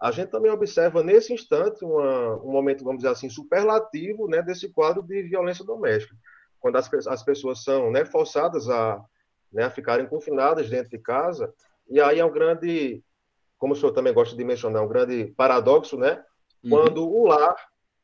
a 0.00 0.10
gente 0.10 0.30
também 0.30 0.50
observa 0.50 1.02
nesse 1.02 1.32
instante 1.32 1.84
uma, 1.84 2.36
um 2.42 2.50
momento, 2.50 2.84
vamos 2.84 3.02
dizer 3.02 3.12
assim, 3.12 3.28
superlativo 3.28 4.28
né, 4.28 4.42
desse 4.42 4.68
quadro 4.68 5.02
de 5.02 5.22
violência 5.22 5.64
doméstica, 5.64 6.14
quando 6.58 6.76
as, 6.76 6.90
as 7.06 7.22
pessoas 7.22 7.62
são 7.62 7.90
né, 7.90 8.04
forçadas 8.04 8.68
a, 8.68 9.04
né, 9.52 9.64
a 9.64 9.70
ficarem 9.70 10.06
confinadas 10.06 10.68
dentro 10.68 10.90
de 10.90 10.98
casa, 10.98 11.52
e 11.88 12.00
aí 12.00 12.18
é 12.18 12.24
um 12.24 12.32
grande, 12.32 13.02
como 13.58 13.74
o 13.74 13.76
senhor 13.76 13.92
também 13.92 14.12
gosta 14.12 14.36
de 14.36 14.44
mencionar, 14.44 14.82
um 14.82 14.88
grande 14.88 15.26
paradoxo, 15.36 15.96
né, 15.96 16.24
uhum. 16.64 16.70
quando 16.70 17.08
o 17.08 17.26
lar, 17.26 17.56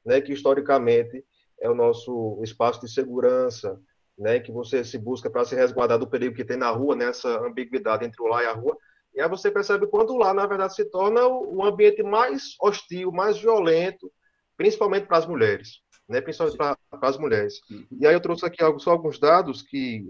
né, 0.05 0.21
que 0.21 0.33
historicamente 0.33 1.25
é 1.61 1.69
o 1.69 1.75
nosso 1.75 2.41
espaço 2.43 2.81
de 2.81 2.89
segurança, 2.93 3.81
né, 4.19 4.41
que 4.41 4.51
você 4.51 4.83
se 4.83 4.99
busca 4.99 5.31
para 5.31 5.45
se 5.45 5.55
resguardar 5.55 5.99
do 5.99 6.09
perigo 6.09 6.35
que 6.35 6.45
tem 6.45 6.57
na 6.57 6.71
rua, 6.71 6.97
nessa 6.97 7.29
ambiguidade 7.47 8.05
entre 8.05 8.21
o 8.21 8.27
lar 8.27 8.43
e 8.43 8.47
a 8.47 8.53
rua, 8.53 8.77
e 9.15 9.21
aí 9.21 9.29
você 9.29 9.51
percebe 9.51 9.87
quando 9.87 10.17
lá, 10.17 10.35
na 10.35 10.47
verdade, 10.47 10.75
se 10.75 10.85
torna 10.85 11.27
o 11.27 11.65
ambiente 11.65 12.03
mais 12.03 12.55
hostil, 12.61 13.11
mais 13.11 13.39
violento, 13.39 14.13
principalmente 14.57 15.07
para 15.07 15.19
as 15.19 15.27
mulheres, 15.27 15.81
né? 16.09 16.21
principalmente 16.21 16.57
para, 16.57 16.77
as 17.03 17.19
mulheres. 17.19 17.61
E 17.91 18.07
aí 18.07 18.15
eu 18.15 18.21
trouxe 18.21 18.45
aqui 18.45 18.59
só 18.79 18.91
alguns 18.91 19.19
dados 19.19 19.63
que 19.63 20.05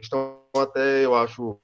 estão 0.00 0.42
até, 0.56 1.04
eu 1.04 1.14
acho, 1.14 1.60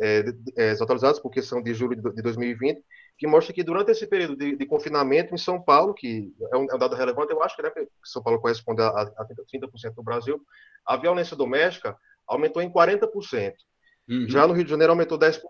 é, 0.00 0.24
é, 0.56 0.70
atualizados, 0.72 1.20
porque 1.20 1.40
são 1.40 1.62
de 1.62 1.72
julho 1.74 1.96
de 1.96 2.22
2020, 2.22 2.84
que 3.16 3.26
mostra 3.26 3.54
que 3.54 3.62
durante 3.62 3.90
esse 3.90 4.06
período 4.06 4.36
de, 4.36 4.56
de 4.56 4.66
confinamento 4.66 5.34
em 5.34 5.38
São 5.38 5.62
Paulo, 5.62 5.94
que 5.94 6.32
é 6.52 6.56
um, 6.56 6.64
é 6.64 6.78
dado 6.78 6.96
relevante, 6.96 7.32
eu 7.32 7.42
acho 7.42 7.54
que, 7.56 7.62
né, 7.62 7.70
São 8.04 8.22
Paulo 8.22 8.40
corresponde 8.40 8.82
a, 8.82 8.88
a 8.88 9.26
30% 9.26 9.94
do 9.94 10.02
Brasil, 10.02 10.40
a 10.84 10.96
violência 10.96 11.36
doméstica 11.36 11.96
aumentou 12.26 12.60
em 12.60 12.70
40%. 12.70 13.52
Uhum. 14.08 14.28
Já 14.28 14.46
no 14.46 14.52
Rio 14.52 14.64
de 14.64 14.70
Janeiro 14.70 14.92
aumentou 14.92 15.18
10%, 15.18 15.40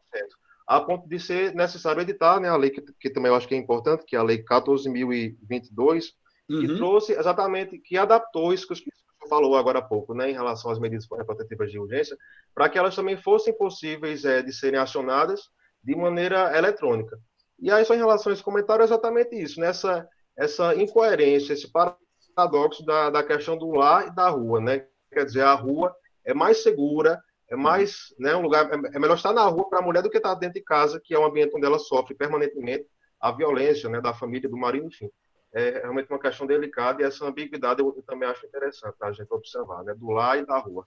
a 0.67 0.81
ponto 0.81 1.09
de 1.09 1.19
ser 1.19 1.55
necessário 1.55 2.03
editar 2.03 2.39
né, 2.41 2.49
a 2.49 2.57
lei 2.57 2.71
que, 2.71 2.83
que 3.01 3.11
também 3.11 3.31
eu 3.31 3.37
acho 3.37 3.49
que 3.49 3.55
é 3.55 3.59
importante, 3.59 4.05
que 4.07 4.17
é 4.17 4.19
a 4.19 4.23
Lei 4.23 4.43
14.022, 4.43 6.05
uhum. 6.49 6.61
que 6.61 6.77
trouxe 6.77 7.13
exatamente, 7.13 7.79
que 7.79 7.97
adaptou 7.97 8.53
isso 8.53 8.67
que 8.67 8.73
o 8.75 8.77
senhor 8.77 9.29
falou 9.29 9.57
agora 9.57 9.79
há 9.79 9.83
pouco, 9.83 10.15
né, 10.15 10.31
em 10.31 10.35
relação 10.35 10.71
às 10.71 10.79
medidas 10.79 11.07
protetivas 11.07 11.71
de 11.71 11.79
urgência, 11.79 12.17
para 12.55 12.69
que 12.69 12.79
elas 12.79 12.95
também 12.95 13.17
fossem 13.17 13.57
possíveis 13.57 14.25
é, 14.25 14.43
de 14.43 14.53
serem 14.53 14.79
acionadas 14.79 15.49
de 15.83 15.95
maneira 15.95 16.57
eletrônica. 16.57 17.19
E 17.65 17.71
aí, 17.71 17.83
só 17.83 17.95
em 17.95 17.99
relação 17.99 18.31
a 18.31 18.35
esse 18.35 18.43
comentário, 18.45 18.83
é 18.83 18.85
exatamente 18.85 19.35
isso, 19.35 19.59
nessa 19.59 20.01
né, 20.01 20.09
essa 20.37 20.75
incoerência, 20.75 21.55
esse 21.55 21.67
paradoxo 21.73 22.85
da, 22.85 23.09
da 23.09 23.23
questão 23.23 23.57
do 23.57 23.71
lar 23.71 24.07
e 24.07 24.15
da 24.15 24.29
rua, 24.29 24.61
né? 24.61 24.87
Quer 25.11 25.25
dizer, 25.25 25.45
a 25.45 25.55
rua 25.55 25.97
é 26.27 26.35
mais 26.35 26.63
segura, 26.63 27.19
é 27.49 27.57
mais, 27.57 28.15
né, 28.19 28.37
um 28.37 28.43
lugar, 28.43 28.71
é, 28.71 28.97
é 28.97 28.99
melhor 28.99 29.17
estar 29.17 29.33
na 29.33 29.47
rua 29.47 29.67
para 29.71 29.79
a 29.79 29.83
mulher 29.83 30.03
do 30.03 30.11
que 30.11 30.19
estar 30.19 30.35
dentro 30.35 30.57
de 30.57 30.61
casa, 30.61 31.01
que 31.03 31.15
é 31.15 31.19
um 31.19 31.25
ambiente 31.25 31.57
onde 31.57 31.65
ela 31.65 31.79
sofre 31.79 32.15
permanentemente 32.15 32.87
a 33.19 33.33
violência, 33.33 33.89
né, 33.89 33.99
da 33.99 34.13
família, 34.13 34.47
do 34.47 34.59
marido, 34.59 34.87
enfim. 34.87 35.09
É 35.55 35.79
realmente 35.79 36.11
uma 36.11 36.19
questão 36.19 36.47
delicada 36.47 37.01
e 37.01 37.07
essa 37.07 37.25
ambiguidade 37.25 37.81
eu, 37.81 37.95
eu 37.97 38.03
também 38.03 38.29
acho 38.29 38.45
interessante 38.45 38.97
a 39.01 39.11
gente 39.11 39.33
observar, 39.33 39.83
né, 39.85 39.95
do 39.95 40.11
lar 40.11 40.39
e 40.39 40.45
da 40.45 40.59
rua. 40.59 40.87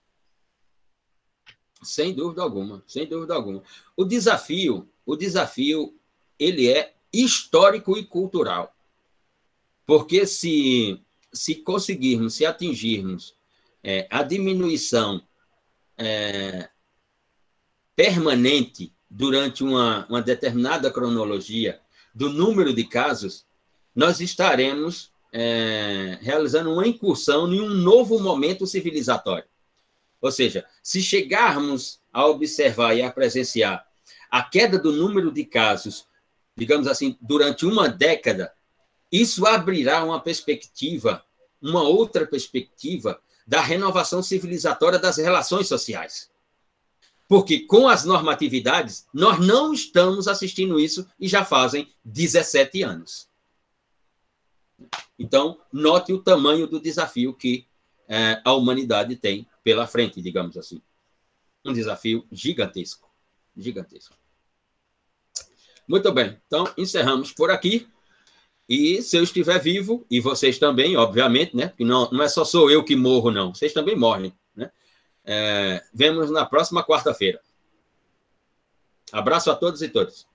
Sem 1.82 2.14
dúvida 2.14 2.40
alguma, 2.40 2.84
sem 2.86 3.08
dúvida 3.08 3.34
alguma. 3.34 3.64
O 3.96 4.04
desafio, 4.04 4.88
o 5.04 5.16
desafio, 5.16 5.97
ele 6.38 6.70
é 6.70 6.94
histórico 7.12 7.96
e 7.96 8.04
cultural. 8.04 8.74
Porque 9.86 10.26
se, 10.26 11.00
se 11.32 11.56
conseguirmos, 11.56 12.34
se 12.34 12.44
atingirmos 12.44 13.34
é, 13.82 14.06
a 14.10 14.22
diminuição 14.22 15.22
é, 15.96 16.68
permanente 17.96 18.92
durante 19.10 19.64
uma, 19.64 20.06
uma 20.08 20.22
determinada 20.22 20.90
cronologia 20.90 21.80
do 22.14 22.30
número 22.30 22.74
de 22.74 22.84
casos, 22.84 23.46
nós 23.94 24.20
estaremos 24.20 25.10
é, 25.32 26.18
realizando 26.20 26.72
uma 26.72 26.86
incursão 26.86 27.52
em 27.52 27.60
um 27.60 27.68
novo 27.68 28.18
momento 28.18 28.66
civilizatório. 28.66 29.48
Ou 30.20 30.30
seja, 30.32 30.66
se 30.82 31.00
chegarmos 31.00 32.00
a 32.12 32.26
observar 32.26 32.94
e 32.94 33.02
a 33.02 33.10
presenciar 33.10 33.86
a 34.30 34.42
queda 34.42 34.78
do 34.78 34.92
número 34.92 35.30
de 35.30 35.44
casos, 35.44 36.06
digamos 36.58 36.88
assim, 36.88 37.16
durante 37.20 37.64
uma 37.64 37.88
década, 37.88 38.52
isso 39.10 39.46
abrirá 39.46 40.04
uma 40.04 40.20
perspectiva, 40.20 41.24
uma 41.62 41.82
outra 41.82 42.26
perspectiva 42.26 43.20
da 43.46 43.60
renovação 43.60 44.22
civilizatória 44.22 44.98
das 44.98 45.16
relações 45.16 45.68
sociais. 45.68 46.30
Porque 47.28 47.60
com 47.60 47.88
as 47.88 48.04
normatividades, 48.04 49.06
nós 49.14 49.38
não 49.38 49.72
estamos 49.72 50.26
assistindo 50.26 50.80
isso 50.80 51.06
e 51.20 51.28
já 51.28 51.44
fazem 51.44 51.88
17 52.04 52.82
anos. 52.82 53.28
Então, 55.18 55.60
note 55.72 56.12
o 56.12 56.22
tamanho 56.22 56.66
do 56.66 56.80
desafio 56.80 57.32
que 57.34 57.66
é, 58.08 58.40
a 58.44 58.52
humanidade 58.52 59.14
tem 59.16 59.46
pela 59.62 59.86
frente, 59.86 60.20
digamos 60.20 60.56
assim. 60.56 60.80
Um 61.64 61.72
desafio 61.72 62.26
gigantesco. 62.32 63.08
Gigantesco. 63.56 64.16
Muito 65.88 66.12
bem, 66.12 66.38
então 66.46 66.70
encerramos 66.76 67.32
por 67.32 67.50
aqui. 67.50 67.88
E 68.68 69.00
se 69.00 69.16
eu 69.16 69.22
estiver 69.22 69.58
vivo, 69.58 70.04
e 70.10 70.20
vocês 70.20 70.58
também, 70.58 70.94
obviamente, 70.94 71.56
né? 71.56 71.68
Porque 71.68 71.84
não, 71.84 72.10
não 72.10 72.22
é 72.22 72.28
só 72.28 72.44
sou 72.44 72.70
eu 72.70 72.84
que 72.84 72.94
morro, 72.94 73.30
não. 73.30 73.54
Vocês 73.54 73.72
também 73.72 73.96
morrem, 73.96 74.30
né? 74.54 74.70
É, 75.24 75.82
vemos 75.94 76.30
na 76.30 76.44
próxima 76.44 76.84
quarta-feira. 76.84 77.40
Abraço 79.10 79.50
a 79.50 79.54
todos 79.54 79.80
e 79.80 79.88
todas. 79.88 80.26